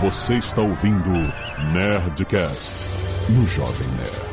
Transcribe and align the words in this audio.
Você 0.00 0.34
está 0.34 0.60
ouvindo 0.60 1.10
Nerdcast 1.72 2.72
no 3.30 3.44
Jovem 3.48 3.88
Nerd. 3.88 4.28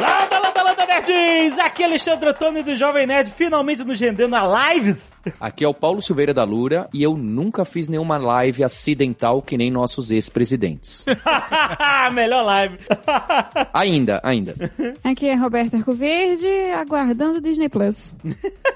Landa, 0.00 0.38
landa, 0.38 0.62
landa, 0.62 0.86
nerds! 0.86 1.58
Aqui 1.58 1.82
é 1.82 1.86
Alexandre 1.86 2.30
Antônio 2.30 2.64
do 2.64 2.74
Jovem 2.74 3.06
Nerd, 3.06 3.30
finalmente 3.32 3.84
nos 3.84 4.00
rendendo 4.00 4.34
a 4.34 4.72
lives. 4.72 5.15
Aqui 5.40 5.64
é 5.64 5.68
o 5.68 5.74
Paulo 5.74 6.00
Silveira 6.00 6.32
da 6.32 6.44
Lura 6.44 6.88
e 6.92 7.02
eu 7.02 7.16
nunca 7.16 7.64
fiz 7.64 7.88
nenhuma 7.88 8.18
live 8.18 8.64
acidental 8.64 9.42
que 9.42 9.56
nem 9.56 9.70
nossos 9.70 10.10
ex-presidentes. 10.10 11.04
Melhor 12.12 12.44
live. 12.44 12.78
ainda, 13.72 14.20
ainda. 14.22 14.54
Aqui 15.02 15.26
é 15.26 15.34
Roberta 15.34 15.76
Arcoverde, 15.76 16.46
aguardando 16.74 17.38
o 17.38 17.40
Disney 17.40 17.68
Plus. 17.68 18.14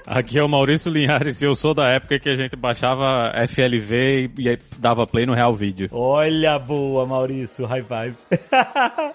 Aqui 0.05 0.37
é 0.37 0.43
o 0.43 0.49
Maurício 0.49 0.91
Linhares 0.91 1.41
e 1.41 1.45
eu 1.45 1.55
sou 1.55 1.73
da 1.73 1.87
época 1.87 2.19
que 2.19 2.29
a 2.29 2.35
gente 2.35 2.55
baixava 2.55 3.31
FLV 3.47 4.31
e, 4.37 4.49
e 4.49 4.59
dava 4.79 5.07
play 5.07 5.25
no 5.25 5.33
Real 5.33 5.55
Vídeo. 5.55 5.89
Olha 5.91 6.59
boa, 6.59 7.05
Maurício, 7.05 7.65
high 7.65 7.83
five. 7.83 8.15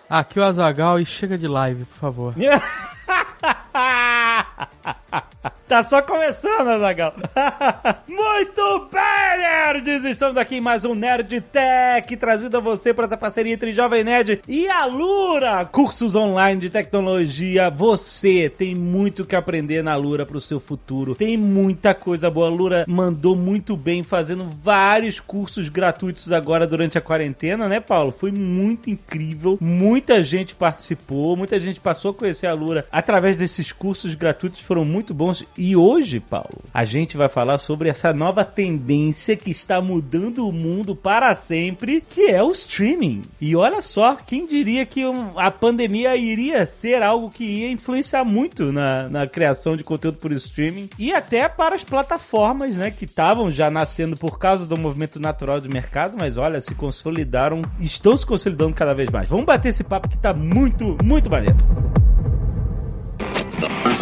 Aqui 0.09 0.39
é 0.39 0.43
o 0.43 0.45
Azagal 0.45 1.01
e 1.01 1.07
chega 1.07 1.37
de 1.37 1.47
live, 1.47 1.85
por 1.85 1.97
favor. 1.97 2.35
tá 5.67 5.83
só 5.83 6.01
começando, 6.03 6.69
Azagal. 6.69 7.15
Muito 8.07 8.89
bem, 8.93 9.39
nerds! 9.39 10.05
Estamos 10.05 10.37
aqui 10.37 10.57
em 10.57 10.61
mais 10.61 10.85
um 10.85 10.95
Nerd 10.95 11.41
Tech, 11.41 12.17
trazido 12.17 12.57
a 12.57 12.61
você 12.61 12.95
para 12.95 13.07
essa 13.07 13.17
parceria 13.17 13.53
entre 13.53 13.73
Jovem 13.73 14.05
Nerd 14.05 14.43
e 14.47 14.69
a 14.69 14.87
Lura. 14.87 15.65
Cursos 15.67 16.15
online 16.15 16.61
de 16.61 16.71
tecnologia. 16.71 17.71
Você 17.71 18.49
tem 18.49 18.75
muito 18.75 19.25
que 19.25 19.35
aprender 19.35 19.83
na 19.83 19.97
Lura 19.97 20.25
para 20.25 20.37
o 20.37 20.41
seu 20.41 20.61
futuro. 20.61 21.15
Tem 21.15 21.37
muita 21.37 21.95
coisa 21.95 22.31
boa. 22.31 22.47
A 22.47 22.51
Lura 22.51 22.85
mandou 22.87 23.35
muito 23.35 23.77
bem 23.77 24.03
fazendo 24.03 24.45
vários 24.63 25.19
cursos 25.19 25.69
gratuitos 25.69 26.31
agora 26.33 26.67
durante 26.67 26.97
a 26.97 27.01
quarentena, 27.01 27.69
né, 27.69 27.81
Paulo? 27.81 28.13
Foi 28.13 28.31
muito 28.31 28.89
incrível. 28.89 29.59
Muita 29.61 30.23
gente 30.23 30.55
participou, 30.55 31.37
muita 31.37 31.59
gente 31.59 31.81
passou 31.81 32.13
a 32.13 32.15
conhecer 32.15 32.47
a 32.47 32.55
Lura 32.55 32.87
através 32.93 33.37
desses 33.37 33.73
cursos 33.73 34.15
gratuitos, 34.15 34.61
foram 34.61 34.76
muito 34.85 35.15
bons. 35.15 35.45
E 35.57 35.77
hoje, 35.77 36.21
Paulo, 36.21 36.63
a 36.73 36.85
gente 36.85 37.17
vai 37.17 37.29
falar 37.29 37.59
sobre 37.59 37.89
essa 37.89 38.13
nova 38.13 38.45
tendência 38.45 39.37
que 39.37 39.51
está 39.51 39.81
mudando 39.81 40.47
o 40.49 40.53
mundo 40.53 40.95
para 40.95 41.35
sempre, 41.35 42.01
que 42.01 42.27
é 42.27 42.43
o 42.43 42.51
streaming. 42.51 43.23
E 43.41 43.55
olha 43.57 43.83
só, 43.83 44.17
quem 44.17 44.47
diria 44.47 44.85
que 44.87 45.03
a 45.37 45.51
pandemia 45.51 46.17
iria 46.17 46.67
ser 46.67 47.03
algo 47.03 47.31
que 47.31 47.45
ia 47.45 47.71
influenciar 47.71 48.25
muito 48.25 48.73
na, 48.73 49.09
na 49.09 49.27
criação 49.27 49.77
de 49.77 49.85
conteúdo 49.85 50.19
por 50.19 50.33
streaming 50.33 50.91
e 50.99 51.13
até 51.13 51.49
para 51.49 51.75
as 51.75 51.85
plataformas, 51.85 52.75
né, 52.75 52.91
que 52.91 53.05
estavam 53.05 53.51
já 53.51 53.71
nascendo 53.71 54.17
por 54.17 54.39
causa 54.39 54.67
do 54.67 54.77
movimento 54.77 55.21
natural 55.21 55.61
do 55.61 55.69
mercado, 55.69 56.17
mas 56.19 56.37
olha, 56.37 56.61
se 56.61 56.75
consolidaram, 56.75 57.63
estão 57.81 58.17
se 58.17 58.27
consolidando 58.27 58.75
cada 58.75 58.95
vez 58.95 59.11
mais. 59.11 59.29
Vamos 59.29 59.47
bater 59.47 59.69
esse 59.69 59.85
papo 59.85 60.09
que 60.09 60.19
tá 60.19 60.33
muito, 60.33 60.97
muito 61.03 61.31
maneiro. 61.31 61.57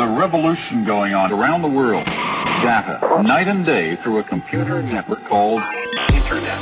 A 0.04 0.06
revolution 0.06 0.84
going 0.84 1.14
on 1.14 1.32
around 1.32 1.62
the 1.62 1.68
world. 1.68 2.04
Data, 2.60 3.00
night 3.22 3.48
and 3.48 3.64
day 3.64 3.96
through 3.96 4.18
a 4.18 4.22
computer 4.22 4.82
network 4.82 5.24
called 5.24 5.62
Internet. 6.12 6.58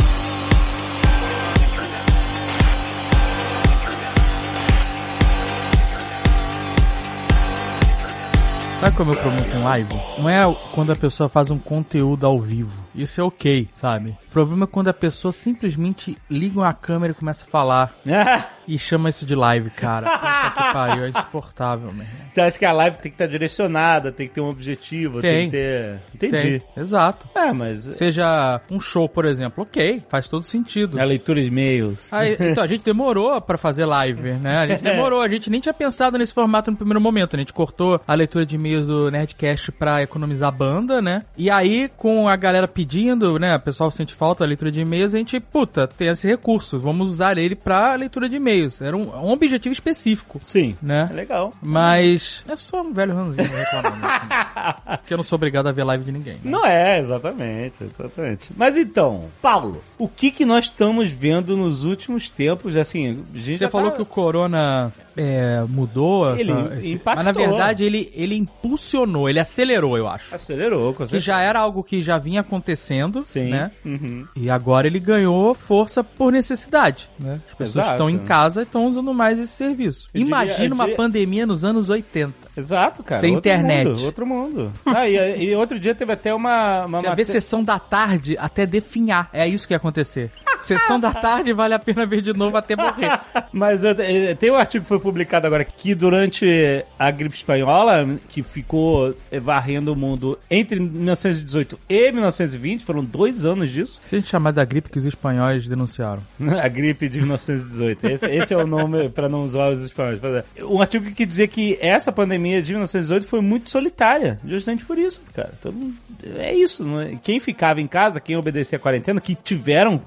Sabe 8.80 8.96
qual 8.96 9.08
é 9.08 9.10
o 9.10 9.12
meu 9.12 9.16
problema 9.16 9.52
com 9.52 9.64
live? 9.64 9.94
Não 10.18 10.28
é 10.28 10.56
quando 10.72 10.92
a 10.92 10.96
pessoa 10.96 11.28
faz 11.28 11.50
um 11.50 11.58
conteúdo 11.58 12.24
ao 12.24 12.38
vivo. 12.38 12.84
Isso 12.94 13.20
é 13.20 13.24
ok, 13.24 13.66
sabe? 13.74 14.16
O 14.32 14.40
problema 14.42 14.64
é 14.64 14.66
quando 14.66 14.88
a 14.88 14.94
pessoa 14.94 15.30
simplesmente 15.30 16.16
liga 16.30 16.58
uma 16.58 16.72
câmera 16.72 17.12
e 17.12 17.14
começa 17.14 17.44
a 17.44 17.48
falar. 17.48 17.94
e 18.66 18.78
chama 18.78 19.10
isso 19.10 19.26
de 19.26 19.34
live, 19.34 19.68
cara. 19.68 20.08
Puta 20.08 20.50
que 20.50 20.72
pariu, 20.72 21.04
é 21.04 21.08
insuportável, 21.10 21.92
meu 21.92 22.02
irmão. 22.02 22.16
Você 22.30 22.40
acha 22.40 22.58
que 22.58 22.64
a 22.64 22.72
live 22.72 22.96
tem 22.96 23.12
que 23.12 23.16
estar 23.16 23.26
direcionada, 23.26 24.10
tem 24.10 24.26
que 24.26 24.32
ter 24.32 24.40
um 24.40 24.48
objetivo, 24.48 25.20
tem, 25.20 25.50
Tem. 25.50 25.50
que 25.50 25.56
ter. 25.56 26.00
Entendi. 26.14 26.60
Tem, 26.60 26.82
exato. 26.82 27.28
É, 27.34 27.52
mas. 27.52 27.84
Seja 27.94 28.58
um 28.70 28.80
show, 28.80 29.06
por 29.06 29.26
exemplo, 29.26 29.64
ok, 29.64 30.02
faz 30.08 30.28
todo 30.28 30.44
sentido. 30.44 30.98
A 30.98 31.04
leitura 31.04 31.38
de 31.38 31.48
e-mails. 31.48 32.00
Aí, 32.10 32.34
então, 32.40 32.64
a 32.64 32.66
gente 32.66 32.82
demorou 32.82 33.38
pra 33.38 33.58
fazer 33.58 33.84
live, 33.84 34.32
né? 34.32 34.60
A 34.60 34.66
gente 34.66 34.80
demorou, 34.82 35.20
a 35.20 35.28
gente 35.28 35.50
nem 35.50 35.60
tinha 35.60 35.74
pensado 35.74 36.16
nesse 36.16 36.32
formato 36.32 36.70
no 36.70 36.76
primeiro 36.78 37.02
momento. 37.02 37.36
A 37.36 37.38
gente 37.38 37.52
cortou 37.52 38.00
a 38.08 38.14
leitura 38.14 38.46
de 38.46 38.56
e-mails 38.56 38.86
do 38.86 39.10
Nerdcast 39.10 39.72
pra 39.72 40.00
economizar 40.02 40.50
banda, 40.50 41.02
né? 41.02 41.22
E 41.36 41.50
aí, 41.50 41.90
com 41.98 42.30
a 42.30 42.36
galera 42.36 42.66
pedindo, 42.66 43.38
né? 43.38 43.56
O 43.56 43.60
pessoal 43.60 43.90
sente 43.90 44.14
falta 44.22 44.44
da 44.44 44.48
leitura 44.48 44.70
de 44.70 44.80
e-mails, 44.80 45.12
a 45.12 45.18
gente, 45.18 45.40
puta, 45.40 45.84
tem 45.88 46.06
esse 46.06 46.28
recurso, 46.28 46.78
vamos 46.78 47.08
usar 47.10 47.36
ele 47.38 47.56
pra 47.56 47.92
leitura 47.96 48.28
de 48.28 48.36
e-mails. 48.36 48.80
Era 48.80 48.96
um, 48.96 49.08
um 49.16 49.32
objetivo 49.32 49.72
específico, 49.72 50.38
Sim. 50.44 50.76
né? 50.80 51.08
É 51.10 51.14
legal. 51.14 51.52
Mas 51.60 52.44
é 52.48 52.54
só 52.54 52.82
um 52.82 52.92
velho 52.92 53.16
ranzinho 53.16 53.48
reclamando. 53.50 54.06
assim. 54.06 54.86
Porque 55.02 55.12
eu 55.14 55.16
não 55.16 55.24
sou 55.24 55.34
obrigado 55.36 55.66
a 55.66 55.72
ver 55.72 55.82
live 55.82 56.04
de 56.04 56.12
ninguém. 56.12 56.34
né? 56.34 56.40
Não 56.44 56.64
é, 56.64 57.00
exatamente, 57.00 57.74
exatamente. 57.82 58.50
Mas 58.56 58.76
então, 58.76 59.24
Paulo, 59.42 59.82
o 59.98 60.06
que 60.08 60.30
que 60.30 60.44
nós 60.44 60.66
estamos 60.66 61.10
vendo 61.10 61.56
nos 61.56 61.82
últimos 61.82 62.30
tempos? 62.30 62.76
Assim, 62.76 63.24
a 63.34 63.38
gente 63.38 63.58
Você 63.58 63.64
já 63.64 63.70
falou 63.70 63.90
tá- 63.90 63.96
que 63.96 64.02
o 64.02 64.06
Corona 64.06 64.92
é, 65.16 65.62
mudou, 65.68 66.34
Ele 66.36 66.50
essa- 66.50 66.74
esse- 66.76 66.92
impactou. 66.92 67.24
mas 67.24 67.24
na 67.24 67.32
verdade 67.32 67.84
ele, 67.84 68.10
ele 68.14 68.36
impulsionou, 68.36 69.28
ele 69.28 69.38
acelerou, 69.40 69.96
eu 69.98 70.08
acho. 70.08 70.34
acelerou, 70.34 70.94
com 70.94 71.06
Que 71.06 71.20
já 71.20 71.40
era 71.40 71.58
algo 71.60 71.82
que 71.82 72.02
já 72.02 72.18
vinha 72.18 72.40
acontecendo, 72.40 73.24
Sim. 73.24 73.50
né? 73.50 73.70
Uhum. 73.84 74.26
E 74.36 74.48
agora 74.50 74.86
ele 74.86 74.98
ganhou 74.98 75.54
força 75.54 76.02
por 76.02 76.32
necessidade, 76.32 77.08
né? 77.18 77.40
As 77.48 77.54
pessoas 77.54 77.76
Exato. 77.76 77.90
estão 77.92 78.10
em 78.10 78.18
casa 78.18 78.60
e 78.60 78.64
estão 78.64 78.86
usando 78.86 79.12
mais 79.12 79.38
esse 79.38 79.52
serviço. 79.52 80.08
Eu 80.14 80.20
diria- 80.20 80.26
Imagina 80.26 80.68
eu 80.68 80.74
uma 80.74 80.84
diria- 80.84 80.96
pandemia 80.96 81.46
nos 81.46 81.64
anos 81.64 81.90
80. 81.90 82.34
Exato, 82.56 83.02
cara. 83.02 83.20
Sem 83.20 83.34
outro 83.34 83.50
internet. 83.50 83.88
mundo, 83.88 84.04
outro 84.04 84.26
mundo. 84.26 84.72
Ah, 84.84 85.08
e, 85.08 85.44
e 85.44 85.54
outro 85.54 85.78
dia 85.80 85.94
teve 85.94 86.12
até 86.12 86.34
uma. 86.34 86.84
uma 86.84 87.14
ver 87.14 87.24
sessão 87.24 87.64
da 87.64 87.78
tarde 87.78 88.36
até 88.38 88.66
definhar. 88.66 89.30
É 89.32 89.48
isso 89.48 89.66
que 89.66 89.72
ia 89.72 89.78
acontecer. 89.78 90.30
Sessão 90.62 90.98
da 91.00 91.12
tarde 91.12 91.52
vale 91.52 91.74
a 91.74 91.78
pena 91.78 92.06
ver 92.06 92.20
de 92.22 92.32
novo 92.32 92.56
até 92.56 92.76
morrer. 92.76 93.18
Mas 93.52 93.82
eu- 93.84 93.94
eh, 93.98 94.34
tem 94.34 94.50
um 94.50 94.54
artigo 94.56 94.82
que 94.84 94.88
foi 94.88 94.98
publicado 95.00 95.46
agora 95.46 95.64
que 95.64 95.94
durante 95.94 96.84
a 96.98 97.10
gripe 97.10 97.36
espanhola, 97.36 98.08
que 98.28 98.42
ficou 98.42 99.14
eh, 99.30 99.40
varrendo 99.40 99.92
o 99.92 99.96
mundo 99.96 100.38
entre 100.50 100.78
1918 100.80 101.78
e 101.88 102.12
1920, 102.12 102.84
foram 102.84 103.04
dois 103.04 103.44
anos 103.44 103.70
disso. 103.70 104.00
Se 104.04 104.16
a 104.16 104.18
gente 104.18 104.28
chamar 104.30 104.52
da 104.52 104.64
gripe 104.64 104.88
que 104.90 104.98
os 104.98 105.04
espanhóis 105.04 105.66
denunciaram. 105.66 106.22
A 106.62 106.68
gripe 106.68 107.08
de 107.08 107.18
1918. 107.20 108.06
Esse, 108.06 108.26
esse 108.26 108.54
é 108.54 108.56
o 108.56 108.66
nome 108.66 109.08
para 109.08 109.28
não 109.28 109.46
zoar 109.48 109.70
os 109.72 109.84
espanhóis. 109.84 110.20
É. 110.24 110.44
Um 110.64 110.80
artigo 110.80 111.10
que 111.12 111.26
dizia 111.26 111.46
que 111.48 111.76
essa 111.80 112.12
pandemia 112.12 112.62
de 112.62 112.72
1918 112.72 113.26
foi 113.26 113.40
muito 113.40 113.70
solitária. 113.70 114.38
Justamente 114.46 114.84
por 114.84 114.98
isso, 114.98 115.20
cara. 115.34 115.52
Mundo- 115.66 115.94
é 116.36 116.54
isso. 116.54 116.84
é? 117.00 117.16
Quem 117.22 117.40
ficava 117.40 117.80
em 117.80 117.86
casa, 117.86 118.20
quem 118.20 118.36
obedecia 118.36 118.76
a 118.76 118.80
quarentena, 118.80 119.20
que 119.20 119.34
tiveram 119.34 119.98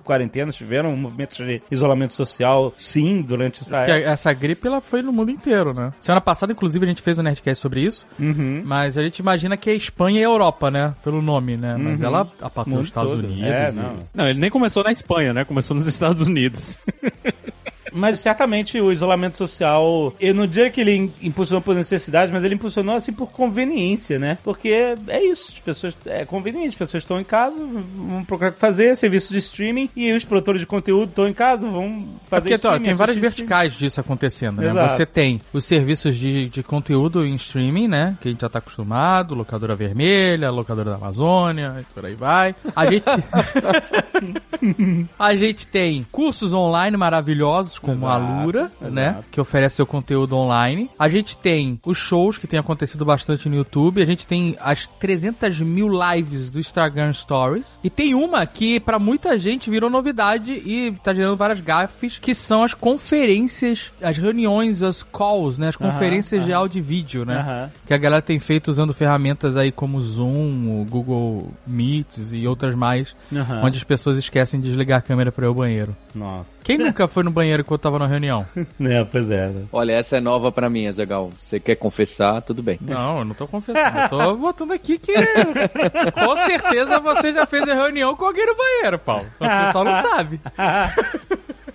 quarentenas, 0.45 0.55
tiveram 0.55 0.95
movimentos 0.95 1.37
de 1.37 1.61
isolamento 1.69 2.13
social, 2.13 2.73
sim, 2.77 3.21
durante 3.21 3.61
essa 3.61 3.77
época. 3.77 3.97
essa 4.09 4.33
gripe 4.33 4.67
ela 4.67 4.81
foi 4.81 5.01
no 5.01 5.11
mundo 5.11 5.31
inteiro, 5.31 5.73
né? 5.73 5.91
Semana 5.99 6.21
passada, 6.21 6.51
inclusive, 6.51 6.85
a 6.85 6.87
gente 6.87 7.01
fez 7.01 7.17
um 7.19 7.23
Nerdcast 7.23 7.61
sobre 7.61 7.81
isso. 7.81 8.07
Uhum. 8.19 8.61
Mas 8.65 8.97
a 8.97 9.03
gente 9.03 9.19
imagina 9.19 9.57
que 9.57 9.69
é 9.69 9.75
Espanha 9.75 10.19
e 10.19 10.23
Europa, 10.23 10.69
né? 10.71 10.93
Pelo 11.03 11.21
nome, 11.21 11.57
né? 11.57 11.75
Mas 11.77 11.99
Uhum. 12.01 12.07
ela 12.07 12.21
apatou 12.41 12.73
Mundo 12.73 12.81
os 12.81 12.87
Estados 12.87 13.11
todo. 13.11 13.23
Unidos. 13.25 13.43
É, 13.43 13.69
e- 13.69 13.71
não. 13.73 13.97
Não, 14.13 14.27
ele 14.29 14.39
nem 14.39 14.49
começou 14.49 14.83
na 14.83 14.91
Espanha, 14.91 15.33
né? 15.33 15.43
Começou 15.45 15.75
nos 15.75 15.87
Estados 15.87 16.21
Unidos. 16.21 16.77
Mas 17.95 18.19
certamente 18.19 18.79
o 18.79 18.91
isolamento 18.91 19.37
social, 19.37 20.13
eu 20.19 20.33
não 20.33 20.45
diria 20.45 20.69
que 20.69 20.81
ele 20.81 21.11
impulsionou 21.21 21.61
por 21.61 21.73
necessidade, 21.73 22.31
mas 22.31 22.43
ele 22.43 22.55
impulsionou 22.55 22.95
assim 22.95 23.13
por 23.13 23.31
conveniência, 23.31 24.19
né? 24.19 24.37
Porque 24.43 24.95
é 25.07 25.23
isso, 25.23 25.53
as 25.53 25.59
pessoas 25.59 25.97
é 26.05 26.25
conveniente, 26.25 26.69
as 26.69 26.75
pessoas 26.75 27.03
estão 27.03 27.19
em 27.19 27.23
casa, 27.23 27.57
vão 27.57 28.23
procurar 28.25 28.49
o 28.49 28.53
que 28.53 28.59
fazer, 28.59 28.97
serviço 28.97 29.31
de 29.31 29.39
streaming, 29.39 29.89
e 29.95 30.11
os 30.11 30.25
produtores 30.25 30.59
de 30.59 30.67
conteúdo 30.67 31.09
estão 31.09 31.27
em 31.27 31.33
casa, 31.33 31.67
vão 31.67 32.05
É 32.25 32.29
fazer 32.29 32.41
porque 32.41 32.53
ó, 32.53 32.57
streaming, 32.57 32.83
tem 32.83 32.93
várias 32.93 33.17
verticais 33.17 33.73
disso 33.73 34.01
acontecendo, 34.01 34.61
né? 34.61 34.71
Exato. 34.71 34.93
Você 34.93 35.05
tem 35.05 35.39
os 35.53 35.63
serviços 35.63 36.17
de, 36.17 36.49
de 36.49 36.61
conteúdo 36.61 37.25
em 37.25 37.35
streaming, 37.35 37.87
né? 37.87 38.17
Que 38.19 38.27
a 38.27 38.31
gente 38.31 38.41
já 38.41 38.49
tá 38.49 38.59
acostumado, 38.59 39.33
locadora 39.33 39.75
vermelha, 39.75 40.51
locadora 40.51 40.89
da 40.89 40.97
Amazônia, 40.97 41.77
e 41.79 41.83
por 41.93 42.05
aí 42.05 42.15
vai. 42.15 42.53
A 42.75 42.85
gente. 42.85 43.05
a 45.17 45.35
gente 45.35 45.67
tem 45.67 46.05
cursos 46.11 46.53
online 46.53 46.97
maravilhosos, 46.97 47.79
como 47.85 48.07
a 48.07 48.17
Exato, 48.17 48.43
Lura, 48.45 48.71
exato. 48.81 48.91
né? 48.93 49.19
Que 49.31 49.39
oferece 49.39 49.75
seu 49.77 49.85
conteúdo 49.85 50.35
online. 50.35 50.89
A 50.97 51.07
gente 51.09 51.37
tem 51.37 51.79
os 51.85 51.97
shows 51.97 52.37
que 52.37 52.47
tem 52.47 52.59
acontecido 52.59 53.05
bastante 53.05 53.47
no 53.47 53.55
YouTube. 53.55 54.01
A 54.01 54.05
gente 54.05 54.25
tem 54.27 54.57
as 54.59 54.87
300 54.87 55.61
mil 55.61 55.87
lives 55.89 56.49
do 56.51 56.59
Instagram 56.59 57.13
Stories. 57.13 57.77
E 57.83 57.89
tem 57.89 58.13
uma 58.15 58.45
que, 58.45 58.79
pra 58.79 58.97
muita 58.99 59.37
gente, 59.37 59.69
virou 59.69 59.89
novidade 59.89 60.51
e 60.51 60.93
tá 61.03 61.13
gerando 61.13 61.35
várias 61.37 61.59
gafes, 61.61 62.17
que 62.17 62.33
são 62.33 62.63
as 62.63 62.73
conferências, 62.73 63.91
as 64.01 64.17
reuniões, 64.17 64.81
as 64.83 65.03
calls, 65.03 65.57
né? 65.57 65.69
As 65.69 65.75
Aham, 65.79 65.91
conferências 65.91 66.43
de 66.43 66.51
aham. 66.51 66.61
áudio 66.61 66.79
e 66.79 66.81
vídeo, 66.81 67.25
né? 67.25 67.37
Aham. 67.39 67.71
Que 67.85 67.93
a 67.93 67.97
galera 67.97 68.21
tem 68.21 68.39
feito 68.39 68.69
usando 68.69 68.93
ferramentas 68.93 69.55
aí 69.55 69.71
como 69.71 70.01
Zoom, 70.01 70.81
o 70.81 70.85
Google 70.89 71.51
Meets 71.65 72.33
e 72.33 72.47
outras 72.47 72.75
mais, 72.75 73.15
onde 73.63 73.77
as 73.77 73.83
pessoas 73.83 74.17
esquecem 74.17 74.59
de 74.59 74.67
desligar 74.67 74.99
a 74.99 75.01
câmera 75.01 75.31
pra 75.31 75.45
ir 75.45 75.47
ao 75.47 75.53
banheiro. 75.53 75.95
Nossa. 76.13 76.49
Quem 76.63 76.77
nunca 76.77 77.07
foi 77.07 77.23
no 77.23 77.31
banheiro 77.31 77.63
quando 77.63 77.74
tava 77.77 77.99
na 77.99 78.07
reunião? 78.07 78.45
É, 78.81 79.03
pois 79.03 79.29
é. 79.31 79.47
né? 79.47 79.63
Olha, 79.71 79.93
essa 79.93 80.17
é 80.17 80.19
nova 80.19 80.51
pra 80.51 80.69
mim, 80.69 80.87
Azagal. 80.87 81.29
Você 81.37 81.59
quer 81.59 81.75
confessar? 81.75 82.41
Tudo 82.41 82.61
bem. 82.61 82.77
Não, 82.81 83.19
eu 83.19 83.25
não 83.25 83.33
tô 83.33 83.47
confessando. 83.47 83.99
Eu 83.99 84.09
tô 84.09 84.35
botando 84.37 84.71
aqui 84.73 84.97
que 84.97 85.13
com 85.13 86.35
certeza 86.37 86.99
você 86.99 87.33
já 87.33 87.45
fez 87.45 87.67
a 87.67 87.73
reunião 87.73 88.15
com 88.15 88.25
alguém 88.25 88.45
no 88.45 88.55
banheiro, 88.55 88.99
Paulo. 88.99 89.25
Você 89.39 89.71
só 89.71 89.83
não 89.83 89.93
sabe. 89.93 90.39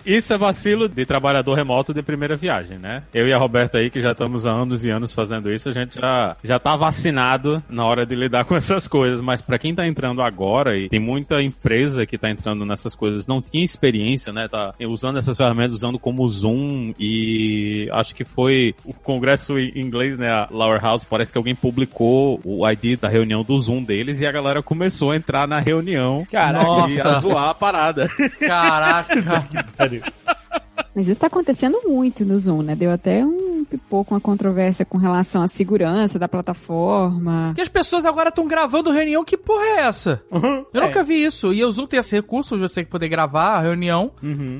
Isso 0.04 0.32
é 0.32 0.38
vacilo 0.38 0.88
de 0.88 1.04
trabalhador 1.04 1.54
remoto 1.54 1.92
de 1.92 2.02
primeira 2.02 2.36
viagem, 2.36 2.78
né? 2.78 3.02
Eu 3.12 3.28
e 3.28 3.32
a 3.32 3.38
Roberta 3.38 3.78
aí, 3.78 3.90
que 3.90 4.00
já 4.00 4.12
estamos 4.12 4.46
há 4.46 4.50
anos 4.50 4.84
e 4.84 4.90
anos 4.90 5.12
fazendo 5.12 5.52
isso, 5.52 5.68
a 5.68 5.72
gente 5.72 6.00
já, 6.00 6.36
já 6.42 6.58
tá 6.58 6.76
vacinado 6.76 7.62
na 7.68 7.84
hora 7.84 8.06
de 8.06 8.14
lidar 8.14 8.44
com 8.46 8.56
essas 8.56 8.86
coisas. 8.86 9.20
Mas 9.20 9.40
pra 9.40 9.58
quem 9.58 9.74
tá 9.74 9.86
entrando 9.86 10.22
agora, 10.22 10.76
e 10.76 10.88
tem 10.88 11.00
muita 11.00 11.42
empresa 11.42 12.06
que 12.06 12.18
tá 12.18 12.30
entrando 12.30 12.64
nessas 12.64 12.94
coisas, 12.94 13.26
não 13.26 13.40
tinha 13.42 13.64
experiência, 13.64 14.32
né? 14.32 14.48
Tá 14.48 14.74
usando 14.80 15.18
essas 15.18 15.36
ferramentas, 15.36 15.74
usando 15.74 15.98
como 15.98 16.28
Zoom 16.28 16.92
e 16.98 17.88
acho 17.92 18.14
que 18.14 18.24
foi 18.24 18.74
o 18.84 18.92
congresso 18.92 19.58
em 19.58 19.80
inglês, 19.80 20.18
né? 20.18 20.30
A 20.30 20.48
Lower 20.50 20.80
House, 20.80 21.04
parece 21.04 21.32
que 21.32 21.38
alguém 21.38 21.54
publicou 21.54 22.40
o 22.44 22.68
ID 22.68 22.98
da 23.00 23.08
reunião 23.08 23.42
do 23.42 23.58
Zoom 23.58 23.82
deles 23.82 24.20
e 24.20 24.26
a 24.26 24.32
galera 24.32 24.62
começou 24.62 25.10
a 25.10 25.16
entrar 25.16 25.46
na 25.46 25.60
reunião 25.60 26.24
Caraca, 26.30 26.64
e 26.64 26.96
Nossa. 26.96 27.08
a 27.08 27.12
zoar 27.20 27.48
a 27.50 27.54
parada. 27.54 28.08
Caraca. 28.38 29.10
do. 29.90 30.02
Mas 30.94 31.08
isso 31.08 31.20
tá 31.20 31.26
acontecendo 31.28 31.80
muito 31.84 32.24
no 32.24 32.38
Zoom, 32.38 32.62
né? 32.62 32.74
Deu 32.74 32.90
até 32.90 33.24
um 33.24 33.64
pipoco, 33.64 34.14
uma 34.14 34.20
controvérsia 34.20 34.84
com 34.84 34.98
relação 34.98 35.42
à 35.42 35.48
segurança 35.48 36.18
da 36.18 36.28
plataforma. 36.28 37.48
Porque 37.48 37.62
as 37.62 37.68
pessoas 37.68 38.04
agora 38.04 38.30
estão 38.30 38.46
gravando 38.46 38.90
reunião, 38.90 39.24
que 39.24 39.36
porra 39.36 39.64
é 39.64 39.80
essa? 39.82 40.22
Eu 40.72 40.80
nunca 40.80 41.04
vi 41.04 41.24
isso. 41.24 41.52
E 41.52 41.64
o 41.64 41.70
Zoom 41.70 41.86
tem 41.86 42.00
esse 42.00 42.14
recurso 42.16 42.56
de 42.56 42.62
você 42.62 42.84
poder 42.84 43.08
gravar 43.08 43.56
a 43.56 43.60
reunião. 43.60 44.10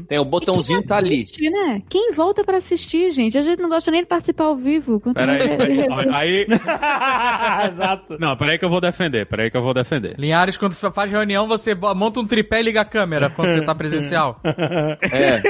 Tem 0.08 0.18
o 0.18 0.24
botãozinho 0.24 0.82
tá 0.82 0.96
ali. 0.96 1.22
Assiste, 1.22 1.50
né? 1.50 1.82
Quem 1.88 2.12
volta 2.12 2.44
pra 2.44 2.58
assistir, 2.58 3.10
gente? 3.10 3.36
A 3.36 3.40
gente 3.40 3.60
não 3.60 3.68
gosta 3.68 3.90
nem 3.90 4.02
de 4.02 4.06
participar 4.06 4.44
ao 4.44 4.56
vivo. 4.56 5.00
Peraí, 5.00 5.40
aí, 6.12 6.46
Exato. 7.72 8.16
Não, 8.18 8.36
peraí 8.36 8.58
que 8.58 8.64
eu 8.64 8.70
vou 8.70 8.80
defender, 8.80 9.26
peraí 9.26 9.50
que 9.50 9.56
eu 9.56 9.62
vou 9.62 9.74
defender. 9.74 10.14
Linhares, 10.18 10.56
quando 10.56 10.72
você 10.72 10.90
faz 10.90 11.10
reunião, 11.10 11.46
você 11.48 11.74
monta 11.74 12.20
um 12.20 12.26
tripé 12.26 12.60
e 12.60 12.64
liga 12.64 12.80
a 12.82 12.84
câmera 12.84 13.30
quando 13.30 13.50
você 13.50 13.62
tá 13.62 13.74
presencial. 13.80 14.40
É. 14.44 15.42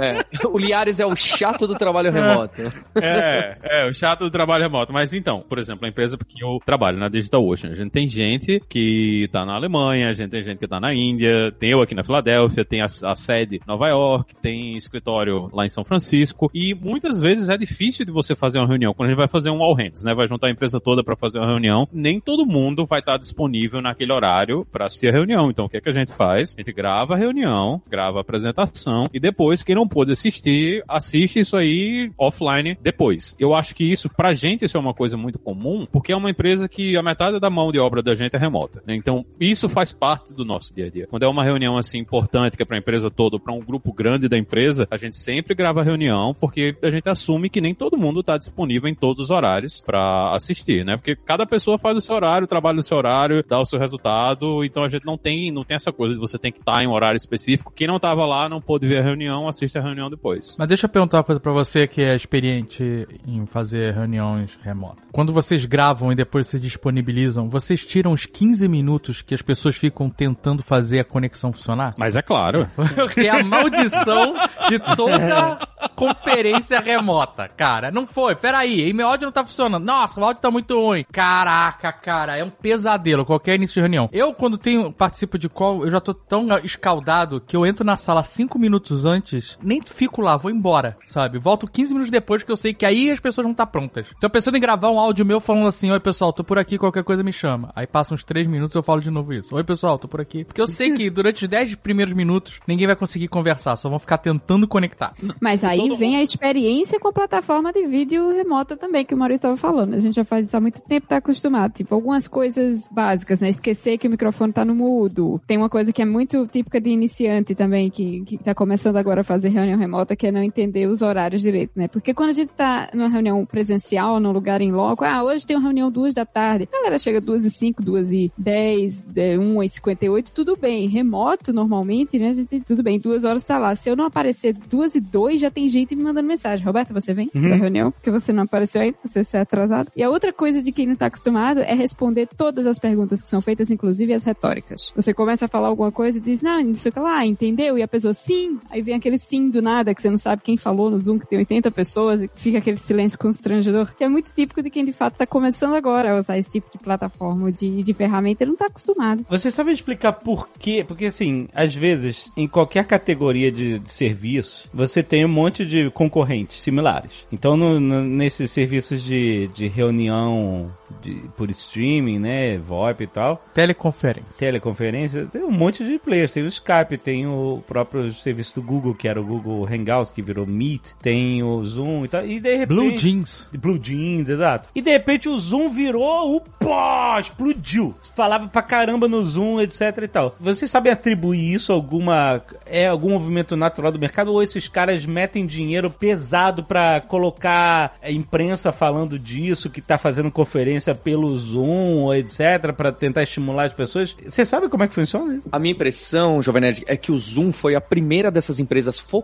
É. 0.00 0.46
O 0.46 0.58
Liares 0.58 1.00
é 1.00 1.06
o 1.06 1.14
chato 1.16 1.66
do 1.66 1.74
trabalho 1.74 2.10
remoto. 2.10 2.62
É, 2.94 3.56
é, 3.62 3.90
o 3.90 3.94
chato 3.94 4.20
do 4.20 4.30
trabalho 4.30 4.64
remoto. 4.64 4.92
Mas 4.92 5.12
então, 5.12 5.44
por 5.48 5.58
exemplo, 5.58 5.86
a 5.86 5.88
empresa 5.88 6.16
que 6.16 6.42
eu 6.42 6.58
trabalho 6.64 6.98
na 6.98 7.08
Digital 7.08 7.44
Ocean, 7.46 7.70
a 7.70 7.74
gente 7.74 7.90
tem 7.90 8.08
gente 8.08 8.60
que 8.68 9.28
tá 9.30 9.44
na 9.44 9.54
Alemanha, 9.54 10.08
a 10.08 10.12
gente 10.12 10.30
tem 10.30 10.42
gente 10.42 10.58
que 10.58 10.68
tá 10.68 10.80
na 10.80 10.94
Índia, 10.94 11.52
tem 11.58 11.70
eu 11.70 11.82
aqui 11.82 11.94
na 11.94 12.02
Filadélfia, 12.02 12.64
tem 12.64 12.80
a, 12.80 12.86
a 12.86 13.16
sede 13.16 13.60
Nova 13.66 13.88
York, 13.88 14.34
tem 14.42 14.76
escritório 14.76 15.50
lá 15.52 15.64
em 15.64 15.68
São 15.68 15.84
Francisco, 15.84 16.50
e 16.54 16.74
muitas 16.74 17.20
vezes 17.20 17.48
é 17.48 17.56
difícil 17.56 18.04
de 18.04 18.12
você 18.12 18.34
fazer 18.34 18.58
uma 18.58 18.68
reunião. 18.68 18.94
Quando 18.94 19.08
a 19.08 19.10
gente 19.10 19.18
vai 19.18 19.28
fazer 19.28 19.50
um 19.50 19.62
all 19.62 19.74
hands, 19.74 20.02
né, 20.02 20.14
vai 20.14 20.26
juntar 20.26 20.48
a 20.48 20.50
empresa 20.50 20.80
toda 20.80 21.02
para 21.02 21.16
fazer 21.16 21.38
uma 21.38 21.46
reunião, 21.46 21.88
nem 21.92 22.20
todo 22.20 22.46
mundo 22.46 22.84
vai 22.86 23.00
estar 23.00 23.16
disponível 23.16 23.80
naquele 23.80 24.12
horário 24.12 24.66
para 24.70 24.86
assistir 24.86 25.08
a 25.08 25.12
reunião. 25.12 25.50
Então, 25.50 25.66
o 25.66 25.68
que 25.68 25.76
é 25.76 25.80
que 25.80 25.88
a 25.88 25.92
gente 25.92 26.12
faz? 26.12 26.54
A 26.56 26.60
gente 26.60 26.72
grava 26.72 27.14
a 27.14 27.16
reunião, 27.16 27.80
grava 27.88 28.18
a 28.18 28.20
apresentação, 28.20 29.08
e 29.12 29.20
depois, 29.20 29.62
quem 29.62 29.74
não 29.74 29.83
pôde 29.88 30.12
assistir, 30.12 30.82
assiste 30.88 31.38
isso 31.38 31.56
aí 31.56 32.10
offline 32.18 32.76
depois. 32.80 33.36
Eu 33.38 33.54
acho 33.54 33.74
que 33.74 33.84
isso, 33.84 34.08
pra 34.08 34.32
gente, 34.32 34.64
isso 34.64 34.76
é 34.76 34.80
uma 34.80 34.94
coisa 34.94 35.16
muito 35.16 35.38
comum, 35.38 35.86
porque 35.90 36.12
é 36.12 36.16
uma 36.16 36.30
empresa 36.30 36.68
que 36.68 36.96
a 36.96 37.02
metade 37.02 37.38
da 37.38 37.50
mão 37.50 37.70
de 37.70 37.78
obra 37.78 38.02
da 38.02 38.14
gente 38.14 38.34
é 38.36 38.38
remota. 38.38 38.82
né? 38.86 38.94
Então, 38.94 39.24
isso 39.38 39.68
faz 39.68 39.92
parte 39.92 40.32
do 40.32 40.44
nosso 40.44 40.74
dia 40.74 40.86
a 40.86 40.90
dia. 40.90 41.06
Quando 41.06 41.24
é 41.24 41.28
uma 41.28 41.44
reunião 41.44 41.76
assim 41.76 41.98
importante, 41.98 42.56
que 42.56 42.62
é 42.62 42.66
pra 42.66 42.78
empresa 42.78 43.10
toda, 43.10 43.38
pra 43.38 43.52
um 43.52 43.60
grupo 43.60 43.92
grande 43.92 44.28
da 44.28 44.38
empresa, 44.38 44.86
a 44.90 44.96
gente 44.96 45.16
sempre 45.16 45.54
grava 45.54 45.80
a 45.80 45.84
reunião, 45.84 46.34
porque 46.38 46.76
a 46.82 46.90
gente 46.90 47.08
assume 47.08 47.48
que 47.48 47.60
nem 47.60 47.74
todo 47.74 47.96
mundo 47.96 48.22
tá 48.22 48.36
disponível 48.36 48.88
em 48.88 48.94
todos 48.94 49.24
os 49.24 49.30
horários 49.30 49.80
pra 49.80 50.34
assistir, 50.34 50.84
né? 50.84 50.96
Porque 50.96 51.16
cada 51.16 51.46
pessoa 51.46 51.78
faz 51.78 51.96
o 51.96 52.00
seu 52.00 52.14
horário, 52.14 52.46
trabalha 52.46 52.76
no 52.76 52.82
seu 52.82 52.96
horário, 52.96 53.44
dá 53.46 53.58
o 53.58 53.64
seu 53.64 53.78
resultado, 53.78 54.64
então 54.64 54.82
a 54.82 54.88
gente 54.88 55.04
não 55.04 55.16
tem, 55.16 55.50
não 55.50 55.64
tem 55.64 55.76
essa 55.76 55.92
coisa 55.92 56.14
de 56.14 56.20
você 56.20 56.38
tem 56.38 56.52
que 56.52 56.58
estar 56.58 56.82
em 56.82 56.86
um 56.86 56.92
horário 56.92 57.16
específico. 57.16 57.72
Quem 57.74 57.86
não 57.86 57.98
tava 57.98 58.24
lá, 58.26 58.48
não 58.48 58.60
pôde 58.60 58.86
ver 58.86 58.98
a 58.98 59.02
reunião, 59.02 59.48
assiste 59.48 59.73
a 59.78 59.82
reunião 59.82 60.10
depois. 60.10 60.56
Mas 60.58 60.68
deixa 60.68 60.86
eu 60.86 60.90
perguntar 60.90 61.18
uma 61.18 61.24
coisa 61.24 61.40
pra 61.40 61.52
você 61.52 61.86
que 61.86 62.02
é 62.02 62.14
experiente 62.14 63.06
em 63.26 63.46
fazer 63.46 63.92
reuniões 63.92 64.58
remotas. 64.62 65.04
Quando 65.12 65.32
vocês 65.32 65.64
gravam 65.66 66.12
e 66.12 66.14
depois 66.14 66.46
se 66.46 66.58
disponibilizam, 66.58 67.48
vocês 67.48 67.84
tiram 67.84 68.12
os 68.12 68.26
15 68.26 68.66
minutos 68.68 69.22
que 69.22 69.34
as 69.34 69.42
pessoas 69.42 69.76
ficam 69.76 70.08
tentando 70.08 70.62
fazer 70.62 71.00
a 71.00 71.04
conexão 71.04 71.52
funcionar? 71.52 71.94
Mas 71.96 72.16
é 72.16 72.22
claro. 72.22 72.68
que 73.14 73.26
é 73.26 73.30
a 73.30 73.44
maldição 73.44 74.34
de 74.68 74.78
toda 74.96 75.58
conferência 75.94 76.80
remota, 76.80 77.48
cara. 77.48 77.90
Não 77.90 78.06
foi, 78.06 78.34
peraí, 78.34 78.84
aí 78.84 78.92
meu 78.92 79.08
áudio 79.08 79.26
não 79.26 79.32
tá 79.32 79.44
funcionando. 79.44 79.84
Nossa, 79.84 80.20
o 80.20 80.24
áudio 80.24 80.42
tá 80.42 80.50
muito 80.50 80.78
ruim. 80.78 81.04
Caraca, 81.12 81.92
cara, 81.92 82.36
é 82.36 82.44
um 82.44 82.50
pesadelo 82.50 83.24
qualquer 83.24 83.54
início 83.54 83.74
de 83.74 83.80
reunião. 83.80 84.08
Eu, 84.12 84.32
quando 84.32 84.58
tenho, 84.58 84.92
participo 84.92 85.38
de 85.38 85.48
call, 85.48 85.84
eu 85.84 85.90
já 85.90 86.00
tô 86.00 86.14
tão 86.14 86.46
escaldado 86.58 87.40
que 87.40 87.56
eu 87.56 87.66
entro 87.66 87.84
na 87.84 87.96
sala 87.96 88.22
5 88.22 88.58
minutos 88.58 89.04
antes, 89.04 89.58
nem 89.64 89.80
fico 89.82 90.20
lá, 90.20 90.36
vou 90.36 90.50
embora, 90.50 90.96
sabe? 91.06 91.38
Volto 91.38 91.66
15 91.66 91.92
minutos 91.92 92.10
depois 92.10 92.42
que 92.42 92.52
eu 92.52 92.56
sei 92.56 92.74
que 92.74 92.84
aí 92.84 93.10
as 93.10 93.20
pessoas 93.20 93.44
vão 93.44 93.52
estar 93.52 93.66
prontas. 93.66 94.08
Tô 94.20 94.28
pensando 94.28 94.56
em 94.56 94.60
gravar 94.60 94.90
um 94.90 94.98
áudio 94.98 95.24
meu 95.24 95.40
falando 95.40 95.66
assim, 95.66 95.90
oi 95.90 96.00
pessoal, 96.00 96.32
tô 96.32 96.44
por 96.44 96.58
aqui, 96.58 96.78
qualquer 96.78 97.04
coisa 97.04 97.22
me 97.22 97.32
chama. 97.32 97.72
Aí 97.74 97.86
passa 97.86 98.14
uns 98.14 98.24
3 98.24 98.46
minutos 98.46 98.74
eu 98.74 98.82
falo 98.82 99.00
de 99.00 99.10
novo 99.10 99.32
isso. 99.32 99.54
Oi 99.54 99.64
pessoal, 99.64 99.98
tô 99.98 100.06
por 100.06 100.20
aqui. 100.20 100.44
Porque 100.44 100.60
eu 100.60 100.68
sei 100.68 100.92
que 100.92 101.08
durante 101.10 101.44
os 101.44 101.48
10 101.48 101.76
primeiros 101.76 102.14
minutos 102.14 102.60
ninguém 102.66 102.86
vai 102.86 102.96
conseguir 102.96 103.28
conversar, 103.28 103.76
só 103.76 103.88
vão 103.88 103.98
ficar 103.98 104.18
tentando 104.18 104.68
conectar. 104.68 105.14
Mas 105.40 105.64
aí 105.64 105.78
Todo 105.78 105.96
vem 105.96 106.16
a 106.16 106.22
experiência 106.22 107.00
com 107.00 107.08
a 107.08 107.12
plataforma 107.12 107.72
de 107.72 107.86
vídeo 107.86 108.30
remota 108.30 108.76
também, 108.76 109.04
que 109.04 109.14
o 109.14 109.16
Maurício 109.16 109.38
estava 109.38 109.56
falando. 109.56 109.94
A 109.94 109.98
gente 109.98 110.14
já 110.14 110.24
faz 110.24 110.46
isso 110.46 110.56
há 110.56 110.60
muito 110.60 110.82
tempo, 110.82 111.06
tá 111.06 111.16
acostumado. 111.16 111.72
Tipo, 111.72 111.94
algumas 111.94 112.28
coisas 112.28 112.88
básicas, 112.90 113.40
né? 113.40 113.48
Esquecer 113.48 113.98
que 113.98 114.06
o 114.06 114.10
microfone 114.10 114.52
tá 114.52 114.64
no 114.64 114.74
mudo. 114.74 115.40
Tem 115.46 115.56
uma 115.56 115.68
coisa 115.68 115.92
que 115.92 116.02
é 116.02 116.04
muito 116.04 116.46
típica 116.46 116.80
de 116.80 116.90
iniciante 116.90 117.54
também, 117.54 117.90
que, 117.90 118.22
que 118.22 118.38
tá 118.38 118.54
começando 118.54 118.96
agora 118.96 119.22
a 119.22 119.24
fazer 119.24 119.53
reunião 119.54 119.78
remota, 119.78 120.14
que 120.16 120.26
é 120.26 120.32
não 120.32 120.42
entender 120.42 120.86
os 120.86 121.02
horários 121.02 121.42
direito, 121.42 121.72
né? 121.76 121.88
Porque 121.88 122.12
quando 122.12 122.30
a 122.30 122.34
gente 122.34 122.52
tá 122.52 122.88
numa 122.92 123.08
reunião 123.08 123.44
presencial, 123.46 124.20
num 124.20 124.32
lugar 124.32 124.60
em 124.60 124.72
loco, 124.72 125.04
ah, 125.04 125.22
hoje 125.22 125.46
tem 125.46 125.56
uma 125.56 125.62
reunião 125.62 125.90
duas 125.90 126.12
da 126.12 126.26
tarde. 126.26 126.68
A 126.72 126.76
galera 126.76 126.98
chega 126.98 127.20
duas 127.20 127.44
e 127.44 127.50
cinco, 127.50 127.82
duas 127.82 128.12
e 128.12 128.32
dez, 128.36 129.04
é, 129.16 129.38
um 129.38 129.62
e 129.62 129.68
cinquenta 129.68 130.04
e 130.04 130.08
oito, 130.08 130.32
tudo 130.32 130.56
bem. 130.56 130.88
Remoto, 130.88 131.52
normalmente, 131.52 132.18
né? 132.18 132.28
A 132.28 132.34
gente, 132.34 132.60
tudo 132.60 132.82
bem, 132.82 132.98
duas 132.98 133.24
horas 133.24 133.44
tá 133.44 133.58
lá. 133.58 133.74
Se 133.76 133.88
eu 133.88 133.96
não 133.96 134.06
aparecer 134.06 134.54
duas 134.68 134.94
e 134.94 135.00
dois, 135.00 135.40
já 135.40 135.50
tem 135.50 135.68
gente 135.68 135.94
me 135.94 136.02
mandando 136.02 136.28
mensagem. 136.28 136.64
Roberto, 136.64 136.92
você 136.92 137.12
vem 137.12 137.28
pra 137.28 137.56
reunião? 137.56 137.90
Porque 137.90 138.10
você 138.10 138.32
não 138.32 138.44
apareceu 138.44 138.82
ainda, 138.82 138.98
você 139.04 139.36
é 139.36 139.40
atrasado. 139.40 139.90
E 139.96 140.02
a 140.02 140.10
outra 140.10 140.32
coisa 140.32 140.62
de 140.62 140.72
quem 140.72 140.86
não 140.86 140.96
tá 140.96 141.06
acostumado 141.06 141.60
é 141.60 141.74
responder 141.74 142.28
todas 142.36 142.66
as 142.66 142.78
perguntas 142.78 143.22
que 143.22 143.28
são 143.28 143.40
feitas, 143.40 143.70
inclusive 143.70 144.12
as 144.12 144.24
retóricas. 144.24 144.92
Você 144.96 145.14
começa 145.14 145.44
a 145.44 145.48
falar 145.48 145.68
alguma 145.68 145.92
coisa 145.92 146.18
e 146.18 146.20
diz, 146.20 146.42
não, 146.42 146.62
não 146.62 146.74
sei 146.74 146.90
o 146.90 146.92
que 146.92 147.00
lá, 147.00 147.24
entendeu? 147.24 147.78
E 147.78 147.82
a 147.82 147.88
pessoa, 147.88 148.14
sim. 148.14 148.58
Aí 148.70 148.82
vem 148.82 148.94
aquele 148.94 149.18
sim 149.18 149.43
do 149.50 149.62
nada, 149.62 149.94
que 149.94 150.00
você 150.02 150.10
não 150.10 150.18
sabe 150.18 150.42
quem 150.42 150.56
falou 150.56 150.90
no 150.90 150.98
Zoom, 150.98 151.18
que 151.18 151.26
tem 151.26 151.38
80 151.38 151.70
pessoas, 151.70 152.22
e 152.22 152.30
fica 152.34 152.58
aquele 152.58 152.76
silêncio 152.76 153.18
constrangedor, 153.18 153.94
que 153.96 154.04
é 154.04 154.08
muito 154.08 154.32
típico 154.32 154.62
de 154.62 154.70
quem 154.70 154.84
de 154.84 154.92
fato 154.92 155.16
tá 155.16 155.26
começando 155.26 155.74
agora 155.74 156.14
a 156.14 156.18
usar 156.18 156.38
esse 156.38 156.50
tipo 156.50 156.68
de 156.70 156.78
plataforma, 156.82 157.50
de, 157.52 157.82
de 157.82 157.94
ferramenta, 157.94 158.42
ele 158.44 158.50
não 158.52 158.58
tá 158.58 158.66
acostumado. 158.66 159.24
Você 159.28 159.50
sabe 159.50 159.72
explicar 159.72 160.12
por 160.12 160.48
quê? 160.58 160.84
Porque 160.86 161.06
assim, 161.06 161.48
às 161.54 161.74
vezes, 161.74 162.32
em 162.36 162.46
qualquer 162.48 162.84
categoria 162.86 163.50
de, 163.50 163.78
de 163.78 163.92
serviço, 163.92 164.68
você 164.72 165.02
tem 165.02 165.24
um 165.24 165.28
monte 165.28 165.64
de 165.64 165.90
concorrentes 165.90 166.60
similares. 166.62 167.26
Então, 167.32 167.56
no- 167.56 167.80
no- 167.80 168.04
nesses 168.04 168.50
serviços 168.50 169.02
de, 169.02 169.48
de 169.54 169.66
reunião 169.68 170.70
de- 171.02 171.22
por 171.36 171.50
streaming, 171.50 172.18
né, 172.18 172.58
VoIP 172.58 173.04
e 173.04 173.06
tal, 173.06 173.42
Teleconferência. 173.54 174.24
teleconferência, 174.38 175.26
tem 175.26 175.42
um 175.42 175.50
monte 175.50 175.84
de 175.84 175.98
players. 175.98 176.32
Tem 176.32 176.42
o 176.42 176.46
Skype, 176.48 176.98
tem 176.98 177.26
o 177.26 177.62
próprio 177.66 178.12
serviço 178.14 178.54
do 178.60 178.62
Google, 178.66 178.94
que 178.94 179.08
era 179.08 179.20
o 179.20 179.24
Google 179.34 179.66
Hangout, 179.66 180.12
que 180.12 180.22
virou 180.22 180.46
Meet, 180.46 180.92
tem 181.02 181.42
o 181.42 181.64
Zoom 181.64 182.04
e 182.04 182.08
tal. 182.08 182.26
E 182.26 182.40
de 182.40 182.56
repente. 182.56 182.68
Blue 182.68 182.96
Jeans. 182.96 183.48
Blue 183.52 183.78
Jeans, 183.82 184.28
exato. 184.28 184.68
E 184.74 184.80
de 184.80 184.90
repente 184.90 185.28
o 185.28 185.38
Zoom 185.38 185.70
virou 185.70 186.36
o 186.36 186.40
pó, 186.40 187.18
explodiu. 187.18 187.94
Falava 188.14 188.48
pra 188.48 188.62
caramba 188.62 189.08
no 189.08 189.24
Zoom, 189.24 189.60
etc 189.60 189.80
e 190.02 190.08
tal. 190.08 190.36
Vocês 190.40 190.70
sabem 190.70 190.92
atribuir 190.92 191.54
isso 191.54 191.72
a 191.72 191.74
alguma. 191.74 192.42
É 192.66 192.86
algum 192.86 193.10
movimento 193.10 193.56
natural 193.56 193.92
do 193.92 193.98
mercado? 193.98 194.32
Ou 194.32 194.42
esses 194.42 194.68
caras 194.68 195.04
metem 195.06 195.46
dinheiro 195.46 195.90
pesado 195.90 196.64
pra 196.64 197.00
colocar 197.00 197.96
a 198.02 198.10
imprensa 198.10 198.72
falando 198.72 199.18
disso, 199.18 199.70
que 199.70 199.80
tá 199.80 199.98
fazendo 199.98 200.30
conferência 200.30 200.94
pelo 200.94 201.36
Zoom, 201.38 202.12
etc, 202.14 202.72
pra 202.76 202.92
tentar 202.92 203.22
estimular 203.22 203.64
as 203.64 203.74
pessoas? 203.74 204.16
Você 204.26 204.44
sabe 204.44 204.68
como 204.68 204.84
é 204.84 204.88
que 204.88 204.94
funciona 204.94 205.34
isso? 205.34 205.48
A 205.50 205.58
minha 205.58 205.72
impressão, 205.72 206.42
Jovem 206.42 206.62
Nerd, 206.62 206.84
é 206.86 206.96
que 206.96 207.12
o 207.12 207.18
Zoom 207.18 207.52
foi 207.52 207.74
a 207.74 207.80
primeira 207.80 208.30
dessas 208.30 208.58
empresas 208.58 208.98
focadas 208.98 209.23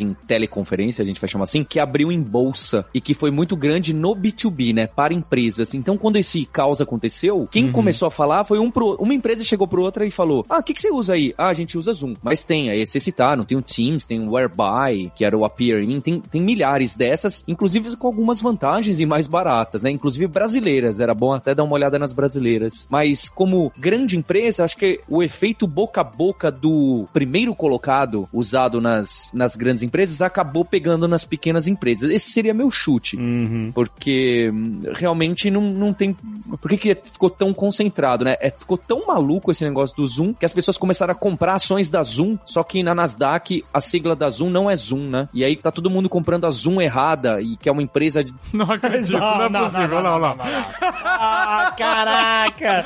em 0.00 0.14
teleconferência, 0.26 1.02
a 1.02 1.06
gente 1.06 1.20
vai 1.20 1.28
chamar 1.28 1.44
assim, 1.44 1.64
que 1.64 1.80
abriu 1.80 2.10
em 2.12 2.20
bolsa 2.20 2.84
e 2.92 3.00
que 3.00 3.14
foi 3.14 3.30
muito 3.30 3.56
grande 3.56 3.92
no 3.92 4.14
B2B, 4.14 4.74
né, 4.74 4.86
para 4.86 5.14
empresas. 5.14 5.74
Então, 5.74 5.96
quando 5.96 6.16
esse 6.16 6.44
caos 6.46 6.80
aconteceu, 6.80 7.48
quem 7.50 7.70
começou 7.70 8.08
a 8.08 8.10
falar 8.10 8.44
foi 8.44 8.58
um 8.58 8.70
pro, 8.70 8.94
uma 8.96 9.14
empresa 9.14 9.44
chegou 9.44 9.66
pro 9.66 9.82
outra 9.82 10.06
e 10.06 10.10
falou: 10.10 10.44
"Ah, 10.48 10.58
o 10.58 10.62
que 10.62 10.74
que 10.74 10.80
você 10.80 10.90
usa 10.90 11.14
aí?" 11.14 11.34
"Ah, 11.36 11.48
a 11.48 11.54
gente 11.54 11.76
usa 11.76 11.92
Zoom". 11.92 12.14
Mas 12.22 12.42
tem, 12.42 12.70
aí 12.70 12.84
você 12.84 13.00
citaram, 13.00 13.44
tem 13.44 13.56
o 13.56 13.62
Teams, 13.62 14.04
tem 14.04 14.20
o 14.20 14.32
Whereby, 14.32 15.10
que 15.14 15.24
era 15.24 15.36
o 15.36 15.44
Appear 15.44 15.82
In, 15.82 16.00
tem, 16.00 16.20
tem 16.20 16.40
milhares 16.40 16.96
dessas, 16.96 17.44
inclusive 17.46 17.96
com 17.96 18.06
algumas 18.06 18.40
vantagens 18.40 19.00
e 19.00 19.06
mais 19.06 19.26
baratas, 19.26 19.82
né? 19.82 19.90
Inclusive 19.90 20.26
brasileiras, 20.26 21.00
era 21.00 21.14
bom 21.14 21.32
até 21.32 21.54
dar 21.54 21.64
uma 21.64 21.74
olhada 21.74 21.98
nas 21.98 22.12
brasileiras. 22.12 22.86
Mas 22.90 23.28
como 23.28 23.72
grande 23.76 24.16
empresa, 24.16 24.64
acho 24.64 24.76
que 24.76 25.00
o 25.08 25.22
efeito 25.22 25.66
boca 25.66 26.00
a 26.00 26.04
boca 26.04 26.50
do 26.50 27.06
primeiro 27.12 27.54
colocado 27.54 28.28
usado 28.32 28.80
nas, 28.80 29.27
nas 29.32 29.56
grandes 29.56 29.82
empresas 29.82 30.22
acabou 30.22 30.64
pegando 30.64 31.08
nas 31.08 31.24
pequenas 31.24 31.66
empresas. 31.66 32.10
Esse 32.10 32.30
seria 32.30 32.54
meu 32.54 32.70
chute. 32.70 33.16
Uhum. 33.16 33.70
Porque 33.74 34.50
hum, 34.52 34.80
realmente 34.94 35.50
não, 35.50 35.62
não 35.62 35.92
tem. 35.92 36.16
Por 36.60 36.70
que, 36.70 36.76
que 36.76 36.94
ficou 36.94 37.30
tão 37.30 37.52
concentrado, 37.52 38.24
né? 38.24 38.36
É, 38.40 38.50
ficou 38.50 38.76
tão 38.78 39.06
maluco 39.06 39.50
esse 39.50 39.64
negócio 39.64 39.96
do 39.96 40.06
Zoom 40.06 40.32
que 40.32 40.46
as 40.46 40.52
pessoas 40.52 40.78
começaram 40.78 41.12
a 41.12 41.16
comprar 41.16 41.54
ações 41.54 41.88
da 41.88 42.02
Zoom, 42.02 42.38
só 42.44 42.62
que 42.62 42.82
na 42.82 42.94
Nasdaq 42.94 43.64
a 43.72 43.80
sigla 43.80 44.14
da 44.14 44.30
Zoom 44.30 44.50
não 44.50 44.70
é 44.70 44.76
Zoom, 44.76 45.08
né? 45.08 45.28
E 45.32 45.44
aí 45.44 45.56
tá 45.56 45.70
todo 45.70 45.90
mundo 45.90 46.08
comprando 46.08 46.46
a 46.46 46.50
Zoom 46.50 46.80
errada 46.80 47.40
e 47.40 47.56
que 47.56 47.68
é 47.68 47.72
uma 47.72 47.82
empresa 47.82 48.22
de. 48.22 48.34
Não 48.52 48.70
acredito, 48.70 49.18
não, 49.18 49.42
é 49.42 49.50
possível, 49.50 50.02
não, 50.02 50.18
não. 50.18 50.36
Ah, 50.80 51.72
caraca! 51.76 52.84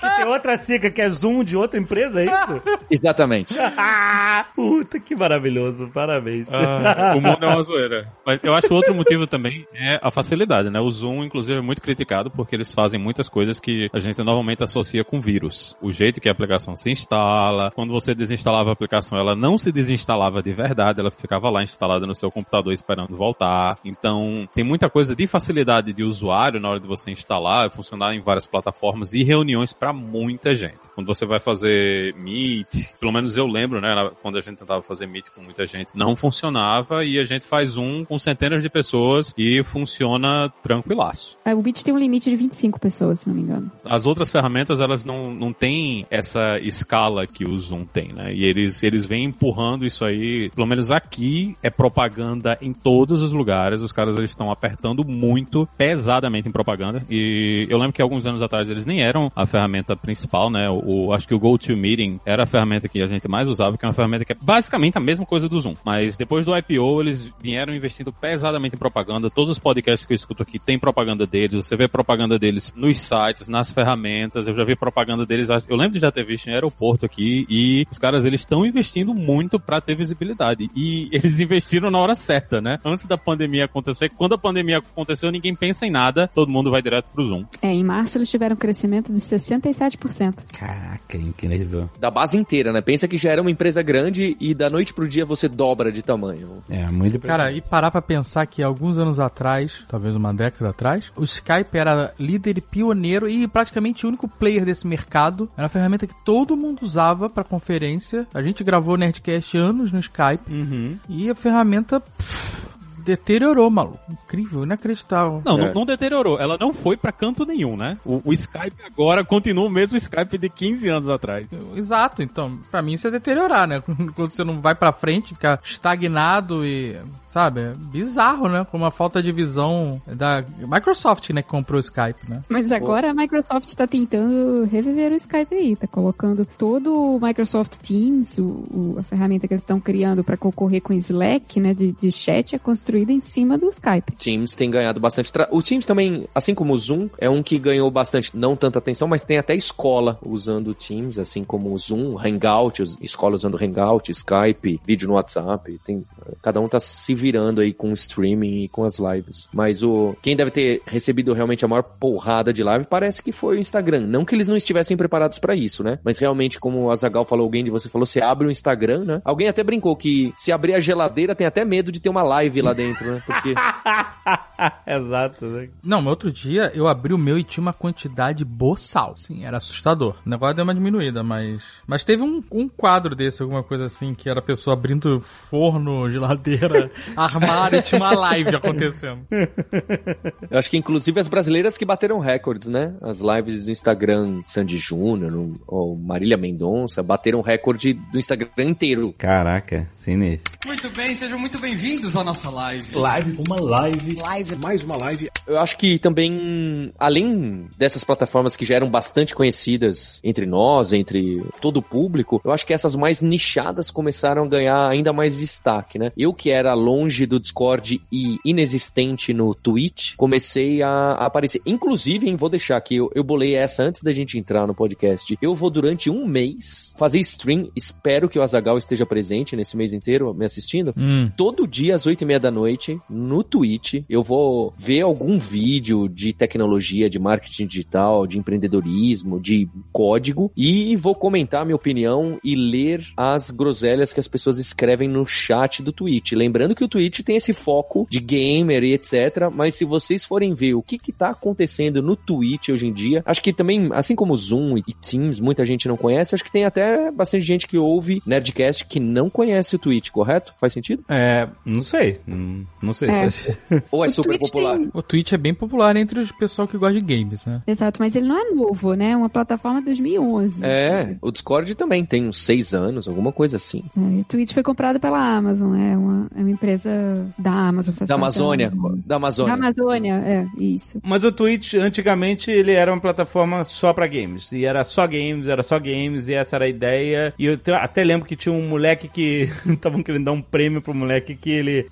que 0.00 0.16
tem 0.16 0.26
outra 0.26 0.56
sigla 0.56 0.90
que 0.90 1.00
é 1.00 1.10
Zoom 1.10 1.44
de 1.44 1.56
outra 1.56 1.78
empresa, 1.78 2.22
é 2.22 2.24
isso? 2.26 2.62
Exatamente. 2.90 3.54
Ah, 3.76 4.46
puta, 4.54 4.98
que 4.98 5.14
maravilhoso. 5.34 5.88
Parabéns. 5.92 6.48
Ah, 6.50 7.14
o 7.16 7.20
mundo 7.20 7.44
é 7.44 7.46
uma 7.46 7.62
zoeira. 7.62 8.08
Mas 8.24 8.42
eu 8.42 8.54
acho 8.54 8.72
outro 8.72 8.94
motivo 8.94 9.26
também 9.26 9.66
é 9.74 9.98
a 10.00 10.10
facilidade, 10.10 10.70
né? 10.70 10.80
O 10.80 10.90
Zoom, 10.90 11.24
inclusive, 11.24 11.58
é 11.58 11.62
muito 11.62 11.82
criticado 11.82 12.30
porque 12.30 12.54
eles 12.54 12.72
fazem 12.72 13.00
muitas 13.00 13.28
coisas 13.28 13.60
que 13.60 13.88
a 13.92 13.98
gente 13.98 14.22
normalmente 14.22 14.62
associa 14.62 15.04
com 15.04 15.20
vírus. 15.20 15.76
O 15.80 15.90
jeito 15.90 16.20
que 16.20 16.28
a 16.28 16.32
aplicação 16.32 16.76
se 16.76 16.90
instala, 16.90 17.70
quando 17.72 17.92
você 17.92 18.14
desinstalava 18.14 18.70
a 18.70 18.72
aplicação, 18.72 19.18
ela 19.18 19.34
não 19.34 19.58
se 19.58 19.72
desinstalava 19.72 20.42
de 20.42 20.52
verdade, 20.52 21.00
ela 21.00 21.10
ficava 21.10 21.50
lá 21.50 21.62
instalada 21.62 22.06
no 22.06 22.14
seu 22.14 22.30
computador 22.30 22.72
esperando 22.72 23.16
voltar. 23.16 23.78
Então, 23.84 24.48
tem 24.54 24.64
muita 24.64 24.88
coisa 24.88 25.14
de 25.14 25.26
facilidade 25.26 25.92
de 25.92 26.02
usuário 26.02 26.60
na 26.60 26.70
hora 26.70 26.80
de 26.80 26.86
você 26.86 27.10
instalar, 27.10 27.70
funcionar 27.70 28.14
em 28.14 28.20
várias 28.20 28.46
plataformas 28.46 29.12
e 29.14 29.22
reuniões 29.22 29.72
para 29.72 29.92
muita 29.92 30.54
gente. 30.54 30.88
Quando 30.94 31.06
você 31.06 31.26
vai 31.26 31.40
fazer 31.40 32.14
Meet, 32.14 32.68
pelo 32.98 33.12
menos 33.12 33.36
eu 33.36 33.46
lembro, 33.46 33.80
né, 33.80 34.10
quando 34.22 34.38
a 34.38 34.40
gente 34.40 34.58
tentava 34.58 34.82
fazer 34.82 35.06
Meet 35.06 35.23
com 35.30 35.42
muita 35.42 35.66
gente, 35.66 35.90
não 35.94 36.16
funcionava 36.16 37.04
e 37.04 37.18
a 37.18 37.24
gente 37.24 37.44
faz 37.44 37.76
um 37.76 38.04
com 38.04 38.18
centenas 38.18 38.62
de 38.62 38.68
pessoas 38.68 39.34
e 39.36 39.62
funciona 39.62 40.52
tranquilaço. 40.62 41.36
É, 41.44 41.54
O 41.54 41.62
Meet 41.62 41.82
tem 41.82 41.94
um 41.94 41.98
limite 41.98 42.30
de 42.30 42.36
25 42.36 42.78
pessoas, 42.78 43.20
se 43.20 43.28
não 43.28 43.36
me 43.36 43.42
engano. 43.42 43.70
As 43.84 44.06
outras 44.06 44.30
ferramentas, 44.30 44.80
elas 44.80 45.04
não, 45.04 45.34
não 45.34 45.52
têm 45.52 46.06
essa 46.10 46.58
escala 46.60 47.26
que 47.26 47.44
o 47.44 47.56
Zoom 47.58 47.84
tem, 47.84 48.12
né? 48.12 48.32
E 48.32 48.44
eles, 48.44 48.82
eles 48.82 49.06
vêm 49.06 49.24
empurrando 49.24 49.84
isso 49.84 50.04
aí, 50.04 50.50
pelo 50.54 50.66
menos 50.66 50.90
aqui, 50.92 51.56
é 51.62 51.70
propaganda 51.70 52.58
em 52.60 52.72
todos 52.72 53.22
os 53.22 53.32
lugares. 53.32 53.82
Os 53.82 53.92
caras 53.92 54.16
eles 54.16 54.30
estão 54.30 54.50
apertando 54.50 55.04
muito, 55.04 55.68
pesadamente 55.76 56.48
em 56.48 56.52
propaganda. 56.52 57.02
E 57.10 57.66
eu 57.68 57.78
lembro 57.78 57.92
que 57.92 58.02
alguns 58.02 58.26
anos 58.26 58.42
atrás 58.42 58.70
eles 58.70 58.84
nem 58.84 59.02
eram 59.02 59.30
a 59.34 59.46
ferramenta 59.46 59.96
principal, 59.96 60.50
né? 60.50 60.68
O, 60.70 61.12
acho 61.12 61.26
que 61.26 61.34
o 61.34 61.38
GoToMeeting 61.38 62.20
era 62.24 62.44
a 62.44 62.46
ferramenta 62.46 62.88
que 62.88 63.00
a 63.00 63.06
gente 63.06 63.28
mais 63.28 63.48
usava, 63.48 63.76
que 63.76 63.84
é 63.84 63.88
uma 63.88 63.94
ferramenta 63.94 64.24
que 64.24 64.32
é 64.32 64.36
basicamente 64.40 64.96
a 64.96 65.00
mesma 65.00 65.13
coisa 65.22 65.48
do 65.48 65.58
Zoom. 65.58 65.74
Mas 65.84 66.16
depois 66.16 66.44
do 66.44 66.56
IPO, 66.56 67.02
eles 67.02 67.32
vieram 67.40 67.74
investindo 67.74 68.12
pesadamente 68.12 68.74
em 68.74 68.78
propaganda. 68.78 69.30
Todos 69.30 69.50
os 69.50 69.58
podcasts 69.58 70.06
que 70.06 70.12
eu 70.12 70.16
escuto 70.16 70.42
aqui 70.42 70.58
tem 70.58 70.78
propaganda 70.78 71.26
deles. 71.26 71.66
Você 71.66 71.76
vê 71.76 71.86
propaganda 71.86 72.38
deles 72.38 72.72
nos 72.74 72.98
sites, 72.98 73.48
nas 73.48 73.70
ferramentas. 73.70 74.48
Eu 74.48 74.54
já 74.54 74.64
vi 74.64 74.74
propaganda 74.74 75.26
deles. 75.26 75.48
Eu 75.68 75.76
lembro 75.76 75.92
de 75.92 76.00
já 76.00 76.10
ter 76.10 76.24
visto 76.24 76.48
em 76.48 76.54
aeroporto 76.54 77.06
aqui. 77.06 77.46
E 77.48 77.86
os 77.90 77.98
caras, 77.98 78.24
eles 78.24 78.40
estão 78.40 78.66
investindo 78.66 79.14
muito 79.14 79.60
pra 79.60 79.80
ter 79.80 79.94
visibilidade. 79.94 80.68
E 80.74 81.08
eles 81.14 81.40
investiram 81.40 81.90
na 81.90 81.98
hora 81.98 82.14
certa, 82.14 82.60
né? 82.60 82.78
Antes 82.84 83.06
da 83.06 83.18
pandemia 83.18 83.66
acontecer. 83.66 84.10
Quando 84.10 84.34
a 84.34 84.38
pandemia 84.38 84.78
aconteceu, 84.78 85.30
ninguém 85.30 85.54
pensa 85.54 85.86
em 85.86 85.90
nada. 85.90 86.28
Todo 86.28 86.50
mundo 86.50 86.70
vai 86.70 86.82
direto 86.82 87.06
pro 87.12 87.24
Zoom. 87.24 87.44
É, 87.62 87.72
em 87.72 87.84
março 87.84 88.18
eles 88.18 88.30
tiveram 88.30 88.54
um 88.54 88.58
crescimento 88.58 89.12
de 89.12 89.20
67%. 89.20 90.34
Caraca, 90.58 91.16
incrível. 91.16 91.88
Da 91.98 92.10
base 92.10 92.36
inteira, 92.36 92.72
né? 92.72 92.80
Pensa 92.80 93.06
que 93.08 93.18
já 93.18 93.30
era 93.30 93.40
uma 93.40 93.50
empresa 93.50 93.82
grande 93.82 94.36
e 94.40 94.54
da 94.54 94.70
noite 94.70 94.94
pro 94.94 95.03
dia 95.08 95.24
você 95.24 95.48
dobra 95.48 95.90
de 95.92 96.02
tamanho. 96.02 96.62
É, 96.68 96.86
muito 96.90 97.18
Cara, 97.20 97.50
e 97.52 97.60
parar 97.60 97.90
pra 97.90 98.02
pensar 98.02 98.46
que 98.46 98.62
alguns 98.62 98.98
anos 98.98 99.18
atrás, 99.20 99.84
talvez 99.88 100.14
uma 100.16 100.32
década 100.34 100.70
atrás, 100.70 101.10
o 101.16 101.24
Skype 101.24 101.76
era 101.76 102.12
líder 102.18 102.58
e 102.58 102.60
pioneiro 102.60 103.28
e 103.28 103.46
praticamente 103.48 104.04
o 104.04 104.08
único 104.08 104.26
player 104.28 104.64
desse 104.64 104.86
mercado. 104.86 105.48
Era 105.56 105.64
uma 105.64 105.68
ferramenta 105.68 106.06
que 106.06 106.14
todo 106.24 106.56
mundo 106.56 106.80
usava 106.82 107.28
pra 107.30 107.44
conferência. 107.44 108.26
A 108.34 108.42
gente 108.42 108.62
gravou 108.64 108.96
Nerdcast 108.96 109.56
anos 109.56 109.92
no 109.92 109.98
Skype 110.00 110.50
Uhum. 110.50 110.98
e 111.08 111.30
a 111.30 111.34
ferramenta 111.34 112.00
pff, 112.00 112.68
deteriorou, 113.04 113.68
maluco. 113.70 113.98
Incrível, 114.10 114.64
inacreditável. 114.64 115.42
Não, 115.44 115.58
É. 115.58 115.66
não, 115.66 115.74
não 115.74 115.86
deteriorou. 115.86 116.38
Ela 116.40 116.56
não 116.58 116.72
foi 116.72 116.96
pra 116.96 117.12
canto 117.12 117.44
nenhum, 117.44 117.76
né? 117.76 117.98
O, 118.04 118.20
o 118.24 118.32
Skype 118.32 118.76
agora 118.84 119.24
continua 119.24 119.66
o 119.66 119.70
mesmo 119.70 119.96
Skype 119.96 120.38
de 120.38 120.48
15 120.48 120.88
anos 120.88 121.08
atrás. 121.08 121.46
Exato, 121.76 122.22
então, 122.22 122.58
pra 122.70 122.82
mim 122.82 122.94
isso 122.94 123.06
é 123.06 123.10
deteriorar, 123.10 123.66
né? 123.66 123.82
Quando 124.14 124.30
você 124.30 124.44
não 124.44 124.60
vai 124.60 124.74
pra 124.74 124.92
frente, 124.92 125.34
fica 125.34 125.58
estagnado 125.62 126.64
e, 126.64 126.96
sabe, 127.26 127.60
é 127.60 127.72
bizarro, 127.76 128.48
né? 128.48 128.66
Com 128.70 128.76
uma 128.78 128.90
falta 128.90 129.22
de 129.22 129.30
visão 129.32 130.00
da 130.06 130.44
Microsoft, 130.58 131.30
né, 131.30 131.42
que 131.42 131.48
comprou 131.48 131.76
o 131.76 131.80
Skype, 131.80 132.28
né? 132.28 132.42
Mas 132.48 132.72
agora 132.72 133.10
a 133.10 133.14
Microsoft 133.14 133.72
tá 133.74 133.86
tentando 133.86 134.64
reviver 134.64 135.12
o 135.12 135.16
Skype 135.16 135.54
aí, 135.54 135.76
tá 135.76 135.86
colocando 135.86 136.46
todo 136.58 136.94
o 137.16 137.20
Microsoft 137.20 137.76
Teams, 137.78 138.38
o, 138.38 138.44
o- 138.70 138.96
a 138.98 139.02
ferramenta 139.02 139.46
que 139.46 139.54
eles 139.54 139.62
estão 139.62 139.78
criando 139.80 140.24
pra 140.24 140.36
concorrer 140.36 140.80
com 140.80 140.92
o 140.92 140.96
Slack, 140.96 141.60
né, 141.60 141.74
de, 141.74 141.92
de 141.92 142.10
chat, 142.10 142.54
é 142.54 142.58
construída 142.94 143.12
em 143.12 143.20
cima 143.20 143.58
do 143.58 143.68
Skype. 143.68 144.12
Teams 144.16 144.54
tem 144.54 144.70
ganhado 144.70 145.00
bastante. 145.00 145.32
Tra... 145.32 145.48
O 145.50 145.60
Teams 145.60 145.84
também, 145.84 146.26
assim 146.34 146.54
como 146.54 146.72
o 146.72 146.78
Zoom, 146.78 147.08
é 147.18 147.28
um 147.28 147.42
que 147.42 147.58
ganhou 147.58 147.90
bastante, 147.90 148.30
não 148.36 148.54
tanta 148.54 148.78
atenção, 148.78 149.08
mas 149.08 149.22
tem 149.22 149.36
até 149.36 149.54
escola 149.54 150.18
usando 150.24 150.68
o 150.68 150.74
Teams, 150.74 151.18
assim 151.18 151.42
como 151.42 151.72
o 151.72 151.78
Zoom, 151.78 152.16
Hangout, 152.16 152.82
escola 153.00 153.34
usando 153.34 153.58
Hangout, 153.60 154.10
Skype, 154.10 154.80
vídeo 154.86 155.08
no 155.08 155.14
WhatsApp. 155.14 155.78
Tem, 155.84 156.04
cada 156.40 156.60
um 156.60 156.68
tá 156.68 156.78
se 156.78 157.14
virando 157.14 157.60
aí 157.60 157.72
com 157.72 157.90
o 157.90 157.94
streaming 157.94 158.62
e 158.62 158.68
com 158.68 158.84
as 158.84 158.98
lives. 158.98 159.48
Mas 159.52 159.82
o 159.82 160.14
quem 160.22 160.36
deve 160.36 160.52
ter 160.52 160.82
recebido 160.86 161.32
realmente 161.32 161.64
a 161.64 161.68
maior 161.68 161.82
porrada 161.82 162.52
de 162.52 162.62
live 162.62 162.86
parece 162.88 163.22
que 163.22 163.32
foi 163.32 163.56
o 163.56 163.60
Instagram. 163.60 164.06
Não 164.06 164.24
que 164.24 164.34
eles 164.34 164.46
não 164.46 164.56
estivessem 164.56 164.96
preparados 164.96 165.38
pra 165.38 165.56
isso, 165.56 165.82
né? 165.82 165.98
Mas 166.04 166.18
realmente, 166.18 166.60
como 166.60 166.90
a 166.90 166.94
Zagal 166.94 167.24
falou, 167.24 167.44
alguém 167.44 167.64
de 167.64 167.70
você 167.70 167.88
falou, 167.88 168.06
você 168.06 168.20
abre 168.20 168.46
o 168.46 168.50
Instagram, 168.50 169.04
né? 169.04 169.22
Alguém 169.24 169.48
até 169.48 169.64
brincou 169.64 169.96
que 169.96 170.32
se 170.36 170.52
abrir 170.52 170.74
a 170.74 170.80
geladeira 170.80 171.34
tem 171.34 171.46
até 171.46 171.64
medo 171.64 171.90
de 171.90 172.00
ter 172.00 172.08
uma 172.08 172.22
live 172.22 172.62
lá 172.62 172.72
dentro, 172.72 172.83
né? 172.86 173.22
Porque 173.26 173.54
Exato, 174.86 175.46
né? 175.46 175.68
Não, 175.82 176.00
mas 176.00 176.10
outro 176.10 176.30
dia 176.30 176.70
eu 176.74 176.86
abri 176.86 177.12
o 177.12 177.18
meu 177.18 177.38
e 177.38 177.44
tinha 177.44 177.62
uma 177.62 177.72
quantidade 177.72 178.44
boçal. 178.44 179.16
Sim, 179.16 179.44
era 179.44 179.56
assustador. 179.56 180.16
O 180.24 180.28
negócio 180.28 180.54
deu 180.54 180.64
uma 180.64 180.74
diminuída, 180.74 181.22
mas. 181.22 181.62
Mas 181.86 182.04
teve 182.04 182.22
um, 182.22 182.42
um 182.50 182.68
quadro 182.68 183.14
desse, 183.14 183.42
alguma 183.42 183.62
coisa 183.62 183.84
assim, 183.84 184.14
que 184.14 184.28
era 184.28 184.40
a 184.40 184.42
pessoa 184.42 184.74
abrindo 184.74 185.20
forno, 185.20 186.08
geladeira, 186.10 186.90
armário 187.16 187.78
e 187.78 187.82
tinha 187.82 188.00
uma 188.00 188.12
live 188.12 188.56
acontecendo. 188.56 189.26
Eu 190.50 190.58
acho 190.58 190.70
que 190.70 190.76
inclusive 190.76 191.18
as 191.20 191.28
brasileiras 191.28 191.76
que 191.76 191.84
bateram 191.84 192.18
recordes, 192.18 192.68
né? 192.68 192.94
As 193.02 193.20
lives 193.20 193.64
do 193.64 193.70
Instagram, 193.70 194.42
Sandy 194.46 194.78
Júnior 194.78 195.32
ou 195.66 195.96
Marília 195.96 196.36
Mendonça, 196.36 197.02
bateram 197.02 197.40
recorde 197.40 197.94
do 197.94 198.18
Instagram 198.18 198.48
inteiro. 198.58 199.14
Caraca, 199.18 199.88
sinistro. 199.94 200.52
Muito 200.66 200.90
bem, 200.90 201.14
sejam 201.14 201.38
muito 201.38 201.58
bem-vindos 201.58 202.16
à 202.16 202.22
nossa 202.22 202.50
live. 202.50 202.73
Live. 202.74 202.96
Live, 202.96 203.42
uma 203.46 203.60
live. 203.60 204.16
Live. 204.16 204.56
Mais 204.56 204.82
uma 204.82 204.96
live. 204.96 205.30
Eu 205.46 205.58
acho 205.58 205.76
que 205.76 205.98
também, 205.98 206.92
além 206.98 207.68
dessas 207.76 208.02
plataformas 208.02 208.56
que 208.56 208.64
já 208.64 208.76
eram 208.76 208.90
bastante 208.90 209.34
conhecidas 209.34 210.20
entre 210.24 210.46
nós, 210.46 210.92
entre 210.92 211.42
todo 211.60 211.78
o 211.78 211.82
público, 211.82 212.40
eu 212.44 212.52
acho 212.52 212.66
que 212.66 212.72
essas 212.72 212.96
mais 212.96 213.20
nichadas 213.20 213.90
começaram 213.90 214.44
a 214.44 214.48
ganhar 214.48 214.88
ainda 214.88 215.12
mais 215.12 215.38
destaque, 215.38 215.98
né? 215.98 216.10
Eu 216.16 216.32
que 216.32 216.50
era 216.50 216.74
longe 216.74 217.26
do 217.26 217.38
Discord 217.38 218.00
e 218.10 218.38
inexistente 218.44 219.32
no 219.32 219.54
Twitch, 219.54 220.14
comecei 220.16 220.82
a, 220.82 221.12
aparecer. 221.12 221.60
Inclusive, 221.66 222.28
hein, 222.28 222.36
vou 222.36 222.48
deixar 222.48 222.76
aqui, 222.76 222.96
eu, 222.96 223.10
eu 223.14 223.22
bolei 223.22 223.54
essa 223.54 223.82
antes 223.82 224.02
da 224.02 224.12
gente 224.12 224.38
entrar 224.38 224.66
no 224.66 224.74
podcast. 224.74 225.36
Eu 225.40 225.54
vou 225.54 225.70
durante 225.70 226.10
um 226.10 226.26
mês 226.26 226.94
fazer 226.96 227.18
stream, 227.20 227.70
espero 227.76 228.28
que 228.28 228.38
o 228.38 228.42
Azagal 228.42 228.78
esteja 228.78 229.06
presente 229.06 229.56
nesse 229.56 229.76
mês 229.76 229.92
inteiro 229.92 230.32
me 230.34 230.44
assistindo. 230.44 230.94
Hum. 230.96 231.30
Todo 231.36 231.66
dia 231.66 231.94
às 231.94 232.06
oito 232.06 232.22
e 232.22 232.26
meia 232.26 232.40
da 232.40 232.50
noite, 232.50 232.63
no 233.08 233.42
Twitch, 233.42 234.02
eu 234.08 234.22
vou 234.22 234.72
ver 234.76 235.02
algum 235.02 235.38
vídeo 235.38 236.08
de 236.08 236.32
tecnologia, 236.32 237.10
de 237.10 237.18
marketing 237.18 237.66
digital, 237.66 238.26
de 238.26 238.38
empreendedorismo, 238.38 239.40
de 239.40 239.68
código 239.92 240.50
e 240.56 240.96
vou 240.96 241.14
comentar 241.14 241.64
minha 241.64 241.76
opinião 241.76 242.38
e 242.42 242.54
ler 242.54 243.04
as 243.16 243.50
groselhas 243.50 244.12
que 244.12 244.20
as 244.20 244.28
pessoas 244.28 244.58
escrevem 244.58 245.08
no 245.08 245.26
chat 245.26 245.82
do 245.82 245.92
Twitch. 245.92 246.32
Lembrando 246.32 246.74
que 246.74 246.84
o 246.84 246.88
Twitch 246.88 247.20
tem 247.20 247.36
esse 247.36 247.52
foco 247.52 248.06
de 248.10 248.20
gamer 248.20 248.82
e 248.82 248.94
etc, 248.94 249.50
mas 249.52 249.74
se 249.74 249.84
vocês 249.84 250.24
forem 250.24 250.54
ver 250.54 250.74
o 250.74 250.82
que 250.82 250.98
que 250.98 251.12
tá 251.12 251.30
acontecendo 251.30 252.02
no 252.02 252.16
Twitch 252.16 252.70
hoje 252.70 252.86
em 252.86 252.92
dia, 252.92 253.22
acho 253.26 253.42
que 253.42 253.52
também, 253.52 253.88
assim 253.92 254.14
como 254.14 254.36
Zoom 254.36 254.78
e 254.78 254.82
Teams, 254.94 255.40
muita 255.40 255.64
gente 255.64 255.88
não 255.88 255.96
conhece, 255.96 256.34
acho 256.34 256.44
que 256.44 256.52
tem 256.52 256.64
até 256.64 257.10
bastante 257.10 257.44
gente 257.44 257.66
que 257.66 257.78
ouve 257.78 258.22
Nerdcast 258.26 258.86
que 258.86 259.00
não 259.00 259.28
conhece 259.28 259.76
o 259.76 259.78
Twitch, 259.78 260.10
correto? 260.10 260.54
Faz 260.58 260.72
sentido? 260.72 261.04
É, 261.08 261.48
não 261.64 261.82
sei. 261.82 262.20
Não, 262.54 262.66
não 262.82 262.92
sei 262.92 263.08
É. 263.08 263.12
se 263.12 263.18
vai 263.18 263.30
ser. 263.30 263.84
Ou 263.90 264.04
é 264.04 264.08
O 264.08 264.10
super 264.10 264.30
Twitch 264.38 264.40
popular? 264.52 264.76
tem- 264.78 264.90
O 264.94 265.02
Twitch 265.02 265.32
é 265.32 265.36
bem 265.36 265.54
popular 265.54 265.96
entre 265.96 266.20
os 266.20 266.30
pessoal 266.32 266.66
que 266.68 266.76
gosta 266.78 267.00
de 267.00 267.16
games, 267.16 267.44
né? 267.46 267.62
Exato, 267.66 268.00
mas 268.00 268.14
ele 268.16 268.26
não 268.28 268.38
é 268.38 268.50
novo, 268.50 268.94
né? 268.94 269.10
É 269.10 269.16
uma 269.16 269.28
plataforma 269.28 269.80
de 269.80 269.86
2011. 269.86 270.64
É, 270.64 271.16
o 271.20 271.30
Discord 271.30 271.74
também 271.74 272.04
tem 272.04 272.26
uns 272.28 272.40
seis 272.40 272.74
anos, 272.74 273.08
alguma 273.08 273.32
coisa 273.32 273.56
assim. 273.56 273.82
É, 273.96 274.20
o 274.20 274.24
Twitch 274.24 274.52
foi 274.52 274.62
comprado 274.62 274.98
pela 275.00 275.18
Amazon, 275.18 275.74
é 275.76 275.96
uma, 275.96 276.26
é 276.36 276.40
uma 276.40 276.50
empresa 276.50 276.90
da 277.38 277.50
Amazon. 277.52 277.94
faz 277.94 278.08
Da 278.08 278.14
Amazônia. 278.14 278.68
Amazon. 278.68 278.98
Da 279.06 279.16
Amazônia. 279.16 279.52
Da 279.52 279.58
Amazônia, 279.58 280.14
é, 280.14 280.46
isso. 280.62 281.00
Mas 281.02 281.24
o 281.24 281.32
Twitch, 281.32 281.74
antigamente, 281.74 282.50
ele 282.50 282.72
era 282.72 282.92
uma 282.92 283.00
plataforma 283.00 283.64
só 283.64 283.92
pra 283.92 284.06
games. 284.06 284.50
E 284.52 284.64
era 284.64 284.84
só 284.84 285.06
games, 285.06 285.46
era 285.48 285.62
só 285.62 285.78
games, 285.78 286.28
e 286.28 286.34
essa 286.34 286.56
era 286.56 286.64
a 286.64 286.68
ideia. 286.68 287.32
E 287.38 287.46
eu 287.46 287.58
até 287.74 288.04
lembro 288.04 288.26
que 288.26 288.36
tinha 288.36 288.52
um 288.52 288.68
moleque 288.68 289.08
que 289.08 289.48
estavam 289.66 290.02
querendo 290.02 290.24
dar 290.24 290.32
um 290.32 290.42
prêmio 290.42 290.82
pro 290.82 290.94
moleque 290.94 291.34
que 291.34 291.50
ele 291.50 291.82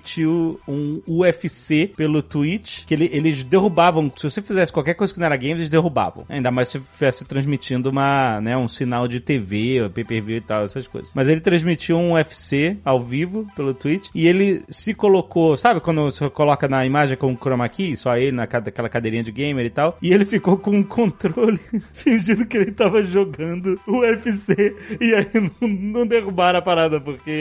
transmitiu 0.00 0.58
um 0.66 1.00
UFC 1.06 1.90
pelo 1.96 2.22
Twitch, 2.22 2.84
que 2.86 2.94
ele- 2.94 3.10
eles 3.12 3.42
derrubavam. 3.44 4.10
Se 4.16 4.24
você 4.28 4.40
fizesse 4.42 4.72
qualquer 4.72 4.94
coisa 4.94 5.12
que 5.12 5.18
não 5.18 5.26
era 5.26 5.36
games, 5.36 5.58
eles 5.58 5.70
derrubavam. 5.70 6.24
Ainda 6.28 6.50
mais 6.50 6.68
se 6.68 6.78
estivesse 6.78 7.24
transmitindo 7.24 7.90
uma, 7.90 8.40
né, 8.40 8.56
um 8.56 8.66
sinal 8.68 9.06
de 9.06 9.20
TV, 9.20 9.88
pay-per-view 9.94 10.38
e 10.38 10.40
tal, 10.40 10.64
essas 10.64 10.86
coisas. 10.88 11.10
Mas 11.14 11.28
ele 11.28 11.40
transmitiu 11.40 11.96
um 11.98 12.12
UFC 12.12 12.76
ao 12.84 13.00
vivo 13.00 13.46
pelo 13.54 13.74
Twitch 13.74 14.08
e 14.14 14.26
ele 14.26 14.62
se 14.68 14.94
colocou, 14.94 15.56
sabe 15.56 15.80
quando 15.80 16.02
você 16.04 16.28
coloca 16.30 16.66
na 16.68 16.84
imagem 16.86 17.16
com 17.16 17.32
o 17.32 17.36
chroma 17.36 17.68
key, 17.68 17.96
só 17.96 18.16
ele 18.16 18.32
naquela 18.32 18.88
cadeirinha 18.88 19.22
de 19.22 19.32
gamer 19.32 19.66
e 19.66 19.70
tal, 19.70 19.96
e 20.02 20.12
ele 20.12 20.24
ficou 20.24 20.56
com 20.56 20.70
um 20.70 20.82
controle 20.82 21.58
fingindo 21.94 22.46
que 22.46 22.56
ele 22.56 22.72
tava 22.72 23.02
jogando 23.02 23.78
o 23.86 23.98
UFC 24.00 24.74
e 25.00 25.14
aí 25.14 25.28
não, 25.60 25.68
não 25.68 26.06
derrubaram 26.06 26.58
a 26.58 26.62
parada, 26.62 27.00
porque 27.00 27.40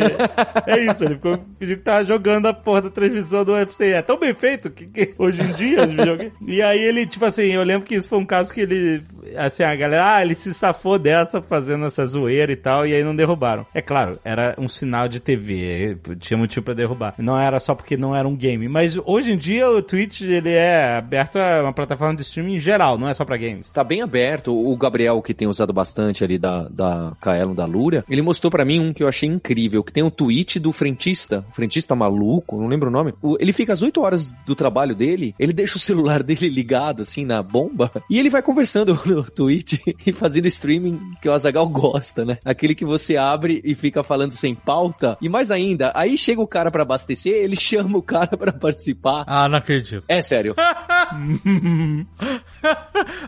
é 0.65 0.85
isso, 0.85 1.03
ele 1.03 1.15
ficou 1.15 1.39
fingindo 1.57 1.77
que 1.77 1.83
tava 1.83 2.03
jogando 2.05 2.47
a 2.49 2.53
porra 2.53 2.83
da 2.83 2.89
transmissão 2.89 3.43
do 3.43 3.53
UFC. 3.53 3.91
É 3.91 4.01
tão 4.01 4.17
bem 4.17 4.33
feito 4.33 4.69
que, 4.69 4.85
que 4.85 5.13
hoje 5.17 5.41
em 5.41 5.51
dia 5.53 5.83
os 5.83 5.93
videogames. 5.93 6.33
E 6.49 6.61
aí 6.61 6.79
ele, 6.79 7.05
tipo 7.05 7.23
assim, 7.25 7.43
eu 7.43 7.63
lembro 7.63 7.87
que 7.87 7.95
isso 7.95 8.07
foi 8.07 8.17
um 8.17 8.25
caso 8.25 8.53
que 8.53 8.61
ele, 8.61 9.03
assim, 9.37 9.61
a 9.61 9.75
galera, 9.75 10.15
ah, 10.15 10.21
ele 10.21 10.33
se 10.33 10.53
safou 10.53 10.97
dessa 10.97 11.41
fazendo 11.41 11.85
essa 11.85 12.05
zoeira 12.05 12.51
e 12.51 12.55
tal, 12.55 12.87
e 12.87 12.93
aí 12.93 13.03
não 13.03 13.15
derrubaram. 13.15 13.65
É 13.73 13.81
claro, 13.81 14.19
era 14.23 14.55
um 14.57 14.67
sinal 14.67 15.07
de 15.07 15.19
TV, 15.19 15.97
tinha 16.19 16.37
motivo 16.37 16.65
pra 16.65 16.73
derrubar. 16.73 17.13
Não 17.19 17.37
era 17.37 17.59
só 17.59 17.75
porque 17.75 17.95
não 17.95 18.15
era 18.15 18.27
um 18.27 18.35
game. 18.35 18.67
Mas 18.67 18.97
hoje 19.05 19.31
em 19.31 19.37
dia 19.37 19.69
o 19.69 19.81
Twitch, 19.81 20.21
ele 20.21 20.49
é 20.49 20.97
aberto 20.97 21.37
a 21.37 21.61
uma 21.61 21.73
plataforma 21.73 22.15
de 22.15 22.23
streaming 22.23 22.55
em 22.55 22.59
geral, 22.59 22.97
não 22.97 23.07
é 23.07 23.13
só 23.13 23.23
pra 23.23 23.37
games. 23.37 23.71
Tá 23.71 23.83
bem 23.83 24.01
aberto. 24.01 24.53
O 24.53 24.75
Gabriel, 24.75 25.21
que 25.21 25.33
tem 25.33 25.47
usado 25.47 25.71
bastante 25.71 26.23
ali 26.23 26.37
da, 26.37 26.67
da 26.69 27.13
Kaelon, 27.21 27.53
da 27.53 27.65
Lura, 27.65 28.03
ele 28.09 28.21
mostrou 28.21 28.49
pra 28.49 28.65
mim 28.65 28.79
um 28.79 28.93
que 28.93 29.03
eu 29.03 29.07
achei 29.07 29.29
incrível, 29.29 29.83
que 29.83 29.93
tem 29.93 30.03
um 30.03 30.09
tweet 30.09 30.59
do 30.59 30.71
frentista, 30.71 31.45
o 31.49 31.53
frentista 31.53 31.95
maluco, 31.95 32.38
não 32.51 32.67
lembro 32.67 32.89
o 32.89 32.91
nome. 32.91 33.13
Ele 33.39 33.53
fica 33.53 33.73
às 33.73 33.81
8 33.81 34.01
horas 34.01 34.31
do 34.45 34.55
trabalho 34.55 34.95
dele, 34.95 35.35
ele 35.39 35.53
deixa 35.53 35.77
o 35.77 35.79
celular 35.79 36.21
dele 36.23 36.49
ligado, 36.49 37.01
assim, 37.01 37.25
na 37.25 37.41
bomba, 37.41 37.91
e 38.09 38.19
ele 38.19 38.29
vai 38.29 38.41
conversando 38.41 38.99
no 39.05 39.23
Twitch 39.23 39.79
e 40.05 40.11
fazendo 40.13 40.47
streaming 40.47 40.99
que 41.21 41.29
o 41.29 41.31
Azagal 41.31 41.67
gosta, 41.69 42.25
né? 42.25 42.37
Aquele 42.43 42.75
que 42.75 42.85
você 42.85 43.17
abre 43.17 43.61
e 43.63 43.75
fica 43.75 44.03
falando 44.03 44.33
sem 44.33 44.55
pauta. 44.55 45.17
E 45.21 45.29
mais 45.29 45.51
ainda, 45.51 45.91
aí 45.95 46.17
chega 46.17 46.41
o 46.41 46.47
cara 46.47 46.71
pra 46.71 46.83
abastecer, 46.83 47.33
ele 47.33 47.55
chama 47.59 47.97
o 47.97 48.01
cara 48.01 48.37
pra 48.37 48.51
participar. 48.51 49.23
Ah, 49.27 49.47
não 49.47 49.57
acredito. 49.57 50.03
É 50.07 50.21
sério. 50.21 50.55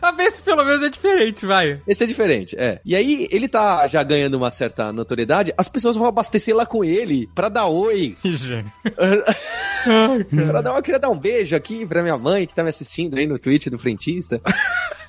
A 0.00 0.12
ver 0.12 0.30
se 0.30 0.42
pelo 0.42 0.64
menos 0.64 0.82
é 0.82 0.88
diferente, 0.88 1.46
vai. 1.46 1.80
Esse 1.86 2.04
é 2.04 2.06
diferente, 2.06 2.56
é. 2.58 2.80
E 2.84 2.94
aí, 2.94 3.28
ele 3.30 3.48
tá 3.48 3.86
já 3.88 4.02
ganhando 4.02 4.34
uma 4.34 4.50
certa 4.50 4.92
notoriedade, 4.92 5.52
as 5.56 5.68
pessoas 5.68 5.96
vão 5.96 6.06
abastecer 6.06 6.54
lá 6.54 6.66
com 6.66 6.84
ele 6.84 7.28
pra 7.34 7.48
dar 7.48 7.66
oi. 7.66 8.16
Pra 10.50 10.62
dar, 10.62 10.76
eu 10.76 10.82
queria 10.82 11.00
dar 11.00 11.10
um 11.10 11.18
beijo 11.18 11.56
aqui 11.56 11.84
pra 11.84 12.02
minha 12.02 12.16
mãe 12.16 12.46
que 12.46 12.54
tá 12.54 12.62
me 12.62 12.68
assistindo 12.68 13.16
aí 13.16 13.26
no 13.26 13.38
Twitch 13.38 13.66
do 13.66 13.78
Frentista. 13.78 14.40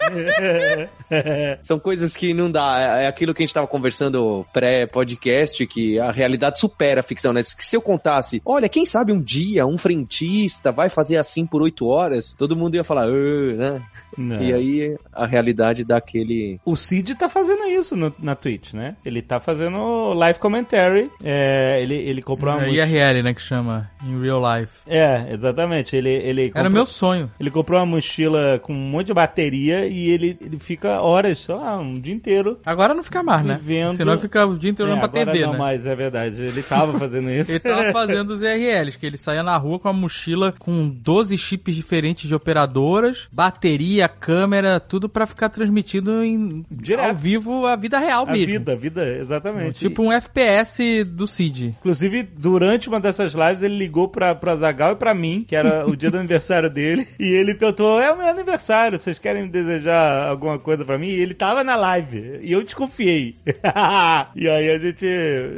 São 1.61 1.79
coisas 1.79 2.15
que 2.15 2.33
não 2.33 2.49
dá. 2.51 2.79
É 3.01 3.07
aquilo 3.07 3.33
que 3.33 3.43
a 3.43 3.45
gente 3.45 3.53
tava 3.53 3.67
conversando 3.67 4.45
pré-podcast, 4.53 5.65
que 5.67 5.99
a 5.99 6.11
realidade 6.11 6.59
supera 6.59 6.99
a 6.99 7.03
ficção, 7.03 7.33
né? 7.33 7.41
Se 7.43 7.75
eu 7.75 7.81
contasse, 7.81 8.41
olha, 8.45 8.69
quem 8.69 8.85
sabe 8.85 9.11
um 9.11 9.19
dia 9.19 9.65
um 9.65 9.77
frentista 9.77 10.71
vai 10.71 10.89
fazer 10.89 11.17
assim 11.17 11.45
por 11.45 11.61
oito 11.61 11.87
horas, 11.87 12.33
todo 12.33 12.55
mundo 12.55 12.75
ia 12.75 12.83
falar, 12.83 13.07
né? 13.07 13.81
Não. 14.17 14.41
E 14.41 14.53
aí 14.53 14.97
a 15.11 15.25
realidade 15.25 15.83
dá 15.83 15.97
aquele. 15.97 16.59
O 16.65 16.75
Cid 16.75 17.15
tá 17.15 17.27
fazendo 17.27 17.63
isso 17.67 17.95
no- 17.95 18.13
na 18.19 18.35
Twitch, 18.35 18.73
né? 18.73 18.95
Ele 19.03 19.21
tá 19.21 19.39
fazendo 19.39 20.13
live 20.13 20.39
commentary. 20.39 21.09
É, 21.23 21.79
ele, 21.81 21.95
ele 21.95 22.21
comprou 22.21 22.53
uma 22.53 22.63
É 22.63 22.67
mochila. 22.67 22.85
IRL, 22.85 23.23
né, 23.23 23.33
que 23.33 23.41
chama. 23.41 23.89
In 24.05 24.19
real 24.21 24.39
life. 24.57 24.71
É, 24.87 25.33
exatamente. 25.33 25.95
Ele, 25.95 26.09
ele 26.09 26.41
Era 26.43 26.51
comprou- 26.53 26.71
meu 26.71 26.85
sonho. 26.85 27.31
Ele 27.39 27.49
comprou 27.49 27.79
uma 27.79 27.85
mochila 27.85 28.59
com 28.59 28.73
um 28.73 28.89
monte 28.89 29.07
de 29.07 29.13
bateria 29.13 29.85
e 29.93 30.09
ele, 30.09 30.37
ele 30.41 30.57
fica 30.59 31.01
horas, 31.01 31.39
sei 31.45 31.55
lá, 31.55 31.77
um 31.77 31.93
dia 31.93 32.13
inteiro. 32.13 32.57
Agora 32.65 32.93
não 32.93 33.03
fica 33.03 33.21
mais, 33.23 33.45
né? 33.45 33.59
Vendo- 33.61 33.95
Senão 33.95 34.17
fica 34.17 34.45
o 34.45 34.57
dia 34.57 34.71
inteiro 34.71 34.91
É, 34.91 34.93
olhando 34.93 35.09
pra 35.09 35.21
agora 35.21 35.31
TV, 35.33 35.45
não 35.45 35.53
né? 35.53 35.59
mais, 35.59 35.85
é 35.85 35.95
verdade. 35.95 36.41
Ele 36.43 36.63
tava 36.63 36.97
fazendo 36.99 37.29
isso. 37.29 37.51
Ele 37.51 37.59
tava 37.59 37.91
fazendo 37.91 38.31
os 38.31 38.41
IRLs, 38.41 38.97
que 38.97 39.05
ele 39.05 39.17
saía 39.17 39.43
na 39.43 39.55
rua 39.57 39.79
com 39.79 39.87
a 39.89 39.93
mochila 39.93 40.53
com 40.57 40.89
12 40.89 41.37
chips 41.37 41.75
diferentes 41.75 42.27
de 42.27 42.35
operadoras, 42.35 43.27
bateria, 43.31 44.07
câmera, 44.07 44.79
tudo 44.79 45.07
pra 45.07 45.25
ficar 45.25 45.49
transmitido 45.49 46.23
em, 46.23 46.65
Direto. 46.71 47.05
ao 47.09 47.13
vivo 47.15 47.65
a 47.65 47.75
vida 47.75 47.99
real 47.99 48.23
A 48.27 48.31
mesmo. 48.31 48.47
vida, 48.47 48.73
a 48.73 48.75
vida, 48.75 49.17
exatamente. 49.17 49.79
Tipo 49.79 50.03
um 50.03 50.11
FPS 50.11 51.03
do 51.03 51.27
Cid. 51.27 51.75
Inclusive, 51.79 52.23
durante 52.23 52.87
uma 52.89 52.99
dessas 52.99 53.33
lives, 53.33 53.61
ele 53.61 53.77
ligou 53.77 54.07
pra, 54.07 54.33
pra 54.33 54.55
Zagal 54.55 54.93
e 54.93 54.95
pra 54.95 55.13
mim, 55.13 55.43
que 55.47 55.55
era 55.55 55.85
o 55.87 55.95
dia 55.95 56.09
do 56.09 56.17
aniversário 56.23 56.69
dele, 56.69 57.07
e 57.19 57.25
ele 57.25 57.53
perguntou: 57.55 58.01
É 58.01 58.11
o 58.11 58.17
meu 58.17 58.27
aniversário, 58.27 58.97
vocês 58.97 59.19
querem 59.19 59.47
desejar 59.47 59.82
alguma 59.91 60.59
coisa 60.59 60.85
pra 60.85 60.97
mim? 60.97 61.07
E 61.07 61.19
ele 61.19 61.33
tava 61.33 61.63
na 61.63 61.75
live, 61.75 62.39
e 62.41 62.51
eu 62.51 62.63
desconfiei. 62.63 63.35
e 64.35 64.47
aí 64.47 64.69
a 64.69 64.77
gente 64.77 65.05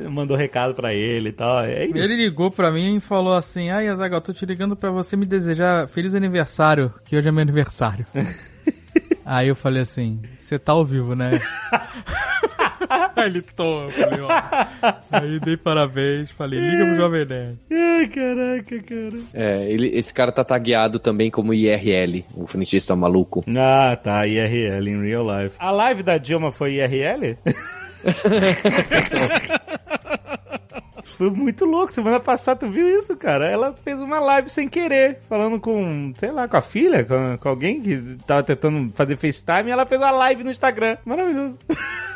mandou 0.09 0.38
recado 0.38 0.73
pra 0.73 0.93
ele 0.93 1.29
e 1.29 1.33
tal. 1.33 1.63
É. 1.63 1.83
Ele 1.83 2.15
ligou 2.15 2.51
pra 2.51 2.71
mim 2.71 2.97
e 2.97 3.01
falou 3.01 3.35
assim: 3.35 3.69
Ai, 3.69 3.88
Azagal, 3.88 4.21
tô 4.21 4.33
te 4.33 4.45
ligando 4.45 4.75
pra 4.75 4.91
você 4.91 5.15
me 5.15 5.25
desejar 5.25 5.88
feliz 5.88 6.13
aniversário, 6.13 6.93
que 7.05 7.15
hoje 7.15 7.27
é 7.27 7.31
meu 7.31 7.41
aniversário. 7.41 8.05
Aí 9.25 9.47
eu 9.47 9.55
falei 9.55 9.81
assim: 9.81 10.21
Você 10.38 10.59
tá 10.59 10.73
ao 10.73 10.85
vivo, 10.85 11.15
né? 11.15 11.41
Aí 13.15 13.26
ele 13.26 13.41
tô, 13.41 13.84
eu 13.84 13.89
falei, 13.89 14.21
ó. 14.21 14.28
Aí 15.12 15.39
dei 15.39 15.58
parabéns, 15.58 16.32
falei, 16.32 16.60
liga 16.60 16.86
pro 16.86 16.95
Jovem 16.95 17.26
Nerd. 17.26 17.60
Ai, 17.71 18.08
caraca, 18.08 18.84
cara. 18.84 19.24
É, 19.34 19.71
ele, 19.71 19.88
esse 19.98 20.13
cara 20.13 20.32
tá 20.32 20.43
tagueado 20.43 21.00
também 21.00 21.32
como 21.32 21.54
IRL, 21.54 22.26
o 22.36 22.48
frentista 22.48 22.95
maluco. 22.95 23.43
Ah, 23.58 23.95
tá, 23.95 24.26
IRL, 24.28 24.89
in 24.89 25.02
real 25.02 25.24
life. 25.24 25.56
A 25.60 25.71
live 25.71 26.04
da 26.04 26.17
Dilma 26.17 26.52
foi 26.52 26.76
IRL? 26.76 27.38
Foi 31.15 31.30
muito 31.30 31.65
louco. 31.65 31.93
Semana 31.93 32.19
passada, 32.19 32.62
tu 32.62 32.69
viu 32.69 32.88
isso, 33.00 33.15
cara? 33.15 33.48
Ela 33.48 33.74
fez 33.74 34.02
uma 34.02 34.19
live 34.19 34.50
sem 34.50 34.67
querer, 34.67 35.19
falando 35.30 35.60
com, 35.60 36.12
sei 36.17 36.32
lá, 36.32 36.48
com 36.48 36.58
a 36.58 36.62
filha, 36.62 37.06
com, 37.06 37.38
com 37.38 37.50
alguém 37.50 37.82
que 37.82 38.17
tava 38.26 38.43
tentando 38.43 38.91
fazer 38.93 39.15
FaceTime, 39.15 39.69
e 39.69 39.71
ela 39.71 39.86
fez 39.86 40.02
uma 40.02 40.12
live 40.12 40.43
no 40.43 40.52
Instagram. 40.52 40.98
Maravilhoso. 41.06 41.60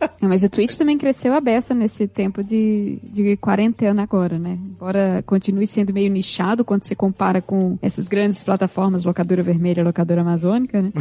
Não, 0.20 0.28
mas 0.28 0.42
o 0.42 0.48
Twitch 0.48 0.76
também 0.76 0.96
cresceu 0.96 1.34
a 1.34 1.40
beça 1.40 1.74
nesse 1.74 2.06
tempo 2.06 2.42
de, 2.42 2.98
de 3.02 3.36
quarentena 3.36 4.02
agora, 4.02 4.38
né? 4.38 4.58
Embora 4.66 5.22
continue 5.26 5.66
sendo 5.66 5.92
meio 5.92 6.10
nichado 6.10 6.64
quando 6.64 6.84
você 6.84 6.94
compara 6.94 7.40
com 7.40 7.78
essas 7.82 8.08
grandes 8.08 8.42
plataformas, 8.42 9.04
locadora 9.04 9.42
vermelha, 9.42 9.84
locadora 9.84 10.22
amazônica, 10.22 10.80
né? 10.80 10.92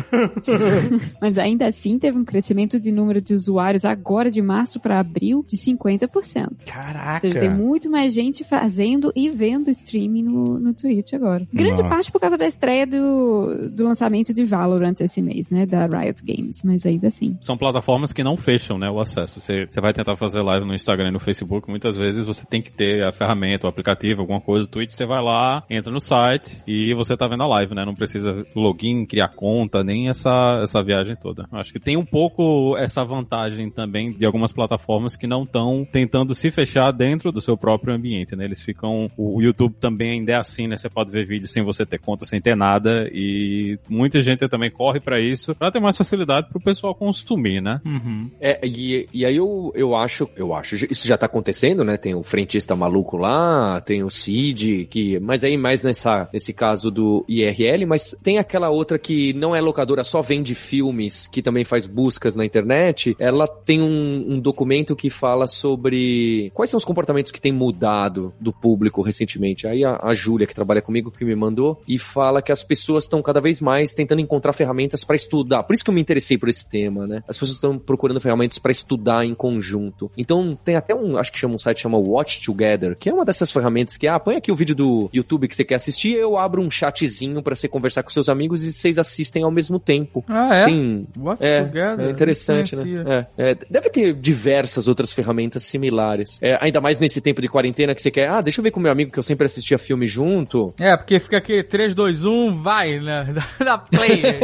mas 1.21 1.37
ainda 1.37 1.67
assim 1.67 1.97
teve 1.97 2.17
um 2.17 2.25
crescimento 2.25 2.79
de 2.79 2.91
número 2.91 3.21
de 3.21 3.33
usuários 3.33 3.85
agora 3.85 4.29
de 4.29 4.41
março 4.41 4.79
para 4.79 4.99
abril 4.99 5.45
de 5.47 5.57
50%. 5.57 6.65
Caraca. 6.65 7.15
Ou 7.15 7.19
seja, 7.21 7.39
tem 7.39 7.49
muito 7.49 7.89
mais 7.89 8.13
gente 8.13 8.43
fazendo 8.43 9.11
e 9.15 9.29
vendo 9.29 9.69
streaming 9.69 10.23
no, 10.23 10.59
no 10.59 10.73
Twitch 10.73 11.13
agora. 11.13 11.47
Grande 11.53 11.81
Nossa. 11.81 11.89
parte 11.89 12.11
por 12.11 12.19
causa 12.19 12.37
da 12.37 12.45
estreia 12.45 12.85
do, 12.85 13.69
do 13.69 13.83
lançamento 13.83 14.33
de 14.33 14.43
Valorant 14.43 14.95
esse 14.99 15.21
mês, 15.21 15.49
né? 15.49 15.65
Da 15.65 15.85
Riot 15.85 16.23
Games, 16.23 16.61
mas 16.63 16.85
ainda 16.85 17.07
assim. 17.07 17.37
São 17.41 17.57
plataformas 17.57 18.13
que 18.13 18.23
não 18.23 18.37
fecham, 18.37 18.77
né, 18.77 18.84
o 18.89 18.99
acesso. 18.99 19.39
Você, 19.39 19.65
você 19.65 19.81
vai 19.81 19.93
tentar 19.93 20.15
fazer 20.15 20.41
live 20.41 20.65
no 20.65 20.73
Instagram 20.73 21.09
e 21.09 21.11
no 21.11 21.19
Facebook, 21.19 21.69
muitas 21.69 21.95
vezes 21.95 22.23
você 22.23 22.45
tem 22.45 22.61
que 22.61 22.71
ter 22.71 23.05
a 23.05 23.11
ferramenta, 23.11 23.67
o 23.67 23.69
aplicativo, 23.69 24.21
alguma 24.21 24.41
coisa. 24.41 24.67
Twitch, 24.67 24.91
você 24.91 25.05
vai 25.05 25.21
lá, 25.21 25.63
entra 25.69 25.91
no 25.91 25.99
site 25.99 26.63
e 26.67 26.93
você 26.93 27.15
tá 27.15 27.27
vendo 27.27 27.43
a 27.43 27.47
live, 27.47 27.75
né? 27.75 27.85
Não 27.85 27.95
precisa 27.95 28.45
login, 28.55 29.05
criar 29.05 29.29
conta, 29.29 29.83
nem 29.83 30.09
essa, 30.09 30.59
essa 30.63 30.83
viagem 30.83 31.15
toda. 31.15 31.47
Eu 31.51 31.59
Acho 31.59 31.73
que 31.73 31.79
tem 31.79 31.97
um 31.97 32.05
pouco 32.05 32.75
essa 32.77 33.03
vantagem 33.03 33.69
também 33.69 34.11
de 34.11 34.25
algumas 34.25 34.53
plataformas 34.53 35.15
que 35.15 35.27
não 35.27 35.43
estão 35.43 35.87
tentando 35.89 36.35
se 36.35 36.51
fechar 36.51 36.91
dentro 36.91 37.31
do 37.31 37.41
seu 37.41 37.57
próprio 37.57 37.93
ambiente, 37.93 38.35
né? 38.35 38.45
Eles 38.45 38.61
ficam... 38.61 39.09
O 39.17 39.41
YouTube 39.41 39.75
também 39.79 40.11
ainda 40.11 40.33
é 40.33 40.35
assim, 40.35 40.67
né? 40.67 40.77
Você 40.77 40.89
pode 40.89 41.11
ver 41.11 41.25
vídeo 41.25 41.47
sem 41.47 41.63
você 41.63 41.85
ter 41.85 41.99
conta, 41.99 42.25
sem 42.25 42.41
ter 42.41 42.55
nada 42.55 43.09
e 43.11 43.77
muita 43.89 44.21
gente 44.21 44.47
também 44.47 44.69
corre 44.69 44.99
pra 44.99 45.19
isso, 45.19 45.55
pra 45.55 45.71
ter 45.71 45.79
mais 45.79 45.97
facilidade 45.97 46.49
pro 46.49 46.59
pessoal 46.59 46.93
consumir, 46.93 47.61
né? 47.61 47.81
Uhum. 47.85 48.29
É, 48.39 48.65
e, 48.75 49.09
e 49.13 49.25
aí 49.25 49.37
eu, 49.37 49.71
eu 49.75 49.95
acho, 49.95 50.29
eu 50.35 50.53
acho, 50.53 50.75
isso 50.75 51.07
já 51.07 51.17
tá 51.17 51.25
acontecendo, 51.25 51.83
né? 51.83 51.97
Tem 51.97 52.13
o 52.13 52.23
frentista 52.23 52.75
maluco 52.75 53.17
lá, 53.17 53.81
tem 53.81 54.03
o 54.03 54.09
Cid, 54.09 54.87
que, 54.89 55.19
mas 55.19 55.43
aí 55.43 55.57
mais 55.57 55.81
nessa, 55.81 56.29
nesse 56.31 56.53
caso 56.53 56.91
do 56.91 57.25
IRL, 57.27 57.85
mas 57.87 58.15
tem 58.23 58.37
aquela 58.37 58.69
outra 58.69 58.99
que 58.99 59.33
não 59.33 59.55
é 59.55 59.61
locadora, 59.61 60.03
só 60.03 60.21
vende 60.21 60.53
filmes, 60.53 61.27
que 61.27 61.41
também 61.41 61.63
faz 61.63 61.85
buscas 61.85 62.35
na 62.35 62.45
internet. 62.45 63.15
Ela 63.19 63.47
tem 63.47 63.81
um, 63.81 64.33
um 64.33 64.39
documento 64.39 64.95
que 64.95 65.09
fala 65.09 65.47
sobre 65.47 66.51
quais 66.53 66.69
são 66.69 66.77
os 66.77 66.85
comportamentos 66.85 67.31
que 67.31 67.41
têm 67.41 67.51
mudado 67.51 68.33
do 68.39 68.51
público 68.51 69.01
recentemente. 69.01 69.67
Aí 69.67 69.83
a, 69.83 69.99
a 70.01 70.13
Júlia, 70.13 70.47
que 70.47 70.55
trabalha 70.55 70.81
comigo, 70.81 71.11
que 71.11 71.25
me 71.25 71.35
mandou, 71.35 71.79
e 71.87 71.97
fala 71.97 72.41
que 72.41 72.51
as 72.51 72.63
pessoas 72.63 73.05
estão 73.05 73.21
cada 73.21 73.39
vez 73.39 73.61
mais 73.61 73.93
tentando 73.93 74.21
encontrar 74.21 74.53
ferramentas 74.53 75.03
para 75.03 75.15
estudar. 75.15 75.63
Por 75.63 75.73
isso 75.73 75.83
que 75.83 75.89
eu 75.89 75.93
me 75.93 76.01
interessei 76.01 76.37
por 76.37 76.49
esse 76.49 76.67
tema, 76.69 77.07
né? 77.07 77.23
As 77.27 77.37
pessoas 77.37 77.51
estão 77.51 77.77
procurando 77.77 78.19
ferramentas 78.19 78.57
para 78.65 78.71
estudar 78.71 79.23
em 79.23 79.35
conjunto. 79.35 80.11
Então 80.17 80.57
tem 80.65 80.75
até 80.75 80.95
um, 80.95 81.17
acho 81.17 81.31
que 81.31 81.37
chama 81.37 81.53
um 81.53 81.59
site 81.59 81.81
chama 81.81 81.99
Watch 81.99 82.43
Together, 82.43 82.97
que 82.97 83.07
é 83.07 83.13
uma 83.13 83.23
dessas 83.23 83.51
ferramentas 83.51 83.95
que 83.95 84.07
ah, 84.07 84.19
põe 84.19 84.37
aqui 84.37 84.51
o 84.51 84.55
vídeo 84.55 84.73
do 84.73 85.07
YouTube 85.13 85.47
que 85.47 85.55
você 85.55 85.63
quer 85.63 85.75
assistir, 85.75 86.13
eu 86.17 86.35
abro 86.35 86.63
um 86.63 86.71
chatzinho 86.71 87.43
para 87.43 87.53
você 87.53 87.67
conversar 87.67 88.01
com 88.01 88.09
seus 88.09 88.27
amigos 88.27 88.63
e 88.63 88.73
vocês 88.73 88.97
assistem 88.97 89.43
ao 89.43 89.51
mesmo 89.51 89.77
tempo. 89.77 90.25
Ah, 90.27 90.55
é? 90.55 90.65
Tem 90.65 91.07
Watch 91.15 91.45
é, 91.45 91.63
Together? 91.63 92.07
é 92.07 92.09
interessante, 92.09 92.75
né? 92.75 93.27
É, 93.37 93.51
é, 93.51 93.55
deve 93.69 93.91
ter 93.91 94.15
diversas 94.15 94.87
outras 94.87 95.13
ferramentas 95.13 95.61
similares. 95.61 96.39
É, 96.41 96.57
ainda 96.59 96.81
mais 96.81 96.97
nesse 96.97 97.21
tempo 97.21 97.43
de 97.43 97.47
quarentena 97.47 97.93
que 97.93 98.01
você 98.01 98.09
quer, 98.09 98.29
ah, 98.29 98.41
deixa 98.41 98.61
eu 98.61 98.63
ver 98.63 98.71
com 98.71 98.79
meu 98.79 98.91
amigo 98.91 99.11
que 99.11 99.19
eu 99.19 99.23
sempre 99.23 99.45
assistia 99.45 99.77
filme 99.77 100.07
junto. 100.07 100.73
É, 100.79 100.97
porque 100.97 101.19
fica 101.19 101.37
aqui 101.37 101.61
3, 101.61 101.93
2, 101.93 102.25
1, 102.25 102.63
vai, 102.63 102.99
né? 102.99 103.27
Da 103.63 103.77
play. 103.77 104.23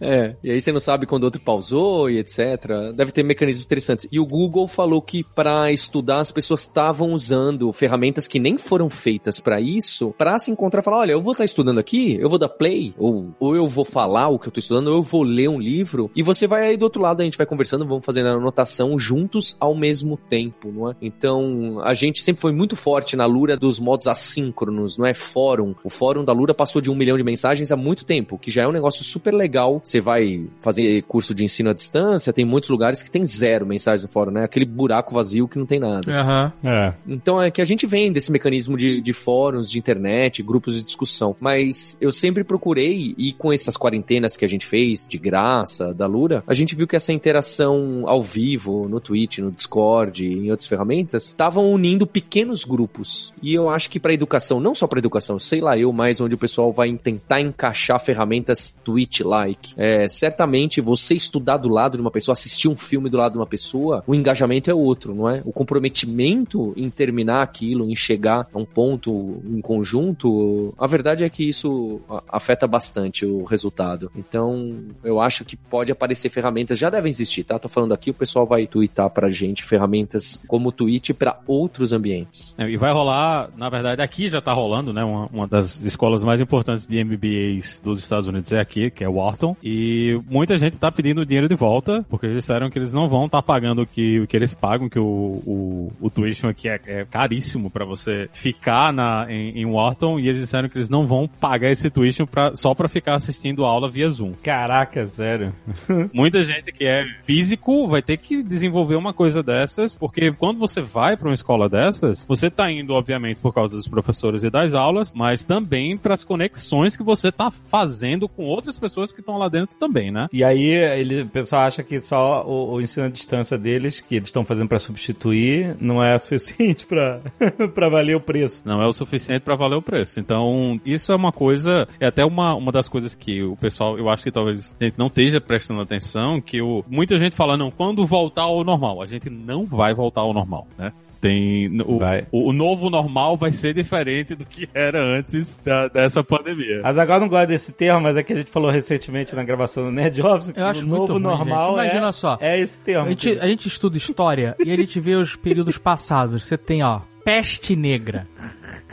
É, 0.00 0.34
e 0.42 0.50
aí 0.50 0.60
você 0.60 0.72
não 0.72 0.80
sabe 0.80 1.06
quando 1.06 1.22
o 1.22 1.26
outro 1.26 1.40
pausou 1.40 2.10
e 2.10 2.18
etc. 2.18 2.92
Deve 2.94 3.12
ter 3.12 3.22
mecanismos 3.22 3.51
interessantes. 3.60 4.06
E 4.10 4.18
o 4.18 4.26
Google 4.26 4.66
falou 4.66 5.02
que 5.02 5.24
para 5.24 5.72
estudar 5.72 6.20
as 6.20 6.30
pessoas 6.30 6.60
estavam 6.60 7.12
usando 7.12 7.72
ferramentas 7.72 8.26
que 8.26 8.38
nem 8.38 8.58
foram 8.58 8.88
feitas 8.88 9.38
para 9.38 9.60
isso, 9.60 10.14
para 10.16 10.38
se 10.38 10.50
encontrar 10.50 10.80
e 10.80 10.84
falar, 10.84 10.98
olha, 10.98 11.12
eu 11.12 11.22
vou 11.22 11.32
estar 11.32 11.44
estudando 11.44 11.78
aqui, 11.78 12.16
eu 12.20 12.28
vou 12.28 12.38
dar 12.38 12.48
play, 12.48 12.94
ou, 12.98 13.34
ou 13.38 13.56
eu 13.56 13.66
vou 13.66 13.84
falar 13.84 14.28
o 14.28 14.38
que 14.38 14.48
eu 14.48 14.52
tô 14.52 14.60
estudando, 14.60 14.88
ou 14.88 14.96
eu 14.96 15.02
vou 15.02 15.22
ler 15.22 15.48
um 15.48 15.60
livro, 15.60 16.10
e 16.14 16.22
você 16.22 16.46
vai 16.46 16.68
aí 16.68 16.76
do 16.76 16.84
outro 16.84 17.00
lado, 17.00 17.20
a 17.20 17.24
gente 17.24 17.38
vai 17.38 17.46
conversando, 17.46 17.86
vamos 17.86 18.04
fazendo 18.04 18.26
a 18.28 18.32
anotação 18.32 18.98
juntos 18.98 19.56
ao 19.58 19.74
mesmo 19.74 20.16
tempo, 20.16 20.70
não 20.72 20.90
é? 20.90 20.96
Então, 21.00 21.80
a 21.82 21.94
gente 21.94 22.22
sempre 22.22 22.40
foi 22.40 22.52
muito 22.52 22.76
forte 22.76 23.16
na 23.16 23.26
lura 23.26 23.56
dos 23.56 23.78
modos 23.78 24.06
assíncronos, 24.06 24.98
não 24.98 25.06
é? 25.06 25.14
Fórum. 25.14 25.74
O 25.84 25.90
fórum 25.90 26.24
da 26.24 26.32
Lura 26.32 26.54
passou 26.54 26.80
de 26.80 26.90
um 26.90 26.94
milhão 26.94 27.16
de 27.16 27.24
mensagens 27.24 27.70
há 27.70 27.76
muito 27.76 28.04
tempo, 28.04 28.38
que 28.38 28.50
já 28.50 28.62
é 28.62 28.68
um 28.68 28.72
negócio 28.72 29.04
super 29.04 29.32
legal. 29.34 29.80
Você 29.84 30.00
vai 30.00 30.48
fazer 30.60 31.02
curso 31.02 31.34
de 31.34 31.44
ensino 31.44 31.70
à 31.70 31.72
distância, 31.72 32.32
tem 32.32 32.44
muitos 32.44 32.70
lugares 32.70 33.02
que 33.02 33.10
tem 33.10 33.24
mensagens 33.66 34.02
no 34.02 34.08
fórum, 34.08 34.30
né? 34.30 34.44
Aquele 34.44 34.64
buraco 34.64 35.14
vazio 35.14 35.48
que 35.48 35.58
não 35.58 35.66
tem 35.66 35.78
nada. 35.78 36.10
Aham. 36.10 36.52
É. 36.62 36.92
Então 37.06 37.40
é 37.40 37.50
que 37.50 37.60
a 37.60 37.64
gente 37.64 37.86
vem 37.86 38.12
desse 38.12 38.30
mecanismo 38.30 38.76
de, 38.76 39.00
de 39.00 39.12
fóruns, 39.12 39.70
de 39.70 39.78
internet, 39.78 40.42
grupos 40.42 40.74
de 40.74 40.84
discussão. 40.84 41.36
Mas 41.40 41.96
eu 42.00 42.12
sempre 42.12 42.44
procurei, 42.44 43.14
e 43.16 43.32
com 43.32 43.52
essas 43.52 43.76
quarentenas 43.76 44.36
que 44.36 44.44
a 44.44 44.48
gente 44.48 44.66
fez, 44.66 45.06
de 45.06 45.18
graça, 45.18 45.92
da 45.92 46.06
Lura, 46.06 46.42
a 46.46 46.54
gente 46.54 46.74
viu 46.74 46.86
que 46.86 46.96
essa 46.96 47.12
interação 47.12 48.04
ao 48.06 48.22
vivo, 48.22 48.88
no 48.88 49.00
Twitch, 49.00 49.38
no 49.38 49.50
Discord, 49.50 50.26
em 50.26 50.50
outras 50.50 50.68
ferramentas, 50.68 51.26
estavam 51.26 51.70
unindo 51.70 52.06
pequenos 52.06 52.64
grupos. 52.64 53.32
E 53.42 53.54
eu 53.54 53.68
acho 53.68 53.90
que 53.90 54.00
para 54.00 54.12
educação, 54.12 54.60
não 54.60 54.74
só 54.74 54.86
para 54.86 54.98
educação, 54.98 55.38
sei 55.38 55.60
lá 55.60 55.78
eu, 55.78 55.92
mais 55.92 56.20
onde 56.20 56.34
o 56.34 56.38
pessoal 56.38 56.72
vai 56.72 56.92
tentar 56.96 57.40
encaixar 57.40 58.00
ferramentas 58.00 58.78
Twitch-like. 58.84 59.74
É, 59.76 60.08
certamente 60.08 60.80
você 60.80 61.14
estudar 61.14 61.56
do 61.56 61.68
lado 61.68 61.96
de 61.96 62.02
uma 62.02 62.10
pessoa, 62.10 62.32
assistir 62.32 62.68
um 62.68 62.76
filme 62.76 63.08
do 63.08 63.16
lado 63.16 63.31
de 63.32 63.38
uma 63.38 63.46
pessoa, 63.46 64.02
o 64.06 64.14
engajamento 64.14 64.70
é 64.70 64.74
outro, 64.74 65.14
não 65.14 65.28
é? 65.28 65.42
O 65.44 65.52
comprometimento 65.52 66.72
em 66.76 66.88
terminar 66.88 67.42
aquilo, 67.42 67.88
em 67.90 67.96
chegar 67.96 68.46
a 68.52 68.58
um 68.58 68.64
ponto 68.64 69.42
em 69.44 69.60
conjunto, 69.60 70.74
a 70.78 70.86
verdade 70.86 71.24
é 71.24 71.28
que 71.28 71.48
isso 71.48 72.00
afeta 72.28 72.66
bastante 72.66 73.24
o 73.26 73.44
resultado. 73.44 74.10
Então, 74.16 74.80
eu 75.04 75.20
acho 75.20 75.44
que 75.44 75.56
pode 75.56 75.92
aparecer 75.92 76.28
ferramentas, 76.28 76.78
já 76.78 76.90
devem 76.90 77.10
existir, 77.10 77.44
tá? 77.44 77.58
Tô 77.58 77.68
falando 77.68 77.92
aqui, 77.92 78.10
o 78.10 78.14
pessoal 78.14 78.46
vai 78.46 78.66
twittar 78.66 79.08
pra 79.10 79.30
gente 79.30 79.62
ferramentas 79.62 80.40
como 80.46 80.68
o 80.68 80.72
Twitch 80.72 81.10
para 81.10 81.38
outros 81.46 81.92
ambientes. 81.92 82.54
É, 82.58 82.68
E 82.68 82.76
vai 82.76 82.92
rolar, 82.92 83.50
na 83.56 83.68
verdade, 83.68 84.02
aqui 84.02 84.28
já 84.28 84.40
tá 84.40 84.52
rolando, 84.52 84.92
né? 84.92 85.04
Uma, 85.04 85.26
uma 85.26 85.46
das 85.46 85.80
escolas 85.80 86.24
mais 86.24 86.40
importantes 86.40 86.86
de 86.86 87.02
MBAs 87.04 87.80
dos 87.82 87.98
Estados 87.98 88.26
Unidos 88.26 88.52
é 88.52 88.60
aqui, 88.60 88.90
que 88.90 89.04
é 89.04 89.08
Wharton. 89.08 89.56
E 89.62 90.20
muita 90.30 90.56
gente 90.56 90.78
tá 90.78 90.90
pedindo 90.90 91.24
dinheiro 91.24 91.48
de 91.48 91.54
volta, 91.54 92.04
porque 92.08 92.26
eles 92.26 92.36
disseram 92.36 92.70
que 92.70 92.78
eles 92.78 92.92
não 92.92 93.08
vão 93.08 93.21
estar 93.26 93.42
pagando 93.42 93.82
o 93.82 93.86
que, 93.86 94.20
o 94.20 94.26
que 94.26 94.36
eles 94.36 94.54
pagam, 94.54 94.88
que 94.88 94.98
o, 94.98 95.04
o, 95.04 95.92
o 96.00 96.10
tuition 96.10 96.48
aqui 96.48 96.68
é, 96.68 96.80
é 96.86 97.04
caríssimo 97.04 97.70
pra 97.70 97.84
você 97.84 98.28
ficar 98.32 98.92
na, 98.92 99.26
em, 99.28 99.60
em 99.60 99.66
Wharton. 99.66 100.18
E 100.18 100.28
eles 100.28 100.42
disseram 100.42 100.68
que 100.68 100.78
eles 100.78 100.88
não 100.88 101.04
vão 101.04 101.28
pagar 101.28 101.70
esse 101.70 101.90
tuition 101.90 102.26
pra, 102.26 102.54
só 102.54 102.74
pra 102.74 102.88
ficar 102.88 103.14
assistindo 103.14 103.64
aula 103.64 103.90
via 103.90 104.08
Zoom. 104.08 104.32
Caraca, 104.42 105.06
sério. 105.06 105.54
Muita 106.12 106.42
gente 106.42 106.72
que 106.72 106.84
é 106.84 107.04
físico 107.24 107.86
vai 107.88 108.02
ter 108.02 108.16
que 108.16 108.42
desenvolver 108.42 108.96
uma 108.96 109.12
coisa 109.12 109.42
dessas, 109.42 109.96
porque 109.98 110.32
quando 110.32 110.58
você 110.58 110.80
vai 110.80 111.16
para 111.16 111.28
uma 111.28 111.34
escola 111.34 111.68
dessas, 111.68 112.26
você 112.26 112.50
tá 112.50 112.70
indo, 112.70 112.92
obviamente, 112.92 113.38
por 113.38 113.52
causa 113.54 113.76
dos 113.76 113.88
professores 113.88 114.44
e 114.44 114.50
das 114.50 114.74
aulas, 114.74 115.12
mas 115.14 115.44
também 115.44 115.96
para 115.96 116.14
as 116.14 116.24
conexões 116.24 116.96
que 116.96 117.02
você 117.02 117.30
tá 117.30 117.50
fazendo 117.50 118.28
com 118.28 118.44
outras 118.44 118.78
pessoas 118.78 119.12
que 119.12 119.20
estão 119.20 119.38
lá 119.38 119.48
dentro 119.48 119.76
também, 119.78 120.10
né? 120.10 120.28
E 120.32 120.42
aí 120.42 120.64
ele, 120.64 121.22
o 121.22 121.28
pessoal 121.28 121.62
acha 121.62 121.82
que 121.82 122.00
só 122.00 122.44
o, 122.46 122.74
o 122.74 122.80
ensino 122.80 123.10
distância 123.12 123.56
deles, 123.56 124.00
que 124.00 124.16
eles 124.16 124.28
estão 124.28 124.44
fazendo 124.44 124.68
pra 124.68 124.78
substituir, 124.78 125.76
não 125.80 126.02
é 126.02 126.16
suficiente 126.18 126.86
para 126.86 127.20
valer 127.88 128.16
o 128.16 128.20
preço. 128.20 128.62
Não 128.64 128.82
é 128.82 128.86
o 128.86 128.92
suficiente 128.92 129.42
para 129.42 129.54
valer 129.54 129.76
o 129.76 129.82
preço. 129.82 130.18
Então, 130.18 130.80
isso 130.84 131.12
é 131.12 131.16
uma 131.16 131.32
coisa, 131.32 131.86
é 132.00 132.06
até 132.06 132.24
uma, 132.24 132.54
uma 132.54 132.72
das 132.72 132.88
coisas 132.88 133.14
que 133.14 133.42
o 133.42 133.56
pessoal, 133.56 133.98
eu 133.98 134.08
acho 134.08 134.22
que 134.22 134.30
talvez 134.30 134.76
a 134.80 134.84
gente 134.84 134.98
não 134.98 135.06
esteja 135.06 135.40
prestando 135.40 135.80
atenção, 135.80 136.40
que 136.40 136.60
o, 136.60 136.84
muita 136.88 137.18
gente 137.18 137.36
fala, 137.36 137.56
não, 137.56 137.70
quando 137.70 138.04
voltar 138.06 138.42
ao 138.42 138.64
normal, 138.64 139.02
a 139.02 139.06
gente 139.06 139.30
não 139.30 139.64
vai 139.64 139.94
voltar 139.94 140.22
ao 140.22 140.32
normal, 140.32 140.66
né? 140.78 140.92
Tem, 141.22 141.80
o, 141.86 141.98
Vai. 142.00 142.26
o, 142.32 142.48
o 142.48 142.52
novo 142.52 142.90
normal 142.90 143.36
vai 143.36 143.52
ser 143.52 143.72
diferente 143.72 144.34
do 144.34 144.44
que 144.44 144.68
era 144.74 145.00
antes 145.00 145.56
da- 145.64 145.86
dessa 145.86 146.22
pandemia. 146.24 146.80
Mas 146.82 146.98
agora 146.98 147.18
eu 147.18 147.20
não 147.20 147.28
gosto 147.28 147.46
desse 147.48 147.70
termo, 147.72 148.00
mas 148.00 148.16
é 148.16 148.24
que 148.24 148.32
a 148.32 148.36
gente 148.36 148.50
falou 148.50 148.70
recentemente 148.72 149.32
na 149.36 149.44
gravação 149.44 149.84
do 149.84 149.92
Nerd 149.92 150.20
Office. 150.20 150.50
que 150.50 150.58
Eu 150.60 150.66
acho 150.66 150.84
o 150.84 150.88
muito 150.88 151.00
novo 151.00 151.12
ruim, 151.14 151.22
normal 151.22 151.64
gente. 151.64 151.74
Imagina 151.84 152.08
é, 152.08 152.12
só. 152.12 152.38
é 152.40 152.58
esse 152.58 152.80
termo. 152.80 153.06
A 153.06 153.08
gente, 153.10 153.30
a 153.38 153.46
gente 153.46 153.68
estuda 153.68 153.96
história 153.96 154.56
e 154.64 154.72
a 154.72 154.76
gente 154.76 154.98
vê 154.98 155.14
os 155.14 155.36
períodos 155.36 155.78
passados. 155.78 156.44
Você 156.44 156.58
tem, 156.58 156.82
ó, 156.82 157.00
peste 157.24 157.76
negra, 157.76 158.26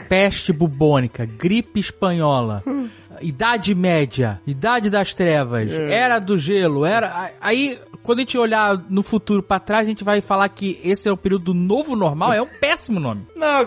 peste 0.08 0.52
bubônica, 0.52 1.26
gripe 1.26 1.80
espanhola, 1.80 2.62
Idade 3.20 3.74
Média, 3.74 4.40
Idade 4.46 4.90
das 4.90 5.14
Trevas, 5.14 5.70
Era 5.72 6.18
do 6.18 6.36
Gelo, 6.38 6.84
era. 6.84 7.32
Aí, 7.40 7.78
quando 8.02 8.18
a 8.18 8.22
gente 8.22 8.38
olhar 8.38 8.76
no 8.88 9.02
futuro 9.02 9.42
pra 9.42 9.58
trás, 9.58 9.86
a 9.86 9.90
gente 9.90 10.02
vai 10.04 10.20
falar 10.20 10.48
que 10.48 10.80
esse 10.82 11.08
é 11.08 11.12
o 11.12 11.16
período 11.16 11.46
do 11.46 11.54
novo 11.54 11.94
normal, 11.94 12.32
é 12.32 12.40
um 12.42 12.46
péssimo 12.46 12.98
nome. 12.98 13.26
Não, 13.36 13.66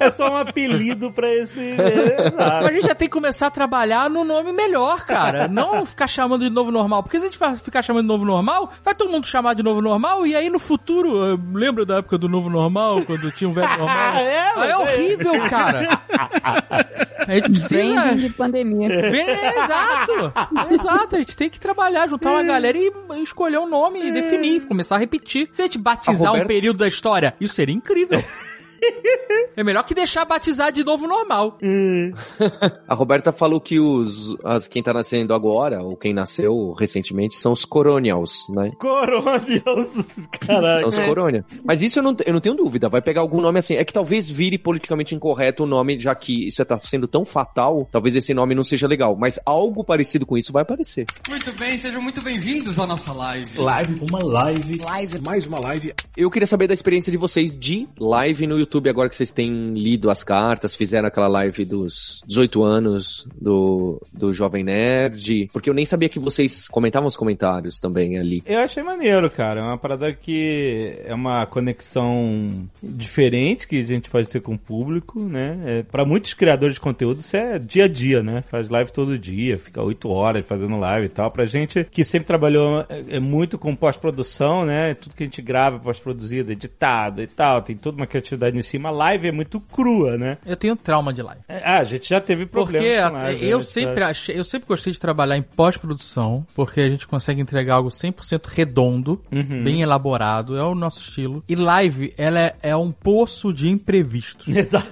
é 0.00 0.10
só 0.10 0.30
um 0.32 0.36
apelido 0.36 1.12
pra 1.12 1.32
esse. 1.32 1.60
é, 1.60 2.32
Mas 2.36 2.66
a 2.66 2.72
gente 2.72 2.86
já 2.86 2.94
tem 2.94 3.08
que 3.08 3.12
começar 3.12 3.46
a 3.46 3.50
trabalhar 3.50 4.10
no 4.10 4.24
nome 4.24 4.52
melhor, 4.52 5.04
cara. 5.04 5.46
Não 5.48 5.84
ficar 5.84 6.06
chamando 6.08 6.42
de 6.42 6.50
novo 6.50 6.70
normal. 6.70 7.02
Porque 7.02 7.18
se 7.18 7.22
a 7.24 7.26
gente 7.28 7.38
vai 7.38 7.54
ficar 7.56 7.82
chamando 7.82 8.02
de 8.02 8.08
novo 8.08 8.24
normal, 8.24 8.72
vai 8.84 8.94
todo 8.94 9.10
mundo 9.10 9.26
chamar 9.26 9.54
de 9.54 9.62
novo 9.62 9.80
normal 9.80 10.26
e 10.26 10.34
aí 10.34 10.50
no 10.50 10.58
futuro, 10.58 11.32
eh, 11.34 11.38
lembra 11.54 11.84
da 11.86 11.96
época 11.98 12.18
do 12.18 12.28
novo 12.28 12.50
normal, 12.50 13.02
quando 13.02 13.30
tinha 13.30 13.48
um 13.48 13.52
velho 13.52 13.68
normal? 13.78 14.12
É, 14.22 14.54
mas 14.56 14.70
é 14.70 14.76
horrível, 14.76 15.32
cara. 15.48 16.00
A 17.26 17.34
gente 17.34 17.50
Bem 17.70 17.94
precisa. 17.94 18.21
De 18.22 18.32
pandemia. 18.32 18.88
Bem, 18.88 19.20
é, 19.28 19.48
exato. 19.64 20.32
Exato. 20.72 21.16
A 21.16 21.18
gente 21.18 21.36
tem 21.36 21.50
que 21.50 21.60
trabalhar, 21.60 22.08
juntar 22.08 22.30
uma 22.30 22.42
galera 22.42 22.76
e 22.78 22.92
escolher 23.22 23.58
um 23.58 23.68
nome 23.68 24.02
e 24.02 24.12
definir, 24.12 24.66
começar 24.66 24.96
a 24.96 24.98
repetir. 24.98 25.48
Se 25.52 25.62
a 25.62 25.64
gente 25.66 25.78
batizar 25.78 26.14
A 26.28 26.30
Roberta- 26.30 26.44
um 26.44 26.48
período 26.48 26.78
da 26.78 26.88
história, 26.88 27.34
isso 27.40 27.54
seria 27.54 27.74
incrível. 27.74 28.22
É 29.54 29.62
melhor 29.62 29.84
que 29.84 29.94
deixar 29.94 30.24
batizar 30.24 30.72
de 30.72 30.82
novo 30.82 31.06
normal. 31.06 31.58
A 32.88 32.94
Roberta 32.94 33.32
falou 33.32 33.60
que 33.60 33.78
os, 33.78 34.34
as, 34.42 34.66
quem 34.66 34.82
tá 34.82 34.94
nascendo 34.94 35.34
agora, 35.34 35.82
ou 35.82 35.94
quem 35.94 36.14
nasceu 36.14 36.72
recentemente, 36.72 37.34
são 37.34 37.52
os 37.52 37.64
coronials, 37.64 38.46
né? 38.48 38.70
Coronials, 38.78 40.06
caraca. 40.40 40.80
São 40.80 40.88
os 40.88 40.98
corônia. 40.98 41.44
Mas 41.62 41.82
isso 41.82 41.98
eu 41.98 42.02
não, 42.02 42.16
eu 42.24 42.32
não 42.32 42.40
tenho 42.40 42.54
dúvida. 42.54 42.88
Vai 42.88 43.02
pegar 43.02 43.20
algum 43.20 43.40
nome 43.40 43.58
assim. 43.58 43.74
É 43.74 43.84
que 43.84 43.92
talvez 43.92 44.30
vire 44.30 44.56
politicamente 44.56 45.14
incorreto 45.14 45.64
o 45.64 45.66
nome, 45.66 45.98
já 45.98 46.14
que 46.14 46.48
isso 46.48 46.64
tá 46.64 46.78
sendo 46.78 47.06
tão 47.06 47.24
fatal, 47.24 47.86
talvez 47.90 48.16
esse 48.16 48.32
nome 48.32 48.54
não 48.54 48.64
seja 48.64 48.86
legal. 48.86 49.16
Mas 49.16 49.38
algo 49.44 49.84
parecido 49.84 50.24
com 50.24 50.36
isso 50.38 50.52
vai 50.52 50.62
aparecer. 50.62 51.04
Muito 51.28 51.52
bem, 51.52 51.76
sejam 51.76 52.00
muito 52.00 52.22
bem-vindos 52.22 52.78
à 52.78 52.86
nossa 52.86 53.12
live. 53.12 53.58
Live, 53.58 54.00
uma 54.10 54.24
live. 54.24 54.78
Live. 54.78 55.20
Mais 55.20 55.46
uma 55.46 55.60
live. 55.60 55.92
Eu 56.16 56.30
queria 56.30 56.46
saber 56.46 56.68
da 56.68 56.74
experiência 56.74 57.12
de 57.12 57.18
vocês 57.18 57.54
de 57.54 57.86
live 57.98 58.46
no 58.46 58.58
YouTube, 58.58 58.71
agora 58.78 59.08
que 59.08 59.16
vocês 59.16 59.30
têm 59.30 59.74
lido 59.74 60.10
as 60.10 60.22
cartas, 60.22 60.74
fizeram 60.74 61.08
aquela 61.08 61.28
live 61.28 61.64
dos 61.64 62.22
18 62.26 62.62
anos 62.62 63.28
do, 63.40 64.00
do 64.12 64.32
Jovem 64.32 64.64
Nerd. 64.64 65.48
Porque 65.52 65.68
eu 65.68 65.74
nem 65.74 65.84
sabia 65.84 66.08
que 66.08 66.18
vocês 66.18 66.68
comentavam 66.68 67.08
os 67.08 67.16
comentários 67.16 67.80
também 67.80 68.18
ali. 68.18 68.42
Eu 68.46 68.60
achei 68.60 68.82
maneiro, 68.82 69.30
cara. 69.30 69.60
É 69.60 69.62
uma 69.62 69.78
parada 69.78 70.12
que 70.12 70.98
é 71.04 71.14
uma 71.14 71.46
conexão 71.46 72.68
diferente 72.82 73.66
que 73.66 73.80
a 73.80 73.84
gente 73.84 74.10
pode 74.10 74.28
ter 74.28 74.40
com 74.40 74.54
o 74.54 74.58
público, 74.58 75.20
né? 75.20 75.58
É, 75.64 75.82
para 75.82 76.04
muitos 76.04 76.34
criadores 76.34 76.74
de 76.74 76.80
conteúdo, 76.80 77.20
isso 77.20 77.36
é 77.36 77.58
dia 77.58 77.84
a 77.84 77.88
dia, 77.88 78.22
né? 78.22 78.42
Faz 78.42 78.68
live 78.68 78.92
todo 78.92 79.18
dia, 79.18 79.58
fica 79.58 79.82
oito 79.82 80.08
horas 80.08 80.46
fazendo 80.46 80.78
live 80.78 81.06
e 81.06 81.08
tal. 81.08 81.30
Pra 81.30 81.46
gente 81.46 81.84
que 81.90 82.04
sempre 82.04 82.26
trabalhou 82.26 82.80
é, 82.88 83.16
é 83.16 83.20
muito 83.20 83.58
com 83.58 83.74
pós-produção, 83.74 84.64
né? 84.64 84.94
Tudo 84.94 85.14
que 85.14 85.22
a 85.22 85.26
gente 85.26 85.42
grava 85.42 85.78
pós-produzido, 85.78 86.52
editado 86.52 87.22
e 87.22 87.26
tal, 87.26 87.62
tem 87.62 87.76
toda 87.76 87.96
uma 87.96 88.06
criatividade 88.06 88.56
em 88.62 88.68
cima. 88.70 88.90
Live 88.90 89.28
é 89.28 89.32
muito 89.32 89.60
crua, 89.60 90.16
né? 90.16 90.38
Eu 90.46 90.56
tenho 90.56 90.74
trauma 90.76 91.12
de 91.12 91.22
live. 91.22 91.42
É, 91.48 91.62
Ah, 91.64 91.78
a 91.78 91.84
gente 91.84 92.08
já 92.08 92.20
teve 92.20 92.46
Porque 92.46 92.72
problemas 92.78 93.10
com 93.10 93.16
live, 93.18 93.46
eu 93.48 93.58
né? 93.58 93.64
sempre 93.64 94.04
achei, 94.04 94.38
eu 94.38 94.44
sempre 94.44 94.66
gostei 94.68 94.92
de 94.92 94.98
trabalhar 95.00 95.36
em 95.36 95.42
pós-produção, 95.42 96.46
porque 96.54 96.80
a 96.80 96.88
gente 96.88 97.06
consegue 97.06 97.40
entregar 97.40 97.74
algo 97.76 97.90
100% 97.90 98.46
redondo, 98.46 99.20
Uhum. 99.30 99.62
bem 99.62 99.82
elaborado, 99.82 100.56
é 100.56 100.62
o 100.62 100.74
nosso 100.74 101.00
estilo. 101.00 101.42
E 101.48 101.54
live, 101.54 102.12
ela 102.16 102.40
é, 102.40 102.54
é 102.62 102.76
um 102.76 102.90
poço 102.90 103.52
de 103.52 103.68
imprevistos. 103.68 104.48
Exato. 104.54 104.86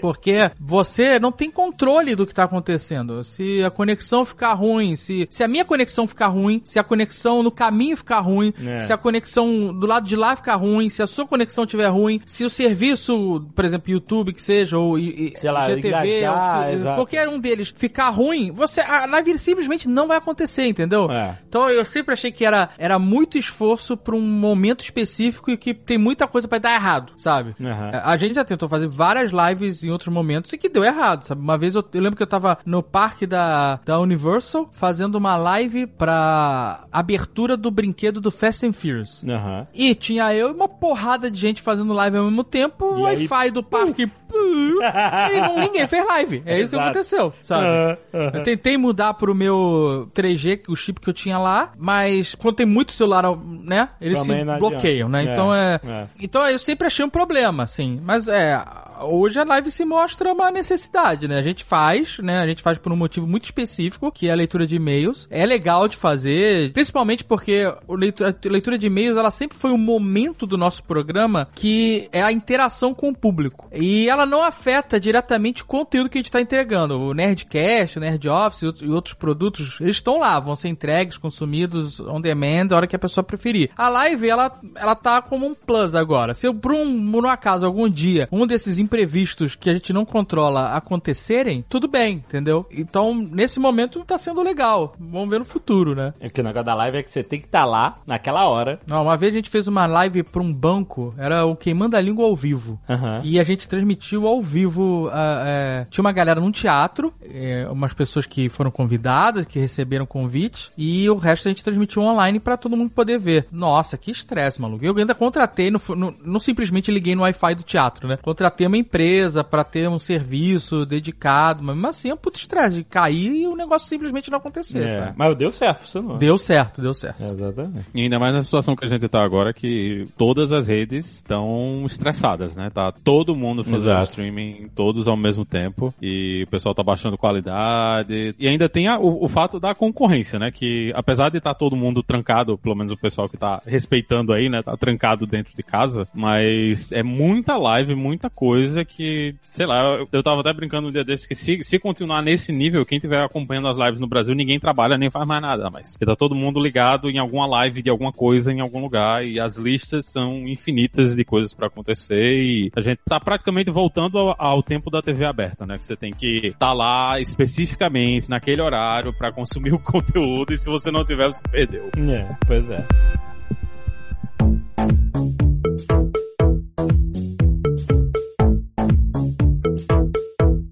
Porque 0.00 0.50
você 0.58 1.18
não 1.18 1.32
tem 1.32 1.50
controle 1.50 2.14
do 2.14 2.26
que 2.26 2.34
tá 2.34 2.44
acontecendo. 2.44 3.22
Se 3.24 3.62
a 3.62 3.70
conexão 3.70 4.24
ficar 4.24 4.54
ruim, 4.54 4.96
se, 4.96 5.26
se 5.30 5.42
a 5.42 5.48
minha 5.48 5.64
conexão 5.64 6.06
ficar 6.06 6.28
ruim, 6.28 6.60
se 6.64 6.78
a 6.78 6.84
conexão 6.84 7.42
no 7.42 7.50
caminho 7.50 7.96
ficar 7.96 8.20
ruim, 8.20 8.52
É. 8.64 8.80
se 8.80 8.92
a 8.92 8.96
conexão 8.98 9.72
do 9.78 9.86
lado 9.86 10.06
de 10.06 10.16
lá 10.16 10.34
ficar 10.36 10.56
ruim, 10.56 10.88
se 10.90 11.02
a 11.02 11.06
sua 11.06 11.26
conexão 11.26 11.64
estiver 11.64 11.88
ruim, 11.88 12.20
se 12.26 12.44
o 12.44 12.50
serviço, 12.62 13.46
por 13.54 13.64
exemplo, 13.64 13.90
YouTube 13.90 14.32
que 14.32 14.42
seja, 14.42 14.78
ou 14.78 14.98
i- 14.98 15.32
Sei 15.36 15.50
lá, 15.50 15.62
GTV, 15.62 16.28
ou- 16.28 16.94
qualquer 16.96 17.28
um 17.28 17.38
deles 17.38 17.72
ficar 17.74 18.08
ruim, 18.10 18.50
você 18.52 18.80
a 18.80 19.06
live 19.06 19.38
simplesmente 19.38 19.88
não 19.88 20.06
vai 20.08 20.16
acontecer, 20.18 20.66
entendeu? 20.66 21.10
É. 21.10 21.38
Então 21.48 21.68
eu 21.70 21.84
sempre 21.84 22.12
achei 22.12 22.30
que 22.30 22.44
era, 22.44 22.70
era 22.78 22.98
muito 22.98 23.36
esforço 23.38 23.96
pra 23.96 24.14
um 24.14 24.20
momento 24.20 24.82
específico 24.82 25.50
e 25.50 25.56
que 25.56 25.74
tem 25.74 25.98
muita 25.98 26.26
coisa 26.26 26.46
pra 26.48 26.58
dar 26.58 26.74
errado, 26.74 27.12
sabe? 27.16 27.54
Aham. 27.60 27.90
A 28.04 28.16
gente 28.16 28.34
já 28.34 28.44
tentou 28.44 28.68
fazer 28.68 28.88
várias 28.88 29.30
lives 29.32 29.82
em 29.84 29.90
outros 29.90 30.12
momentos 30.12 30.52
e 30.52 30.58
que 30.58 30.68
deu 30.68 30.84
errado, 30.84 31.24
sabe? 31.24 31.40
Uma 31.40 31.56
vez 31.58 31.74
eu, 31.74 31.84
eu 31.92 32.00
lembro 32.00 32.16
que 32.16 32.22
eu 32.22 32.26
tava 32.26 32.58
no 32.64 32.82
parque 32.82 33.26
da, 33.26 33.80
da 33.84 33.98
Universal 34.00 34.68
fazendo 34.72 35.16
uma 35.16 35.36
live 35.36 35.86
pra 35.86 36.84
abertura 36.92 37.56
do 37.56 37.70
brinquedo 37.70 38.20
do 38.20 38.30
Fast 38.30 38.66
and 38.66 38.72
Furious. 38.72 39.24
Aham. 39.28 39.66
E 39.74 39.94
tinha 39.94 40.34
eu 40.34 40.50
e 40.50 40.52
uma 40.52 40.68
porrada 40.68 41.30
de 41.30 41.38
gente 41.38 41.60
fazendo 41.62 41.92
live 41.92 42.16
ao 42.16 42.24
mesmo 42.24 42.44
tempo, 42.52 42.84
o 42.84 43.02
Wi-Fi 43.02 43.50
do 43.50 43.62
parque. 43.62 44.10
e 44.32 45.60
ninguém 45.60 45.86
fez 45.86 46.06
live. 46.06 46.42
É 46.44 46.60
isso 46.60 46.70
que 46.70 46.76
aconteceu, 46.76 47.32
sabe? 47.40 47.98
Eu 48.12 48.42
tentei 48.42 48.76
mudar 48.76 49.14
pro 49.14 49.34
meu 49.34 50.08
3G, 50.14 50.58
que 50.58 50.70
o 50.70 50.76
chip 50.76 51.00
que 51.00 51.08
eu 51.08 51.14
tinha 51.14 51.38
lá, 51.38 51.72
mas 51.78 52.34
quando 52.34 52.56
tem 52.56 52.66
muito 52.66 52.92
celular, 52.92 53.24
né? 53.36 53.88
Eles 54.00 54.20
Também 54.20 54.44
se 54.44 54.58
bloqueiam, 54.58 55.08
né? 55.08 55.20
adianta. 55.20 55.32
Então 55.32 55.54
É, 55.54 55.80
é, 55.82 55.90
é. 55.90 56.08
Então 56.20 56.46
eu 56.48 56.58
sempre 56.58 56.86
achei 56.86 57.04
um 57.04 57.10
problema, 57.10 57.62
assim. 57.62 58.00
Mas 58.02 58.28
é. 58.28 58.62
Hoje 59.04 59.40
a 59.40 59.44
live 59.44 59.68
se 59.68 59.84
mostra 59.84 60.32
uma 60.32 60.50
necessidade, 60.50 61.26
né? 61.26 61.36
A 61.36 61.42
gente 61.42 61.64
faz, 61.64 62.18
né? 62.18 62.38
A 62.38 62.46
gente 62.46 62.62
faz 62.62 62.78
por 62.78 62.92
um 62.92 62.96
motivo 62.96 63.26
muito 63.26 63.44
específico, 63.44 64.12
que 64.12 64.28
é 64.28 64.32
a 64.32 64.36
leitura 64.36 64.64
de 64.64 64.76
e-mails. 64.76 65.26
É 65.28 65.44
legal 65.44 65.88
de 65.88 65.96
fazer, 65.96 66.72
principalmente 66.72 67.24
porque 67.24 67.64
a 67.64 68.48
leitura 68.48 68.78
de 68.78 68.86
e-mails, 68.86 69.16
ela 69.16 69.30
sempre 69.30 69.58
foi 69.58 69.72
um 69.72 69.78
momento 69.78 70.46
do 70.46 70.56
nosso 70.56 70.84
programa 70.84 71.48
que 71.52 72.08
é 72.12 72.22
a 72.22 72.30
interação 72.42 72.92
com 72.92 73.08
o 73.10 73.16
público. 73.16 73.68
E 73.72 74.08
ela 74.08 74.26
não 74.26 74.42
afeta 74.42 74.98
diretamente 74.98 75.62
o 75.62 75.66
conteúdo 75.66 76.08
que 76.10 76.18
a 76.18 76.20
gente 76.20 76.26
está 76.26 76.40
entregando. 76.40 76.98
O 77.00 77.14
Nerdcast, 77.14 77.98
o 77.98 78.00
Nerd 78.00 78.28
Office 78.28 78.62
e 78.82 78.88
outros- 78.90 79.14
produtos, 79.14 79.78
eles 79.80 79.96
estão 79.96 80.18
lá, 80.18 80.40
vão 80.40 80.56
ser 80.56 80.68
entregues, 80.68 81.16
consumidos 81.16 82.00
on 82.00 82.20
demand, 82.20 82.68
a 82.72 82.76
hora 82.76 82.86
que 82.86 82.96
a 82.96 82.98
pessoa 82.98 83.22
preferir. 83.22 83.70
A 83.76 83.88
live, 83.88 84.28
ela, 84.28 84.52
ela 84.74 84.94
tá 84.94 85.22
como 85.22 85.46
um 85.46 85.54
plus 85.54 85.94
agora. 85.94 86.34
Se 86.34 86.52
por 86.52 86.72
um, 86.72 87.12
por 87.12 87.24
um 87.24 87.28
acaso, 87.28 87.64
algum 87.64 87.88
dia, 87.88 88.28
um 88.32 88.46
desses 88.46 88.78
imprevistos 88.78 89.54
que 89.54 89.70
a 89.70 89.74
gente 89.74 89.92
não 89.92 90.04
controla 90.04 90.72
acontecerem, 90.74 91.64
tudo 91.68 91.86
bem, 91.86 92.16
entendeu? 92.16 92.66
Então, 92.70 93.14
nesse 93.14 93.60
momento, 93.60 94.04
tá 94.04 94.18
sendo 94.18 94.42
legal. 94.42 94.94
Vamos 94.98 95.28
ver 95.30 95.38
no 95.38 95.44
futuro, 95.44 95.94
né? 95.94 96.12
É 96.20 96.28
que 96.28 96.40
o 96.40 96.44
negócio 96.44 96.66
da 96.66 96.74
live 96.74 96.98
é 96.98 97.02
que 97.02 97.10
você 97.10 97.22
tem 97.22 97.38
que 97.40 97.46
estar 97.46 97.64
lá, 97.64 97.98
naquela 98.06 98.48
hora. 98.48 98.80
Não, 98.86 99.02
uma 99.04 99.16
vez 99.16 99.32
a 99.32 99.36
gente 99.36 99.50
fez 99.50 99.68
uma 99.68 99.86
live 99.86 100.22
pra 100.22 100.42
um 100.42 100.52
banco, 100.52 101.14
era 101.18 101.44
o 101.44 101.54
Queimando 101.54 101.96
a 101.96 102.00
Língua 102.00 102.21
ao 102.24 102.34
vivo. 102.36 102.78
Aham. 102.88 103.20
E 103.24 103.38
a 103.38 103.42
gente 103.42 103.68
transmitiu 103.68 104.26
ao 104.26 104.40
vivo. 104.40 105.08
ah, 105.12 105.42
é, 105.46 105.86
tinha 105.90 106.02
uma 106.02 106.12
galera 106.12 106.40
num 106.40 106.50
teatro, 106.50 107.12
é, 107.22 107.66
umas 107.70 107.92
pessoas 107.92 108.26
que 108.26 108.48
foram 108.48 108.70
convidadas, 108.70 109.46
que 109.46 109.58
receberam 109.58 110.06
convite, 110.06 110.70
e 110.76 111.08
o 111.10 111.16
resto 111.16 111.48
a 111.48 111.50
gente 111.50 111.62
transmitiu 111.64 112.02
online 112.02 112.38
pra 112.40 112.56
todo 112.56 112.76
mundo 112.76 112.90
poder 112.90 113.18
ver. 113.18 113.46
Nossa, 113.50 113.96
que 113.96 114.10
estresse, 114.10 114.60
maluco. 114.60 114.84
Eu 114.84 114.96
ainda 114.96 115.14
contratei, 115.14 115.70
não, 115.70 115.78
fu- 115.78 115.94
não, 115.96 116.40
simplesmente 116.40 116.90
liguei 116.90 117.14
no 117.14 117.22
Wi-Fi 117.22 117.54
do 117.54 117.62
teatro, 117.62 118.06
né? 118.08 118.18
Contratei 118.22 118.66
uma 118.66 118.76
empresa 118.76 119.42
pra 119.44 119.64
ter 119.64 119.88
um 119.88 119.98
serviço 119.98 120.84
dedicado, 120.86 121.62
mas 121.62 121.74
mesmo 121.76 121.88
assim 121.88 122.10
é 122.10 122.14
um 122.14 122.16
puto 122.16 122.38
estresse 122.38 122.76
de 122.78 122.84
cair 122.84 123.42
e 123.42 123.46
o 123.46 123.56
negócio 123.56 123.88
simplesmente 123.88 124.30
não 124.30 124.38
acontecer, 124.38 124.84
É, 124.84 124.88
sabe? 124.88 125.12
Mas 125.16 125.36
deu 125.36 125.52
certo, 125.52 125.78
funcionou. 125.80 126.16
Deu 126.18 126.38
certo, 126.38 126.80
deu 126.82 126.94
certo. 126.94 127.22
Exatamente. 127.22 127.86
E 127.94 128.02
ainda 128.02 128.18
mais 128.18 128.34
na 128.34 128.42
situação 128.42 128.74
que 128.76 128.84
a 128.84 128.88
gente 128.88 129.06
tá 129.08 129.22
agora, 129.22 129.52
que 129.52 130.06
todas 130.16 130.52
as 130.52 130.66
redes 130.66 131.16
estão 131.16 131.82
estressadas, 131.86 132.11
né? 132.56 132.70
Tá 132.70 132.92
todo 132.92 133.34
mundo 133.36 133.64
fazendo 133.64 133.82
Exato. 133.82 134.04
streaming, 134.10 134.68
todos 134.74 135.08
ao 135.08 135.16
mesmo 135.16 135.44
tempo, 135.44 135.92
e 136.00 136.42
o 136.46 136.50
pessoal 136.50 136.74
tá 136.74 136.82
baixando 136.82 137.16
qualidade. 137.18 138.34
E 138.38 138.48
ainda 138.48 138.68
tem 138.68 138.88
a- 138.88 138.98
o, 138.98 139.24
o 139.24 139.28
fato 139.28 139.58
da 139.58 139.74
concorrência, 139.74 140.38
né? 140.38 140.50
Que 140.50 140.92
apesar 140.94 141.30
de 141.30 141.38
estar 141.38 141.54
todo 141.54 141.76
mundo 141.76 142.02
trancado, 142.02 142.56
pelo 142.58 142.74
menos 142.74 142.92
o 142.92 142.96
pessoal 142.96 143.28
que 143.28 143.36
tá 143.36 143.60
respeitando 143.66 144.32
aí, 144.32 144.48
né? 144.48 144.62
Tá 144.62 144.76
trancado 144.76 145.26
dentro 145.26 145.54
de 145.56 145.62
casa, 145.62 146.06
mas 146.14 146.90
é 146.92 147.02
muita 147.02 147.56
live, 147.56 147.94
muita 147.94 148.28
coisa 148.30 148.84
que, 148.84 149.34
sei 149.48 149.66
lá, 149.66 149.82
eu, 149.96 150.08
eu 150.12 150.22
tava 150.22 150.40
até 150.40 150.52
brincando 150.52 150.88
um 150.88 150.92
dia 150.92 151.04
desse 151.04 151.26
que 151.26 151.34
se, 151.34 151.62
se 151.62 151.78
continuar 151.78 152.22
nesse 152.22 152.52
nível, 152.52 152.84
quem 152.86 152.98
tiver 152.98 153.22
acompanhando 153.24 153.68
as 153.68 153.76
lives 153.76 154.00
no 154.00 154.06
Brasil, 154.06 154.34
ninguém 154.34 154.58
trabalha 154.60 154.96
nem 154.98 155.10
faz 155.10 155.26
mais 155.26 155.42
nada, 155.42 155.70
mas 155.70 155.96
tá 155.96 156.16
todo 156.16 156.34
mundo 156.34 156.60
ligado 156.60 157.08
em 157.10 157.18
alguma 157.18 157.46
live 157.46 157.82
de 157.82 157.90
alguma 157.90 158.12
coisa 158.12 158.52
em 158.52 158.60
algum 158.60 158.80
lugar 158.80 159.24
e 159.24 159.38
as 159.40 159.56
listas 159.56 160.06
são 160.06 160.46
infinitas 160.48 161.14
de 161.16 161.24
coisas 161.24 161.52
pra 161.54 161.66
acontecer 161.68 162.01
e 162.10 162.70
a 162.74 162.80
gente 162.80 163.00
tá 163.04 163.20
praticamente 163.20 163.70
voltando 163.70 164.18
ao, 164.18 164.34
ao 164.38 164.62
tempo 164.62 164.90
da 164.90 165.02
TV 165.02 165.24
aberta, 165.24 165.66
né? 165.66 165.78
Que 165.78 165.84
você 165.86 165.96
tem 165.96 166.12
que 166.12 166.46
estar 166.46 166.58
tá 166.58 166.72
lá 166.72 167.20
especificamente 167.20 168.28
naquele 168.28 168.62
horário 168.62 169.12
pra 169.12 169.32
consumir 169.32 169.72
o 169.74 169.78
conteúdo 169.78 170.52
e 170.52 170.58
se 170.58 170.68
você 170.68 170.90
não 170.90 171.04
tiver, 171.04 171.26
você 171.26 171.42
perdeu. 171.50 171.90
É, 171.96 172.36
pois 172.46 172.68
é. 172.70 173.31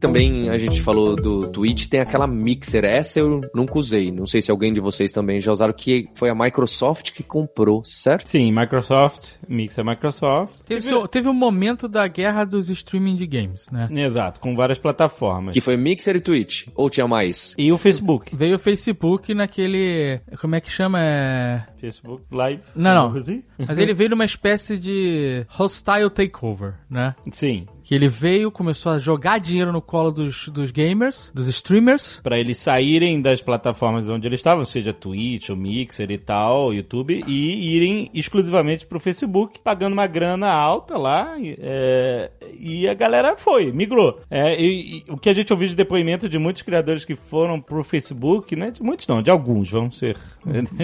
Também 0.00 0.48
a 0.48 0.58
gente 0.58 0.80
falou 0.82 1.14
do 1.14 1.50
Twitch, 1.50 1.86
tem 1.88 2.00
aquela 2.00 2.26
Mixer. 2.26 2.84
Essa 2.84 3.20
eu 3.20 3.40
nunca 3.54 3.78
usei. 3.78 4.10
Não 4.10 4.26
sei 4.26 4.40
se 4.42 4.50
alguém 4.50 4.72
de 4.72 4.80
vocês 4.80 5.12
também 5.12 5.40
já 5.40 5.52
usaram, 5.52 5.72
que 5.72 6.06
foi 6.14 6.30
a 6.30 6.34
Microsoft 6.34 7.12
que 7.12 7.22
comprou, 7.22 7.84
certo? 7.84 8.28
Sim, 8.28 8.52
Microsoft, 8.52 9.34
Mixer 9.48 9.84
Microsoft. 9.84 10.60
Teve, 10.64 10.80
seu- 10.82 11.06
teve 11.06 11.28
um 11.28 11.34
momento 11.34 11.86
da 11.88 12.06
guerra 12.08 12.44
dos 12.44 12.68
streaming 12.70 13.16
de 13.16 13.26
games, 13.26 13.66
né? 13.70 13.88
Exato, 13.92 14.40
com 14.40 14.56
várias 14.56 14.78
plataformas. 14.78 15.52
Que 15.52 15.60
foi 15.60 15.76
Mixer 15.76 16.16
e 16.16 16.20
Twitch. 16.20 16.66
Ou 16.74 16.88
tinha 16.88 17.06
mais? 17.06 17.54
E 17.58 17.70
o 17.70 17.78
Facebook. 17.78 18.34
Veio 18.34 18.56
o 18.56 18.58
Facebook 18.58 19.34
naquele. 19.34 20.20
Como 20.40 20.54
é 20.54 20.60
que 20.60 20.70
chama? 20.70 20.98
É... 21.02 21.62
Facebook 21.78 22.22
Live. 22.30 22.62
Não, 22.74 22.94
não. 23.10 23.16
Assim? 23.18 23.42
Mas 23.58 23.78
ele 23.78 23.94
veio 23.94 24.10
numa 24.10 24.24
espécie 24.24 24.76
de 24.78 25.44
hostile 25.48 26.10
takeover, 26.10 26.74
né? 26.88 27.14
Sim. 27.32 27.66
Que 27.90 27.96
ele 27.96 28.06
veio, 28.06 28.52
começou 28.52 28.92
a 28.92 29.00
jogar 29.00 29.40
dinheiro 29.40 29.72
no 29.72 29.82
colo 29.82 30.12
dos, 30.12 30.46
dos 30.46 30.70
gamers, 30.70 31.32
dos 31.34 31.48
streamers. 31.48 32.20
Pra 32.22 32.38
eles 32.38 32.58
saírem 32.58 33.20
das 33.20 33.42
plataformas 33.42 34.08
onde 34.08 34.28
eles 34.28 34.38
estavam, 34.38 34.64
seja 34.64 34.92
Twitch, 34.92 35.48
o 35.48 35.56
Mixer 35.56 36.08
e 36.08 36.16
tal, 36.16 36.72
YouTube, 36.72 37.24
e 37.26 37.76
irem 37.76 38.08
exclusivamente 38.14 38.86
pro 38.86 39.00
Facebook, 39.00 39.58
pagando 39.58 39.94
uma 39.94 40.06
grana 40.06 40.52
alta 40.52 40.96
lá, 40.96 41.36
e, 41.36 41.58
é, 41.60 42.30
e 42.56 42.88
a 42.88 42.94
galera 42.94 43.36
foi, 43.36 43.72
migrou. 43.72 44.20
É, 44.30 44.54
e, 44.54 44.98
e 44.98 45.04
o 45.08 45.16
que 45.16 45.28
a 45.28 45.34
gente 45.34 45.52
ouviu 45.52 45.66
de 45.66 45.74
depoimento 45.74 46.28
de 46.28 46.38
muitos 46.38 46.62
criadores 46.62 47.04
que 47.04 47.16
foram 47.16 47.60
pro 47.60 47.82
Facebook, 47.82 48.54
né? 48.54 48.70
De 48.70 48.84
muitos 48.84 49.08
não, 49.08 49.20
de 49.20 49.32
alguns, 49.32 49.68
vamos 49.68 49.98
ser. 49.98 50.16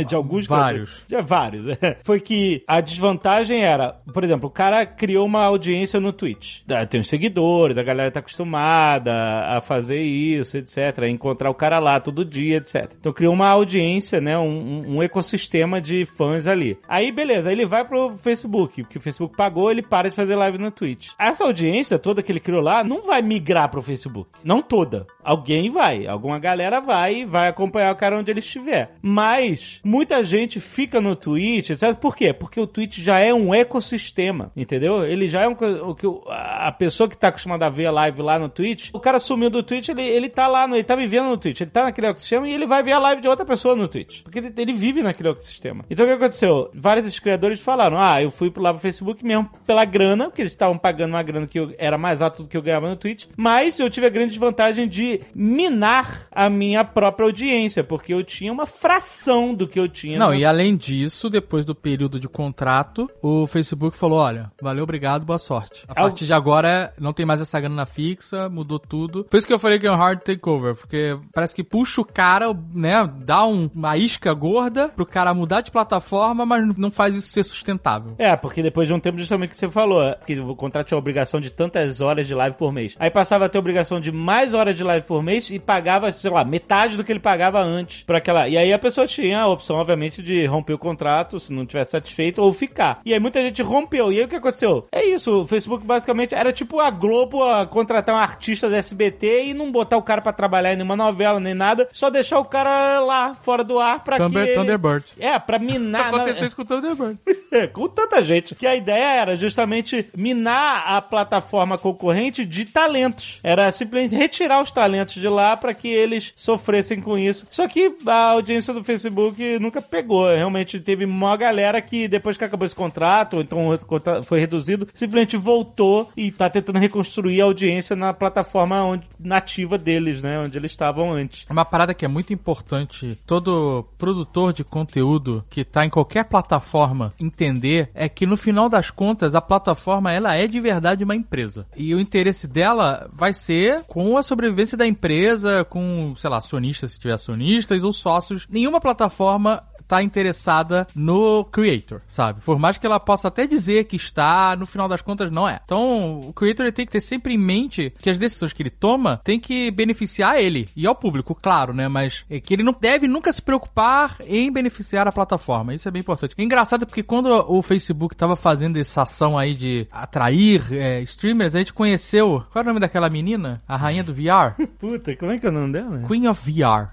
De 0.09 0.12
alguns 0.16 0.45
Vários. 0.49 1.05
de 1.07 1.23
vários. 1.23 1.69
é. 1.81 1.99
Foi 2.03 2.19
que 2.19 2.64
a 2.66 2.81
desvantagem 2.81 3.62
era, 3.62 3.92
por 4.12 4.25
exemplo, 4.25 4.49
o 4.49 4.53
cara 4.53 4.85
criou 4.85 5.25
uma 5.25 5.45
audiência 5.45 6.01
no 6.01 6.12
Twitch. 6.12 6.62
Tem 6.97 7.01
os 7.03 7.09
seguidores, 7.11 7.77
a 7.77 7.83
galera 7.83 8.11
tá 8.11 8.21
acostumada 8.21 9.13
a 9.55 9.61
fazer 9.61 10.01
isso, 10.01 10.57
etc. 10.57 11.01
A 11.03 11.09
encontrar 11.09 11.51
o 11.51 11.55
cara 11.55 11.79
lá 11.79 12.01
todo 12.01 12.25
dia, 12.25 12.57
etc. 12.57 12.91
Então 12.99 13.13
criou 13.13 13.35
uma 13.35 13.49
audiência, 13.49 14.19
né? 14.19 14.39
Um, 14.39 14.97
um- 14.97 15.03
ecossistema 15.03 15.79
de 15.79 16.07
fãs 16.07 16.47
ali. 16.47 16.79
Aí, 16.89 17.13
beleza, 17.13 17.53
ele 17.53 17.67
vai 17.67 17.85
pro 17.85 18.17
Facebook, 18.17 18.83
porque 18.83 18.97
o 18.97 19.01
Facebook 19.01 19.37
pagou, 19.37 19.71
ele 19.71 19.83
para 19.83 20.09
de 20.09 20.17
fazer 20.17 20.35
live 20.37 20.57
no 20.57 20.71
Twitch. 20.71 21.11
Essa 21.19 21.45
audiência 21.45 21.99
toda 21.99 22.23
que 22.23 22.33
ele 22.33 22.41
criou 22.41 22.63
lá 22.63 22.83
não 22.83 23.03
vai 23.03 23.21
migrar 23.21 23.69
pro 23.69 23.83
Facebook. 23.83 24.31
Não 24.43 24.63
toda. 24.63 25.07
Alguém 25.23 25.71
vai. 25.71 26.07
Alguma 26.07 26.39
galera 26.39 26.81
vai 26.81 27.17
e 27.19 27.25
vai 27.27 27.49
acompanhar 27.49 27.93
o 27.93 27.97
cara 27.97 28.19
onde 28.19 28.31
ele 28.31 28.41
estiver. 28.41 28.93
Mas 29.03 29.81
muita 29.85 30.25
gente 30.25 30.61
fica 30.61 30.99
no 30.99 31.15
Twitch, 31.15 31.71
etc. 31.71 31.95
Por 31.95 32.17
quê? 32.17 32.33
Porque 32.33 32.59
o 32.59 32.67
Twitch 32.67 32.99
já 33.01 33.19
é 33.19 33.35
um 33.35 33.55
ecossistema, 33.55 34.51
entendeu? 34.57 35.05
Ele 35.05 35.29
já 35.29 35.43
é 35.43 35.49
um 35.49 35.57
o 35.87 35.95
que 35.95 36.07
a 36.31 36.73
pessoa 36.73 36.86
que 37.09 37.16
tá 37.16 37.29
acostumada 37.29 37.66
a 37.66 37.70
ver 37.70 37.87
a 37.87 37.90
live 37.90 38.22
lá 38.22 38.38
no 38.38 38.49
Twitch, 38.49 38.90
o 38.92 39.01
cara 39.01 39.18
sumiu 39.18 39.51
do 39.51 39.62
Twitch, 39.62 39.88
ele, 39.88 40.03
ele 40.03 40.29
tá 40.29 40.46
lá, 40.46 40.66
no, 40.66 40.75
ele 40.77 40.85
tá 40.85 40.94
vivendo 40.96 41.27
no 41.29 41.37
Twitch, 41.37 41.61
ele 41.61 41.70
tá 41.70 41.85
naquele 41.85 42.07
ecossistema 42.09 42.49
e 42.49 42.53
ele 42.55 42.66
vai 42.66 42.83
ver 42.83 42.92
a 42.92 42.99
live 42.99 43.20
de 43.22 43.29
outra 43.29 43.44
pessoa 43.44 43.75
no 43.77 43.88
Twitch, 43.88 44.22
porque 44.22 44.38
ele, 44.38 44.53
ele 44.57 44.72
vive 44.72 45.03
naquele 45.03 45.29
ecossistema. 45.31 45.85
Então 45.90 46.05
o 46.05 46.09
que 46.09 46.14
aconteceu? 46.14 46.70
Vários 46.75 47.18
criadores 47.18 47.61
falaram: 47.61 47.99
"Ah, 47.99 48.22
eu 48.22 48.31
fui 48.31 48.53
lá 48.57 48.72
pro 48.72 48.81
Facebook 48.83 49.25
mesmo 49.25 49.49
pela 49.66 49.85
grana, 49.85 50.25
porque 50.27 50.42
eles 50.42 50.53
estavam 50.53 50.77
pagando 50.79 51.11
uma 51.11 51.22
grana 51.22 51.46
que 51.46 51.59
eu- 51.59 51.75
era 51.79 51.96
mais 51.99 52.20
alta 52.22 52.42
do 52.42 52.49
que 52.49 52.57
eu 52.57 52.62
ganhava 52.62 52.88
no 52.88 52.96
Twitch, 52.96 53.27
mas 53.37 53.79
eu 53.79 53.88
tive 53.90 54.07
a 54.07 54.11
grande 54.11 54.31
desvantagem 54.31 54.88
de 54.88 55.20
minar 55.35 56.27
a 56.31 56.49
minha 56.51 56.85
própria 56.85 57.25
audiência, 57.27 57.83
porque 57.83 58.12
eu 58.12 58.22
tinha 58.22 58.53
uma 58.53 58.66
fração 58.66 59.55
do 59.55 59.66
que 59.66 59.79
eu 59.79 59.88
tinha 59.88 60.18
Não, 60.18 60.29
no 60.29 60.35
e 60.35 60.44
além 60.44 60.77
disso, 60.77 61.31
depois 61.31 61.64
do 61.64 61.75
período 61.75 62.20
de 62.20 62.29
contrato, 62.29 63.11
o 63.22 63.46
Facebook 63.46 63.96
falou: 63.96 64.18
olha, 64.18 64.51
valeu, 64.61 64.85
obrigado, 64.85 65.25
boa 65.25 65.38
sorte. 65.38 65.85
A 65.88 65.92
Al- 66.01 66.07
partir 66.09 66.27
de 66.27 66.33
agora, 66.33 66.66
não 66.99 67.13
tem 67.13 67.25
mais 67.27 67.41
essa 67.41 67.61
grana 67.61 67.87
fixa, 67.87 68.49
mudou 68.49 68.79
tudo. 68.79 69.25
Por 69.25 69.37
isso 69.37 69.47
que 69.47 69.53
eu 69.53 69.59
falei 69.59 69.79
que 69.79 69.87
é 69.87 69.93
um 69.93 69.97
hard 69.97 70.21
takeover, 70.21 70.75
porque 70.75 71.17
parece 71.33 71.55
que 71.55 71.65
puxa 71.65 72.01
o 72.01 72.05
cara, 72.05 72.47
né, 72.75 73.09
dá 73.25 73.45
um- 73.47 73.71
uma 73.75 73.97
isca 73.97 74.33
gorda 74.33 74.89
pro 74.89 75.07
cara 75.07 75.33
mudar 75.35 75.61
de 75.61 75.71
plataforma, 75.71 76.45
mas 76.47 76.77
não 76.77 76.91
faz 76.91 77.15
isso 77.15 77.29
ser 77.29 77.45
sustentável. 77.45 78.15
É, 78.19 78.37
porque 78.37 78.63
depois 78.63 78.87
de 78.89 78.95
um 78.95 79.01
tempo, 79.01 79.19
justamente 79.19 79.51
o 79.51 79.53
que 79.53 79.57
você 79.59 79.69
falou, 79.69 80.15
que 80.27 80.39
o 80.39 80.55
contrato 80.55 80.89
tinha 80.89 80.97
a 80.97 80.99
obrigação 80.99 81.41
de 81.41 81.51
tantas 81.51 82.01
horas 82.01 82.27
de 82.27 82.35
live 82.35 82.57
por 82.57 82.73
mês. 82.73 82.95
Aí 82.99 83.11
passava 83.11 83.47
a 83.47 83.49
ter 83.49 83.59
a 83.59 83.61
obrigação 83.61 84.01
de 84.01 84.13
mais 84.13 84.55
horas 84.55 84.77
de 84.77 84.83
live 84.85 85.07
por 85.07 85.23
mês 85.23 85.49
e 85.51 85.59
pagava, 85.59 86.11
sei 86.13 86.31
lá, 86.31 86.45
metade 86.45 86.97
do 86.97 87.05
que 87.05 87.13
ele 87.13 87.21
pagava 87.21 87.61
antes 87.63 88.03
pra 88.05 88.19
aquela. 88.19 88.49
E 88.49 88.57
aí 88.57 88.73
a 88.73 88.79
pessoa 88.79 89.07
tinha 89.07 89.41
a 89.41 89.49
opção, 89.49 89.77
obviamente, 89.77 90.23
de 90.23 90.47
romper 90.47 90.75
o 90.75 90.79
contrato, 90.79 91.39
se 91.39 91.53
não 91.53 91.67
tivesse 91.67 91.93
satisfeito, 91.93 92.41
ou 92.43 92.53
ficar. 92.53 93.01
E 93.05 93.13
aí 93.13 93.21
muita 93.21 93.41
gente 93.43 93.63
rompeu. 93.63 94.13
E 94.13 94.19
aí 94.19 94.25
o 94.25 94.29
que 94.29 94.37
aconteceu? 94.37 94.87
É 94.93 95.05
isso, 95.05 95.43
o 95.43 95.47
Facebook 95.47 95.85
basicamente 95.87 96.35
era 96.35 96.53
tipo 96.57 96.81
a 96.81 96.90
Globo 96.90 97.45
a 97.45 97.66
contratar 97.66 98.14
um 98.14 98.19
artista 98.19 98.69
da 98.69 98.79
SBT 98.79 99.45
e 99.47 99.55
não 99.55 99.71
botar 99.71 99.97
o 99.97 100.03
cara 100.03 100.21
pra 100.23 100.33
trabalhar 100.33 100.73
em 100.73 100.77
nenhuma 100.77 100.97
novela 100.97 101.38
nem 101.38 101.55
nada, 101.55 101.88
só 101.92 102.11
deixar 102.11 102.38
o 102.38 102.45
cara 102.45 102.99
lá, 103.01 103.35
fora 103.35 103.62
do 103.62 103.79
ar, 103.79 104.03
pra 104.03 104.16
Thunder- 104.16 104.47
que... 104.47 104.55
Thunderbird. 104.55 105.05
É, 105.19 105.38
pra 105.38 105.59
minar... 105.59 106.09
Aconteceu 106.09 106.47
isso 106.47 106.57
com 106.57 106.62
o 106.62 106.64
Thunderbird. 106.64 107.19
É, 107.51 107.66
com 107.69 107.88
tanta 107.88 108.25
gente. 108.25 108.55
Que 108.55 108.66
a 108.66 108.75
ideia 108.75 109.21
era 109.21 109.37
justamente 109.37 110.09
minar 110.16 110.85
a 110.87 111.03
plataforma 111.03 111.77
concorrente 111.79 112.45
de 112.45 112.64
talentos. 112.64 113.38
Era 113.42 113.71
simplesmente 113.73 114.16
retirar 114.16 114.62
os 114.62 114.71
talentos 114.71 115.14
de 115.14 115.29
lá 115.29 115.57
para 115.57 115.75
que 115.75 115.88
eles 115.88 116.33
sofressem 116.37 117.01
com 117.01 117.19
isso. 117.19 117.47
Só 117.51 117.69
que 117.69 117.95
a 118.07 118.31
audiência 118.31 118.73
do 118.73 118.83
Facebook 118.83 119.59
nunca 119.59 119.83
pegou. 119.83 120.27
Realmente 120.35 120.81
teve 120.81 121.05
uma 121.05 121.37
galera 121.37 121.81
que 121.83 122.09
depois 122.09 122.37
que 122.37 122.45
acabou 122.45 122.66
esse 122.66 122.75
contrato, 122.75 123.35
ou 123.35 123.42
então 123.42 123.79
foi 124.25 124.40
reduzido, 124.40 124.88
simplesmente 124.95 125.37
voltou 125.37 126.11
e 126.16 126.31
tá 126.31 126.46
tentando 126.51 126.79
reconstruir 126.79 127.41
a 127.41 127.45
audiência 127.45 127.95
na 127.97 128.13
plataforma 128.13 128.83
onde- 128.85 129.07
nativa 129.19 129.77
deles, 129.79 130.23
né? 130.23 130.39
Onde 130.39 130.57
eles 130.57 130.71
estavam 130.71 131.13
antes. 131.13 131.47
Uma 131.51 131.65
parada 131.65 131.95
que 131.95 132.05
é 132.05 132.09
muito 132.09 132.33
importante 132.33 133.19
todo 133.27 133.87
produtor 133.99 134.53
de 134.53 134.65
conteúdo 134.65 135.45
que 135.49 135.65
tá 135.65 135.85
em 135.85 135.91
qualquer 135.91 136.25
plataforma 136.25 137.13
entender 137.19 137.91
é 137.95 138.09
que 138.09 138.27
no 138.27 138.37
final 138.37 138.69
das 138.69 138.91
contas 138.91 139.35
a 139.35 139.41
plataforma 139.41 140.13
ela 140.13 140.35
é 140.35 140.47
de 140.47 140.61
verdade 140.61 141.05
uma 141.05 141.15
empresa. 141.17 141.67
E 141.77 141.95
o 141.95 142.01
interesse 142.01 142.47
dela 142.47 143.09
vai 143.13 143.33
ser 143.33 143.83
com 143.87 144.17
a 144.17 144.23
sobrevivência 144.23 144.77
da 144.77 144.87
empresa, 144.87 145.65
com, 145.65 146.15
sei 146.17 146.31
lá, 146.31 146.39
acionistas 146.39 146.93
se 146.93 146.99
tiver 146.99 147.15
acionistas 147.15 147.83
ou 147.85 147.93
sócios. 147.93 148.47
Nenhuma 148.49 148.81
plataforma 148.81 149.63
tá 149.87 150.03
interessada 150.03 150.87
no 150.94 151.44
creator, 151.44 152.01
sabe? 152.09 152.40
Por 152.42 152.59
mais 152.59 152.79
que 152.79 152.87
ela 152.87 153.01
possa 153.01 153.29
até 153.29 153.46
dizer 153.46 153.85
que 153.85 153.96
está, 153.96 154.57
no 154.57 154.66
final 154.66 154.88
das 154.88 155.03
contas 155.03 155.31
não 155.31 155.49
é. 155.49 155.61
Então, 155.64 156.20
o 156.20 156.33
creator 156.33 156.72
tem 156.72 156.87
que 156.87 156.92
ter 156.92 157.01
sempre 157.01 157.35
em 157.35 157.38
mente 157.38 157.92
que 157.99 158.11
as 158.11 158.18
decisões 158.18 158.53
que 158.53 158.62
ele 158.62 158.70
toma 158.70 159.20
tem 159.25 159.38
que 159.38 159.70
beneficiar 159.70 160.40
ele 160.40 160.68
e 160.77 160.87
ao 160.87 160.94
público, 160.94 161.35
claro, 161.35 161.72
né? 161.72 161.88
Mas 161.88 162.25
é 162.29 162.40
que 162.40 162.55
ele 162.55 162.62
não 162.62 162.75
deve 162.79 163.07
nunca 163.07 163.33
se 163.33 163.40
preocupar 163.40 164.16
em 164.27 164.51
beneficiar 164.51 165.07
a 165.07 165.12
plataforma. 165.12 165.75
Isso 165.75 165.88
é 165.88 165.90
bem 165.90 166.01
importante. 166.01 166.35
É 166.37 166.42
engraçado 166.42 166.87
porque 166.87 167.03
quando 167.03 167.27
o 167.49 167.62
Facebook 167.62 168.16
tava 168.16 168.37
fazendo 168.37 168.79
essa 168.79 169.03
ação 169.03 169.38
aí 169.38 169.55
de 169.55 169.87
atrair 169.90 170.62
é, 170.72 171.01
streamers, 171.03 171.55
a 171.55 171.59
gente 171.59 171.72
conheceu. 171.72 172.42
Qual 172.53 172.62
é 172.62 172.64
o 172.64 172.68
nome 172.68 172.81
daquela 172.81 173.09
menina? 173.09 173.62
A 173.66 173.77
rainha 173.77 174.03
do 174.03 174.14
VR? 174.14 174.55
Puta, 174.79 175.14
como 175.16 175.33
é 175.33 175.38
que 175.38 175.46
é 175.46 175.49
o 175.49 175.53
nome 175.53 175.72
dela? 175.72 176.03
Queen 176.07 176.29
of 176.29 176.51
VR. 176.51 176.88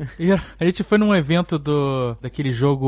A 0.59 0.65
gente 0.65 0.83
foi 0.83 0.97
num 0.97 1.15
evento 1.15 1.57
do 1.57 2.15
daquele 2.21 2.51
jogo 2.51 2.82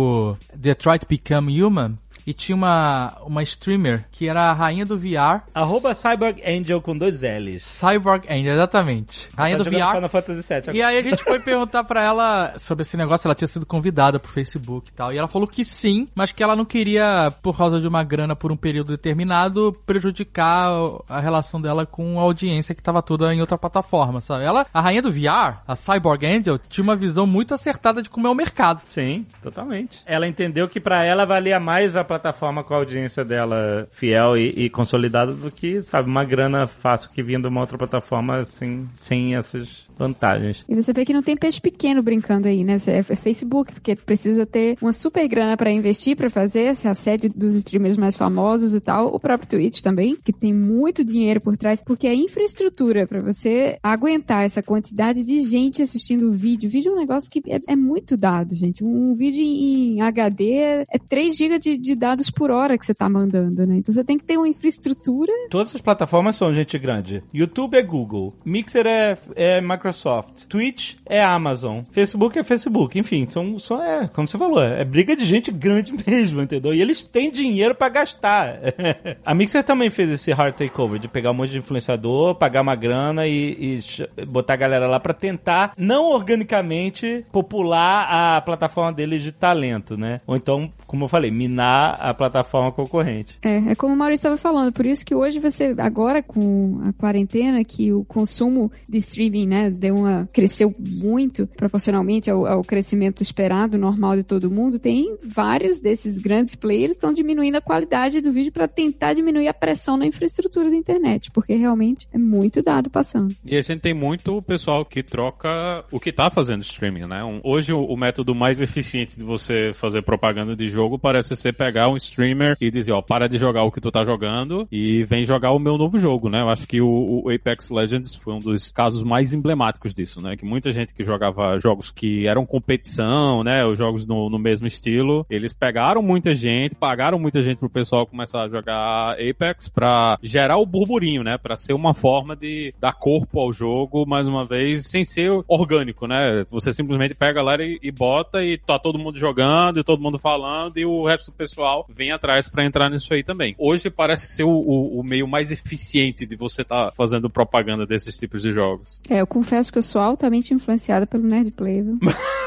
Detroit 0.60 1.08
Become 1.08 1.49
Human 1.49 1.97
e 2.25 2.33
tinha 2.33 2.55
uma, 2.55 3.17
uma 3.25 3.43
streamer 3.43 4.05
que 4.11 4.27
era 4.27 4.49
a 4.49 4.53
rainha 4.53 4.85
do 4.85 4.97
VR. 4.97 5.41
Arroba 5.53 5.93
Cyborg 5.93 6.41
Angel 6.45 6.81
com 6.81 6.97
dois 6.97 7.21
L's. 7.21 7.63
Cyborg 7.63 8.25
Angel, 8.29 8.53
exatamente. 8.53 9.29
Rainha 9.38 9.57
Tá 9.57 9.63
do 9.63 9.69
VR. 9.69 9.95
Final 9.95 10.09
Fantasy 10.09 10.53
VII. 10.53 10.75
E 10.77 10.81
aí 10.81 10.97
a 10.97 11.01
gente 11.01 11.23
foi 11.23 11.39
perguntar 11.39 11.83
pra 11.83 12.01
ela 12.01 12.57
sobre 12.57 12.81
esse 12.81 12.97
negócio, 12.97 13.27
ela 13.27 13.35
tinha 13.35 13.47
sido 13.47 13.65
convidada 13.65 14.19
pro 14.19 14.31
Facebook 14.31 14.89
e 14.89 14.93
tal. 14.93 15.13
E 15.13 15.17
ela 15.17 15.27
falou 15.27 15.47
que 15.47 15.63
sim, 15.63 16.07
mas 16.15 16.31
que 16.31 16.41
ela 16.41 16.55
não 16.55 16.65
queria, 16.65 17.31
por 17.41 17.57
causa 17.57 17.79
de 17.79 17.88
uma 17.88 18.03
grana 18.03 18.35
por 18.35 18.51
um 18.51 18.57
período 18.57 18.89
determinado, 18.89 19.73
prejudicar 19.85 20.71
a 21.07 21.19
relação 21.19 21.61
dela 21.61 21.85
com 21.85 22.19
a 22.19 22.23
audiência 22.23 22.73
que 22.73 22.81
tava 22.81 23.01
toda 23.01 23.33
em 23.33 23.41
outra 23.41 23.57
plataforma, 23.57 24.21
sabe? 24.21 24.43
Ela, 24.43 24.65
a 24.73 24.81
rainha 24.81 25.01
do 25.01 25.11
VR, 25.11 25.59
a 25.67 25.75
Cyborg 25.75 26.25
Angel, 26.25 26.59
tinha 26.69 26.83
uma 26.83 26.95
visão 26.95 27.27
muito 27.27 27.53
acertada 27.53 28.01
de 28.01 28.09
como 28.09 28.27
é 28.27 28.29
o 28.29 28.35
mercado. 28.35 28.81
Sim, 28.88 29.25
totalmente. 29.41 29.99
Ela 30.05 30.27
entendeu 30.27 30.67
que 30.67 30.79
pra 30.79 31.03
ela 31.03 31.25
valia 31.25 31.59
mais 31.59 31.95
a 31.95 32.03
plataforma 32.19 32.63
com 32.63 32.73
a 32.73 32.78
audiência 32.78 33.23
dela 33.23 33.88
fiel 33.91 34.38
e, 34.38 34.65
e 34.65 34.69
consolidada 34.69 35.34
do 35.34 35.51
que, 35.51 35.82
sabe, 35.82 36.10
uma 36.10 36.23
grana 36.23 36.67
fácil 36.67 37.10
que 37.12 37.21
vinha 37.21 37.39
de 37.39 37.47
uma 37.47 37.62
outra 37.62 37.78
plataforma 37.78 38.43
sem, 38.45 38.86
sem 38.95 39.36
essas 39.36 39.84
vantagens. 39.97 40.63
E 40.67 40.75
você 40.75 40.93
vê 40.93 41.06
que 41.06 41.13
não 41.13 41.23
tem 41.23 41.36
peixe 41.36 41.60
pequeno 41.60 42.01
brincando 42.01 42.47
aí, 42.47 42.63
né? 42.63 42.78
É 42.88 42.95
é 42.95 43.15
Facebook, 43.15 43.73
porque 43.73 43.95
precisa 43.95 44.45
ter 44.45 44.78
uma 44.82 44.93
super 44.93 45.28
grana 45.28 45.58
pra 45.58 45.71
investir, 45.71 46.15
pra 46.15 46.30
fazer 46.30 46.62
esse 46.62 46.88
assédio 46.88 47.30
dos 47.36 47.56
streamers 47.56 47.97
mais 47.97 48.15
famosos 48.15 48.73
e 48.73 48.80
tal. 48.80 49.08
O 49.08 49.19
próprio 49.19 49.49
Twitch 49.49 49.82
também, 49.82 50.15
que 50.15 50.34
tem 50.34 50.54
muito 50.54 51.04
dinheiro 51.04 51.41
por 51.41 51.58
trás, 51.58 51.84
porque 51.84 52.08
a 52.08 52.15
infraestrutura 52.15 53.08
pra 53.08 53.21
você 53.21 53.78
aguentar 53.84 54.45
essa 54.45 54.62
quantidade 54.63 55.23
de 55.23 55.41
gente 55.41 55.82
assistindo 55.82 56.28
o 56.28 56.32
vídeo. 56.32 56.69
Vídeo 56.69 56.91
é 56.91 56.95
um 56.95 56.99
negócio 56.99 57.30
que 57.30 57.41
é, 57.49 57.60
é 57.67 57.75
muito 57.75 58.15
dado, 58.15 58.56
gente. 58.56 58.84
Um 58.84 59.13
vídeo 59.13 59.41
em 59.41 60.01
HD 60.01 60.86
é 60.89 60.99
3 61.08 61.36
GB 61.36 61.60
de, 61.60 61.78
de 61.78 61.95
dados 62.05 62.29
por 62.29 62.51
hora 62.51 62.77
que 62.77 62.85
você 62.85 62.93
tá 62.93 63.09
mandando, 63.09 63.65
né? 63.65 63.77
Então 63.77 63.91
você 63.91 64.03
tem 64.03 64.17
que 64.17 64.23
ter 64.23 64.37
uma 64.37 64.47
infraestrutura. 64.47 65.31
Todas 65.49 65.73
as 65.73 65.81
plataformas 65.81 66.35
são 66.35 66.53
gente 66.53 66.77
grande. 66.77 67.23
YouTube 67.33 67.75
é 67.75 67.81
Google, 67.81 68.31
Mixer 68.45 68.85
é, 68.85 69.17
é 69.35 69.61
Microsoft, 69.61 70.45
Twitch 70.47 70.97
é 71.05 71.23
Amazon, 71.23 71.81
Facebook 71.91 72.37
é 72.37 72.43
Facebook, 72.43 72.99
enfim, 72.99 73.25
são, 73.25 73.57
são 73.57 73.83
é, 73.83 74.07
como 74.07 74.27
você 74.27 74.37
falou, 74.37 74.61
é 74.61 74.85
briga 74.85 75.15
de 75.15 75.25
gente 75.25 75.51
grande 75.51 75.93
mesmo, 76.05 76.41
entendeu? 76.41 76.73
E 76.75 76.81
eles 76.81 77.03
têm 77.03 77.31
dinheiro 77.31 77.73
pra 77.73 77.89
gastar. 77.89 78.59
a 79.25 79.33
Mixer 79.33 79.63
também 79.63 79.89
fez 79.89 80.11
esse 80.11 80.31
hard 80.31 80.55
takeover 80.55 80.99
de 80.99 81.07
pegar 81.07 81.31
um 81.31 81.33
monte 81.33 81.51
de 81.51 81.57
influenciador, 81.57 82.35
pagar 82.35 82.61
uma 82.61 82.75
grana 82.75 83.25
e, 83.25 83.79
e 84.19 84.25
botar 84.25 84.53
a 84.53 84.57
galera 84.57 84.87
lá 84.87 84.99
pra 84.99 85.13
tentar, 85.13 85.73
não 85.75 86.11
organicamente, 86.11 87.25
popular 87.31 88.07
a 88.09 88.41
plataforma 88.41 88.93
deles 88.93 89.23
de 89.23 89.31
talento, 89.31 89.97
né? 89.97 90.21
Ou 90.27 90.35
então, 90.35 90.71
como 90.85 91.05
eu 91.05 91.07
falei, 91.07 91.31
minar 91.31 91.94
a 91.99 92.13
plataforma 92.13 92.71
concorrente. 92.71 93.38
É, 93.41 93.71
é 93.71 93.75
como 93.75 93.93
o 93.93 93.97
Maurício 93.97 94.19
estava 94.27 94.38
falando, 94.38 94.71
por 94.71 94.86
isso 94.86 95.05
que 95.05 95.15
hoje 95.15 95.39
você, 95.39 95.73
agora 95.77 96.21
com 96.21 96.81
a 96.83 96.93
quarentena, 96.93 97.63
que 97.63 97.91
o 97.91 98.04
consumo 98.04 98.71
de 98.87 98.98
streaming, 98.98 99.48
né, 99.48 99.69
deu 99.69 99.96
uma, 99.96 100.27
cresceu 100.31 100.73
muito 100.79 101.48
proporcionalmente 101.48 102.29
ao, 102.29 102.46
ao 102.46 102.63
crescimento 102.63 103.21
esperado, 103.21 103.77
normal 103.77 104.15
de 104.15 104.23
todo 104.23 104.52
mundo, 104.52 104.79
tem 104.79 105.17
vários 105.23 105.79
desses 105.79 106.17
grandes 106.19 106.56
players 106.56 106.91
que 106.91 106.98
estão 106.98 107.13
diminuindo 107.13 107.58
a 107.58 107.62
qualidade 107.62 108.21
do 108.21 108.31
vídeo 108.31 108.52
para 108.52 108.67
tentar 108.67 109.13
diminuir 109.13 109.48
a 109.48 109.54
pressão 109.54 109.98
na 109.98 110.06
infraestrutura 110.06 110.69
da 110.69 110.75
internet, 110.75 111.31
porque 111.31 111.56
realmente 111.56 112.08
é 112.13 112.17
muito 112.17 112.62
dado 112.62 112.89
passando. 112.89 113.35
E 113.43 113.58
a 113.58 113.62
gente 113.62 113.79
tem 113.81 113.93
muito 113.93 114.41
pessoal 114.41 114.85
que 114.85 115.02
troca 115.04 115.83
o 115.91 116.00
que 116.00 116.12
tá 116.12 116.29
fazendo 116.29 116.62
streaming, 116.62 117.06
né? 117.08 117.23
Um- 117.23 117.41
hoje 117.43 117.73
o, 117.73 117.83
o 117.83 117.98
método 117.98 118.33
mais 118.35 118.60
eficiente 118.62 119.17
de 119.17 119.23
você 119.23 119.71
fazer 119.73 120.02
propaganda 120.02 120.56
de 120.56 120.67
jogo 120.67 120.98
parece 120.98 121.35
ser 121.35 121.54
pegar 121.54 121.85
um 121.88 121.98
streamer 121.98 122.56
e 122.60 122.71
dizer, 122.71 122.92
ó, 122.92 123.02
para 123.02 123.27
de 123.27 123.38
jogar 123.38 123.63
o 123.63 123.71
que 123.71 123.81
tu 123.81 123.92
tá 123.92 124.04
jogando 124.04 124.67
e 124.71 125.04
vem 125.04 125.23
jogar 125.23 125.52
o 125.52 125.60
meu 125.60 125.77
novo 125.77 126.00
jogo, 126.00 126.29
né? 126.29 126.42
Eu 126.42 126.50
acho 126.50 126.67
que 126.67 126.81
o, 126.81 127.23
o 127.23 127.29
Apex 127.29 127.69
Legends 127.69 128.15
foi 128.15 128.33
um 128.33 128.40
dos 128.40 128.71
casos 128.71 129.04
mais 129.04 129.33
emblemáticos 129.33 129.94
disso, 129.94 130.21
né? 130.21 130.36
Que 130.36 130.46
muita 130.46 130.71
gente 130.71 130.94
que 130.94 131.04
jogava 131.04 131.60
jogos 131.60 131.92
que 131.92 132.27
eram 132.27 132.46
competição, 132.46 133.44
né? 133.44 133.65
Os 133.65 133.77
jogos 133.77 134.06
no, 134.06 134.29
no 134.29 134.40
mesmo 134.40 134.67
estilo, 134.67 135.25
eles 135.29 135.54
pegaram 135.54 136.02
muita 136.02 136.33
gente, 136.33 136.75
pagaram 136.75 137.19
muita 137.19 137.42
gente 137.42 137.58
pro 137.58 137.69
pessoal 137.69 138.06
começar 138.06 138.44
a 138.44 138.50
jogar 138.50 139.13
Apex 139.13 139.69
pra 139.69 140.17
gerar 140.21 140.58
o 140.58 140.65
burburinho, 140.65 141.23
né? 141.23 141.38
Pra 141.38 141.58
ser 141.58 141.73
uma 141.73 141.94
forma 141.94 142.36
de 142.36 142.73
dar 142.79 142.94
corpo 142.94 143.40
ao 143.40 143.52
jogo, 143.52 144.06
mais 144.06 144.27
uma 144.27 144.46
vez, 144.46 144.88
sem 144.88 145.04
ser 145.04 145.31
orgânico, 145.48 146.08
né? 146.08 146.46
Você 146.50 146.71
simplesmente 146.71 147.15
pega 147.15 147.42
lá 147.42 147.56
e, 147.56 147.79
e 147.81 147.92
bota 147.92 148.44
e 148.44 148.58
tá 148.58 148.77
todo 148.77 149.00
mundo 149.00 149.17
jogando 149.17 149.79
e 149.79 149.83
todo 149.83 150.02
mundo 150.02 150.19
falando 150.19 150.77
e 150.77 150.86
o 150.86 151.06
resto 151.06 151.31
do 151.31 151.38
pessoal 151.38 151.64
vem 151.89 152.11
atrás 152.11 152.49
pra 152.49 152.65
entrar 152.65 152.89
nisso 152.89 153.13
aí 153.13 153.23
também. 153.23 153.55
Hoje 153.57 153.89
parece 153.89 154.27
ser 154.27 154.43
o, 154.43 154.49
o- 154.49 154.99
o 154.99 155.03
meio 155.03 155.27
mais 155.27 155.51
eficiente 155.51 156.25
de 156.25 156.35
você 156.35 156.63
tá 156.63 156.91
fazendo 156.95 157.29
propaganda 157.29 157.85
desses 157.85 158.17
tipos 158.17 158.41
de 158.41 158.51
jogos. 158.51 159.01
É, 159.09 159.21
eu 159.21 159.27
confesso 159.27 159.71
que 159.71 159.79
eu 159.79 159.83
sou 159.83 160.01
altamente 160.01 160.53
influenciada 160.53 161.05
pelo 161.07 161.23
Nerd 161.23 161.51
Player, 161.51 161.83
viu? 161.83 161.95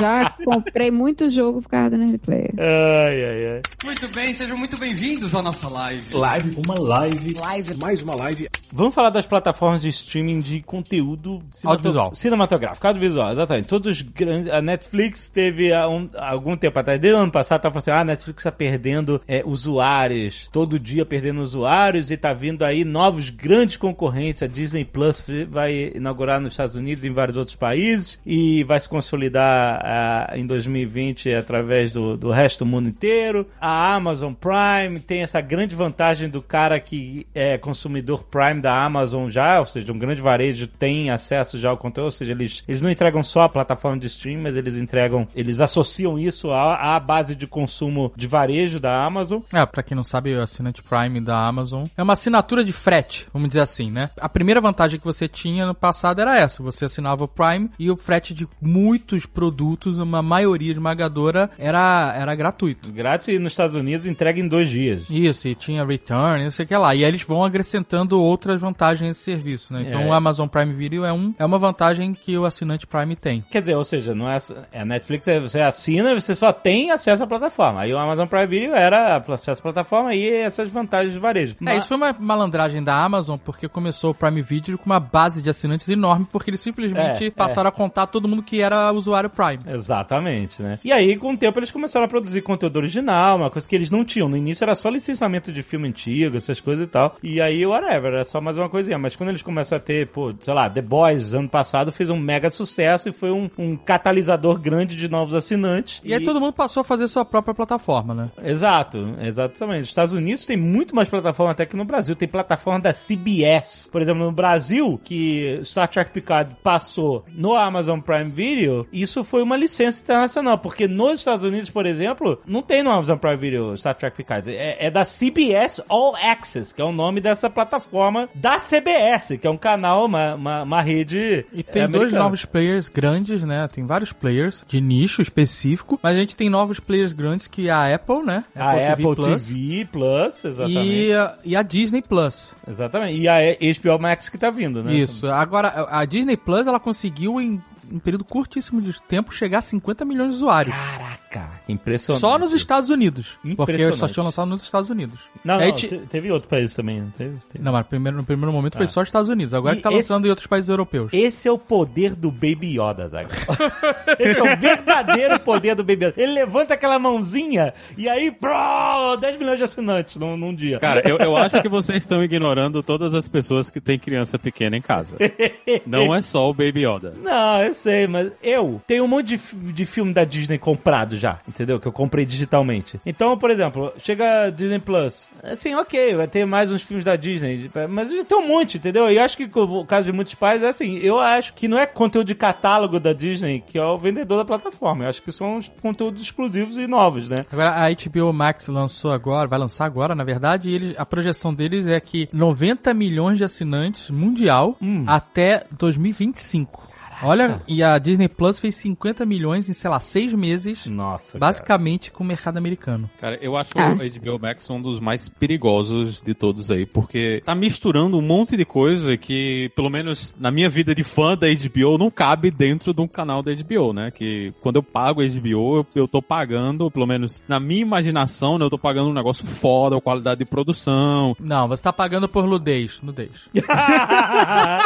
Já 0.00 0.30
comprei 0.44 0.90
muito 0.90 1.28
jogo 1.28 1.62
por 1.62 1.68
causa 1.68 1.90
do 1.90 1.96
Nerd 1.98 2.18
Player. 2.18 2.50
Ai, 2.58 3.24
ai, 3.24 3.46
ai. 3.56 3.60
Muito 3.84 4.08
bem, 4.08 4.34
sejam 4.34 4.56
muito 4.56 4.76
bem-vindos 4.78 5.34
à 5.34 5.42
nossa 5.42 5.68
live. 5.68 6.14
Live, 6.14 6.56
uma 6.64 6.78
live, 6.78 7.74
mais 7.78 8.02
uma 8.02 8.14
live. 8.16 8.48
Vamos 8.72 8.94
falar 8.94 9.10
das 9.10 9.26
plataformas 9.26 9.82
de 9.82 9.88
streaming 9.88 10.40
de 10.40 10.60
conteúdo 10.62 11.42
Audiovisual. 11.64 12.14
cinematográfico, 12.14 12.86
audiovisual, 12.86 13.32
exatamente. 13.32 13.68
Todos 13.68 13.90
os 13.96 14.02
grandes. 14.02 14.52
A 14.52 14.60
Netflix 14.60 15.28
teve 15.28 15.72
há 15.72 15.88
um- 15.88 16.06
algum 16.16 16.56
tempo 16.56 16.78
atrás, 16.78 17.00
desde 17.00 17.18
o 17.18 17.22
ano 17.22 17.32
passado, 17.32 17.62
tava 17.62 17.80
falando 17.80 17.82
assim: 17.82 17.90
ah, 17.98 18.00
a 18.00 18.04
Netflix 18.04 18.42
tá 18.42 18.52
perdendo 18.52 19.20
é, 19.26 19.42
usuários, 19.44 20.48
todo 20.52 20.78
dia 20.78 21.04
perdendo 21.06 21.40
usuários, 21.40 22.10
e 22.10 22.16
tá 22.16 22.32
vindo 22.32 22.62
aí 22.64 22.84
novos 22.84 23.30
grandes 23.30 23.76
concorrentes. 23.76 24.42
A 24.42 24.46
Disney 24.46 24.84
Plus 24.84 25.22
vai 25.48 25.92
inaugurar 25.94 26.40
nos 26.40 26.52
Estados 26.52 26.74
Unidos 26.76 27.04
e 27.04 27.08
em 27.08 27.12
vários 27.12 27.36
outros 27.36 27.56
países, 27.56 28.18
e 28.26 28.64
vai 28.64 28.78
se 28.80 28.88
consolidar 28.98 29.80
ah, 29.84 30.32
em 30.36 30.44
2020 30.44 31.32
através 31.32 31.92
do, 31.92 32.16
do 32.16 32.30
resto 32.30 32.64
do 32.64 32.66
mundo 32.66 32.88
inteiro. 32.88 33.46
A 33.60 33.94
Amazon 33.94 34.32
Prime 34.32 34.98
tem 34.98 35.22
essa 35.22 35.40
grande 35.40 35.76
vantagem 35.76 36.28
do 36.28 36.42
cara 36.42 36.80
que 36.80 37.26
é 37.32 37.56
consumidor 37.56 38.24
Prime 38.24 38.60
da 38.60 38.82
Amazon 38.82 39.30
já, 39.30 39.60
ou 39.60 39.66
seja, 39.66 39.92
um 39.92 39.98
grande 39.98 40.20
varejo 40.20 40.66
tem 40.66 41.10
acesso 41.10 41.58
já 41.58 41.70
ao 41.70 41.76
conteúdo, 41.76 42.06
ou 42.06 42.10
seja, 42.10 42.32
eles, 42.32 42.64
eles 42.66 42.80
não 42.80 42.90
entregam 42.90 43.22
só 43.22 43.42
a 43.42 43.48
plataforma 43.48 43.98
de 43.98 44.08
stream, 44.08 44.42
mas 44.42 44.56
eles 44.56 44.74
entregam, 44.74 45.28
eles 45.34 45.60
associam 45.60 46.18
isso 46.18 46.50
à, 46.50 46.96
à 46.96 47.00
base 47.00 47.36
de 47.36 47.46
consumo 47.46 48.12
de 48.16 48.26
varejo 48.26 48.80
da 48.80 49.04
Amazon. 49.04 49.42
É, 49.52 49.64
pra 49.64 49.82
quem 49.82 49.96
não 49.96 50.04
sabe, 50.04 50.34
o 50.34 50.42
assinante 50.42 50.82
Prime 50.82 51.20
da 51.20 51.46
Amazon 51.46 51.84
é 51.96 52.02
uma 52.02 52.14
assinatura 52.14 52.64
de 52.64 52.72
frete, 52.72 53.28
vamos 53.32 53.48
dizer 53.48 53.60
assim, 53.60 53.90
né? 53.90 54.10
A 54.20 54.28
primeira 54.28 54.60
vantagem 54.60 54.98
que 54.98 55.04
você 55.04 55.28
tinha 55.28 55.66
no 55.66 55.74
passado 55.74 56.20
era 56.20 56.36
essa: 56.36 56.62
você 56.62 56.86
assinava 56.86 57.24
o 57.24 57.28
Prime 57.28 57.70
e 57.78 57.90
o 57.90 57.96
frete 57.96 58.32
de 58.34 58.48
muitos 58.88 59.26
produtos, 59.26 59.98
uma 59.98 60.22
maioria 60.22 60.72
esmagadora, 60.72 61.50
era, 61.58 62.14
era 62.16 62.34
gratuito. 62.34 62.90
Grátis 62.90 63.28
e 63.28 63.38
nos 63.38 63.52
Estados 63.52 63.76
Unidos 63.76 64.06
entrega 64.06 64.40
em 64.40 64.48
dois 64.48 64.70
dias. 64.70 65.02
Isso, 65.10 65.46
e 65.46 65.54
tinha 65.54 65.84
return, 65.84 66.42
não 66.42 66.50
sei 66.50 66.64
o 66.64 66.68
que 66.68 66.76
lá. 66.76 66.94
E 66.94 67.04
aí 67.04 67.08
eles 67.08 67.22
vão 67.22 67.44
acrescentando 67.44 68.18
outras 68.20 68.60
vantagens 68.60 69.06
nesse 69.06 69.20
serviço, 69.20 69.74
né? 69.74 69.84
Então 69.86 70.00
É. 70.00 70.06
o 70.06 70.12
Amazon 70.12 70.48
Prime 70.48 70.72
Video 70.72 71.04
é, 71.04 71.12
um, 71.12 71.34
é 71.38 71.44
uma 71.44 71.58
vantagem 71.58 72.14
que 72.14 72.38
o 72.38 72.46
assinante 72.46 72.86
Prime 72.86 73.14
tem. 73.14 73.44
Quer 73.50 73.60
dizer, 73.60 73.76
ou 73.76 73.84
seja, 73.84 74.14
não 74.14 74.30
é, 74.30 74.38
é 74.72 74.80
a 74.80 74.84
Netflix, 74.86 75.28
é, 75.28 75.38
você 75.38 75.60
assina 75.60 76.12
e 76.12 76.14
você 76.20 76.34
só 76.34 76.50
tem 76.52 76.90
acesso 76.90 77.22
à 77.24 77.26
plataforma. 77.26 77.80
Aí 77.82 77.92
o 77.92 77.98
Amazon 77.98 78.26
Prime 78.26 78.46
Video 78.46 78.74
era 78.74 79.16
acesso 79.16 79.60
à 79.60 79.62
plataforma 79.62 80.14
e 80.14 80.26
essas 80.28 80.72
vantagens 80.72 81.12
de 81.12 81.18
varejo. 81.18 81.56
É, 81.66 81.76
isso 81.76 81.88
foi 81.88 81.96
uma 81.98 82.14
malandragem 82.18 82.82
da 82.82 82.94
Amazon, 82.94 83.36
porque 83.44 83.68
começou 83.68 84.12
o 84.12 84.14
Prime 84.14 84.40
Video 84.40 84.78
com 84.78 84.86
uma 84.86 85.00
base 85.00 85.42
de 85.42 85.50
assinantes 85.50 85.88
enorme, 85.88 86.26
porque 86.32 86.50
eles 86.50 86.60
simplesmente 86.60 87.26
É, 87.26 87.30
passaram 87.30 87.68
a 87.68 87.72
contar 87.72 88.06
todo 88.06 88.28
mundo 88.28 88.42
que 88.42 88.60
era 88.60 88.67
usuário 88.92 89.30
Prime. 89.30 89.60
Exatamente, 89.66 90.62
né? 90.62 90.78
E 90.84 90.92
aí, 90.92 91.16
com 91.16 91.32
o 91.32 91.36
tempo, 91.36 91.58
eles 91.58 91.70
começaram 91.70 92.06
a 92.06 92.08
produzir 92.08 92.42
conteúdo 92.42 92.76
original, 92.76 93.36
uma 93.36 93.50
coisa 93.50 93.66
que 93.66 93.74
eles 93.74 93.90
não 93.90 94.04
tinham. 94.04 94.28
No 94.28 94.36
início 94.36 94.64
era 94.64 94.74
só 94.74 94.88
licenciamento 94.88 95.52
de 95.52 95.62
filme 95.62 95.88
antigo, 95.88 96.36
essas 96.36 96.60
coisas 96.60 96.88
e 96.88 96.92
tal. 96.92 97.16
E 97.22 97.40
aí, 97.40 97.64
whatever, 97.66 98.12
era 98.12 98.24
só 98.24 98.40
mais 98.40 98.56
uma 98.56 98.68
coisinha. 98.68 98.98
Mas 98.98 99.16
quando 99.16 99.30
eles 99.30 99.42
começaram 99.42 99.82
a 99.82 99.84
ter, 99.84 100.06
pô, 100.08 100.34
sei 100.40 100.54
lá, 100.54 100.68
The 100.68 100.82
Boys, 100.82 101.34
ano 101.34 101.48
passado, 101.48 101.92
fez 101.92 102.10
um 102.10 102.16
mega 102.16 102.50
sucesso 102.50 103.08
e 103.08 103.12
foi 103.12 103.30
um, 103.30 103.50
um 103.58 103.76
catalisador 103.76 104.58
grande 104.58 104.96
de 104.96 105.08
novos 105.08 105.34
assinantes. 105.34 106.00
E 106.04 106.12
aí 106.12 106.22
todo 106.22 106.40
mundo 106.40 106.52
passou 106.52 106.80
a 106.80 106.84
fazer 106.84 107.08
sua 107.08 107.24
própria 107.24 107.54
plataforma, 107.54 108.14
né? 108.14 108.30
Exato, 108.42 109.14
exatamente. 109.20 109.82
Os 109.82 109.88
Estados 109.88 110.14
Unidos 110.14 110.46
tem 110.46 110.56
muito 110.56 110.94
mais 110.94 111.08
plataforma 111.08 111.52
até 111.52 111.66
que 111.66 111.76
no 111.76 111.84
Brasil. 111.84 112.16
Tem 112.16 112.28
plataforma 112.28 112.80
da 112.80 112.92
CBS. 112.92 113.88
Por 113.90 114.02
exemplo, 114.02 114.24
no 114.24 114.32
Brasil, 114.32 115.00
que 115.02 115.60
Star 115.62 115.88
Trek 115.88 116.10
Picard 116.10 116.56
passou 116.62 117.24
no 117.28 117.54
Amazon 117.54 118.00
Prime 118.00 118.30
Video, 118.30 118.57
isso 118.92 119.24
foi 119.24 119.42
uma 119.42 119.56
licença 119.56 120.02
internacional. 120.02 120.58
Porque 120.58 120.86
nos 120.88 121.20
Estados 121.20 121.44
Unidos, 121.44 121.70
por 121.70 121.86
exemplo, 121.86 122.40
não 122.46 122.62
tem 122.62 122.82
no 122.82 122.90
Amazon 122.90 123.16
Prime 123.18 123.36
Video 123.36 123.76
Star 123.76 123.94
Trek 123.94 124.16
Picard. 124.16 124.50
É, 124.50 124.86
é 124.86 124.90
da 124.90 125.04
CBS 125.04 125.80
All 125.88 126.14
Access, 126.16 126.74
que 126.74 126.80
é 126.80 126.84
o 126.84 126.92
nome 126.92 127.20
dessa 127.20 127.48
plataforma 127.50 128.28
da 128.34 128.58
CBS, 128.58 129.36
que 129.40 129.46
é 129.46 129.50
um 129.50 129.56
canal, 129.56 130.06
uma, 130.06 130.34
uma, 130.34 130.62
uma 130.62 130.80
rede. 130.82 131.44
E 131.52 131.62
tem 131.62 131.88
dois 131.88 132.12
novos 132.12 132.44
players 132.44 132.88
grandes, 132.88 133.42
né? 133.42 133.68
Tem 133.72 133.84
vários 133.86 134.12
players 134.12 134.64
de 134.68 134.80
nicho 134.80 135.20
específico, 135.22 135.98
mas 136.02 136.16
a 136.16 136.18
gente 136.18 136.36
tem 136.36 136.48
novos 136.48 136.80
players 136.80 137.12
grandes 137.12 137.46
que 137.46 137.68
é 137.68 137.72
a 137.72 137.94
Apple, 137.94 138.22
né? 138.24 138.44
A 138.56 138.72
Apple 138.92 139.14
Plus. 139.14 139.46
TV 139.46 139.84
Plus, 139.90 140.44
exatamente. 140.44 140.88
E, 140.90 141.12
a- 141.12 141.38
e 141.44 141.56
a 141.56 141.62
Disney 141.62 142.02
Plus. 142.02 142.54
Exatamente. 142.68 143.18
E 143.20 143.28
a 143.28 143.36
HBO 143.80 143.98
Max 143.98 144.28
que 144.28 144.38
tá 144.38 144.50
vindo, 144.50 144.82
né? 144.82 144.94
Isso. 144.94 145.26
Agora, 145.26 145.86
a 145.90 146.04
Disney 146.04 146.36
Plus, 146.36 146.66
ela 146.66 146.80
conseguiu 146.80 147.40
em 147.40 147.60
um 147.92 147.98
período 147.98 148.24
curtíssimo 148.24 148.80
de 148.80 149.00
tempo 149.02 149.32
chegar 149.32 149.58
a 149.58 149.62
50 149.62 150.04
milhões 150.04 150.30
de 150.30 150.36
usuários. 150.36 150.74
Caraca, 150.74 151.50
impressionante. 151.68 152.20
Só 152.20 152.38
nos 152.38 152.54
Estados 152.54 152.90
Unidos. 152.90 153.38
Porque 153.56 153.92
só 153.92 154.08
tinham 154.08 154.24
lançado 154.24 154.48
nos 154.48 154.62
Estados 154.62 154.90
Unidos. 154.90 155.18
Não, 155.44 155.58
não, 155.58 155.72
te- 155.72 155.88
teve 156.08 156.30
outro 156.30 156.48
país 156.48 156.74
também, 156.74 157.00
não 157.00 157.10
teve? 157.10 157.36
Teve. 157.52 157.64
Não, 157.64 157.72
mas 157.72 157.86
primeiro, 157.86 158.16
no 158.18 158.24
primeiro 158.24 158.52
momento 158.52 158.76
foi 158.76 158.86
Ah. 158.86 158.88
só 158.88 159.02
Estados 159.02 159.28
Unidos. 159.28 159.54
Agora 159.54 159.74
E 159.74 159.76
que 159.78 159.82
tá 159.82 159.90
esse- 159.90 159.98
lançando 159.98 160.26
em 160.26 160.30
outros 160.30 160.46
países 160.46 160.68
europeus. 160.68 161.10
Esse 161.12 161.48
é 161.48 161.52
o 161.52 161.58
poder 161.58 162.14
do 162.14 162.30
Baby 162.30 162.78
Yoda, 162.80 163.08
Zaga. 163.08 163.28
Esse 164.18 164.40
é 164.40 164.42
o 164.42 164.56
verdadeiro 164.56 165.38
poder 165.40 165.74
do 165.74 165.82
Baby 165.84 166.06
Yoda. 166.06 166.14
Ele 166.16 166.32
levanta 166.32 166.74
aquela 166.74 166.98
mãozinha 166.98 167.72
e 167.96 168.08
aí, 168.08 168.30
bro, 168.30 169.16
10 169.20 169.36
milhões 169.38 169.58
de 169.58 169.64
assinantes 169.64 170.16
num, 170.16 170.36
num 170.36 170.54
dia. 170.54 170.78
Cara, 170.78 171.02
eu, 171.08 171.18
eu 171.18 171.36
acho 171.36 171.60
que 171.62 171.68
vocês 171.68 171.98
estão 172.02 172.22
ignorando 172.22 172.82
todas 172.82 173.14
as 173.14 173.28
pessoas 173.28 173.68
que 173.70 173.80
têm 173.80 173.98
criança 173.98 174.38
pequena 174.38 174.76
em 174.76 174.82
casa. 174.82 175.16
Não 175.86 176.14
é 176.14 176.22
só 176.22 176.48
o 176.48 176.54
Baby 176.54 176.86
Yoda. 176.86 177.14
Não, 177.22 177.62
eu 177.62 177.74
sei, 177.78 178.06
mas 178.06 178.32
eu 178.42 178.80
tenho 178.86 179.04
um 179.04 179.08
monte 179.08 179.36
de, 179.36 179.72
de 179.72 179.86
filme 179.86 180.12
da 180.12 180.24
Disney 180.24 180.58
comprado 180.58 181.16
já, 181.16 181.38
entendeu? 181.48 181.80
Que 181.80 181.86
eu 181.86 181.92
comprei 181.92 182.26
digitalmente. 182.26 183.00
Então, 183.06 183.38
por 183.38 183.50
exemplo, 183.50 183.92
chega 183.98 184.46
a 184.46 184.50
Disney 184.50 184.78
Plus. 184.78 185.30
Assim, 185.42 185.74
ok, 185.74 186.14
vai 186.16 186.28
ter 186.28 186.44
mais 186.44 186.70
uns 186.70 186.82
filmes 186.82 187.04
da 187.04 187.16
Disney, 187.16 187.70
mas 187.88 188.12
já 188.12 188.24
tem 188.24 188.38
um 188.38 188.46
monte, 188.46 188.76
entendeu? 188.76 189.10
E 189.10 189.16
eu 189.16 189.22
acho 189.22 189.36
que 189.36 189.48
o 189.54 189.84
caso 189.84 190.06
de 190.06 190.12
muitos 190.12 190.34
pais 190.34 190.62
é 190.62 190.68
assim, 190.68 190.98
eu 190.98 191.18
acho 191.18 191.54
que 191.54 191.68
não 191.68 191.78
é 191.78 191.86
conteúdo 191.86 192.26
de 192.26 192.34
catálogo 192.34 193.00
da 193.00 193.12
Disney 193.12 193.62
que 193.66 193.78
é 193.78 193.84
o 193.84 193.98
vendedor 193.98 194.38
da 194.38 194.44
plataforma. 194.44 195.04
Eu 195.04 195.08
acho 195.08 195.22
que 195.22 195.30
são 195.30 195.58
os 195.58 195.68
conteúdos 195.80 196.22
exclusivos 196.22 196.76
e 196.76 196.86
novos, 196.86 197.28
né? 197.28 197.36
Agora, 197.50 197.70
a 197.70 197.88
HBO 197.90 198.32
Max 198.32 198.66
lançou 198.68 199.12
agora, 199.12 199.48
vai 199.48 199.58
lançar 199.58 199.84
agora, 199.84 200.14
na 200.14 200.24
verdade, 200.24 200.70
e 200.70 200.74
eles, 200.74 200.94
a 200.96 201.06
projeção 201.06 201.54
deles 201.54 201.86
é 201.86 202.00
que 202.00 202.28
90 202.32 202.92
milhões 202.94 203.38
de 203.38 203.44
assinantes 203.44 204.10
mundial 204.10 204.76
até 205.06 205.64
2025. 205.78 206.87
Olha, 207.22 207.60
e 207.66 207.82
a 207.82 207.98
Disney 207.98 208.28
Plus 208.28 208.58
fez 208.58 208.74
50 208.76 209.24
milhões 209.26 209.68
em, 209.68 209.72
sei 209.72 209.90
lá, 209.90 210.00
seis 210.00 210.32
meses, 210.32 210.86
Nossa. 210.86 211.38
basicamente 211.38 212.10
com 212.10 212.22
o 212.22 212.26
mercado 212.26 212.56
americano. 212.58 213.10
Cara, 213.20 213.36
eu 213.40 213.56
acho 213.56 213.70
Ah. 213.76 213.90
o 213.92 213.96
HBO 213.96 214.38
Max 214.40 214.68
um 214.70 214.80
dos 214.80 215.00
mais 215.00 215.28
perigosos 215.28 216.22
de 216.22 216.34
todos 216.34 216.70
aí, 216.70 216.86
porque 216.86 217.42
tá 217.44 217.54
misturando 217.54 218.18
um 218.18 218.22
monte 218.22 218.56
de 218.56 218.64
coisa 218.64 219.16
que, 219.16 219.70
pelo 219.74 219.90
menos 219.90 220.34
na 220.38 220.50
minha 220.50 220.68
vida 220.68 220.94
de 220.94 221.02
fã 221.04 221.36
da 221.36 221.46
HBO, 221.48 221.98
não 221.98 222.10
cabe 222.10 222.50
dentro 222.50 222.94
de 222.94 223.00
um 223.00 223.08
canal 223.08 223.42
da 223.42 223.52
HBO, 223.52 223.92
né? 223.92 224.10
Que 224.10 224.52
quando 224.60 224.76
eu 224.76 224.82
pago 224.82 225.20
a 225.20 225.24
HBO, 225.26 225.76
eu, 225.78 225.86
eu 225.94 226.08
tô 226.08 226.22
pagando, 226.22 226.90
pelo 226.90 227.06
menos 227.06 227.42
na 227.48 227.58
minha 227.58 227.82
imaginação, 227.82 228.58
né? 228.58 228.64
Eu 228.64 228.70
tô 228.70 228.78
pagando 228.78 229.10
um 229.10 229.14
negócio 229.14 229.46
foda, 229.46 230.00
qualidade 230.00 230.38
de 230.38 230.44
produção. 230.44 231.36
Não, 231.40 231.66
você 231.68 231.82
tá 231.82 231.92
pagando 231.92 232.28
por 232.28 232.46
nudez. 232.46 233.00
Nudez. 233.02 233.30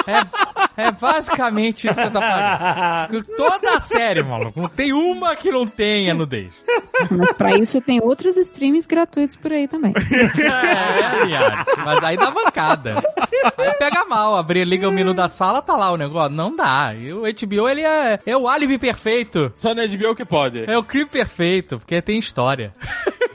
é, 0.07 0.27
é 0.77 0.91
basicamente 0.91 1.89
isso 1.89 2.01
que 2.01 2.07
você 2.07 2.11
tá 2.11 2.21
pagando. 2.21 3.25
Toda 3.37 3.77
a 3.77 3.81
série, 3.81 4.23
maluco. 4.23 4.61
Não 4.61 4.69
tem 4.69 4.93
uma 4.93 5.35
que 5.37 5.51
não 5.51 5.67
tenha 5.67 6.15
nudez. 6.15 6.53
Mas 7.11 7.33
pra 7.33 7.57
isso 7.57 7.81
tem 7.81 8.01
outros 8.03 8.37
streams 8.37 8.87
gratuitos 8.87 9.37
por 9.37 9.53
aí 9.53 9.69
também. 9.69 9.93
É, 10.43 11.27
viado. 11.27 11.67
Mas 11.85 12.05
aí 12.05 12.17
dá 12.17 12.31
bancada. 12.31 13.03
Aí 13.57 13.73
pega 13.75 14.05
mal. 14.05 14.37
Abrir, 14.37 14.65
liga 14.65 14.89
o 14.89 14.93
menu 14.93 15.15
da 15.15 15.29
sala, 15.29 15.63
tá 15.63 15.77
lá 15.77 15.91
o 15.91 15.97
negócio. 15.97 16.35
Não 16.35 16.55
dá. 16.55 16.95
E 16.95 17.13
o 17.13 17.23
HBO, 17.23 17.69
ele 17.69 17.83
é, 17.83 18.21
é 18.25 18.37
o 18.37 18.49
álibi 18.49 18.79
perfeito. 18.79 19.53
Só 19.55 19.75
na 19.75 19.87
HBO 19.87 20.15
que 20.15 20.25
pode. 20.25 20.65
É 20.71 20.77
o 20.77 20.83
crime 20.83 21.07
perfeito, 21.07 21.79
porque 21.79 22.01
tem 22.03 22.19
história. 22.19 22.73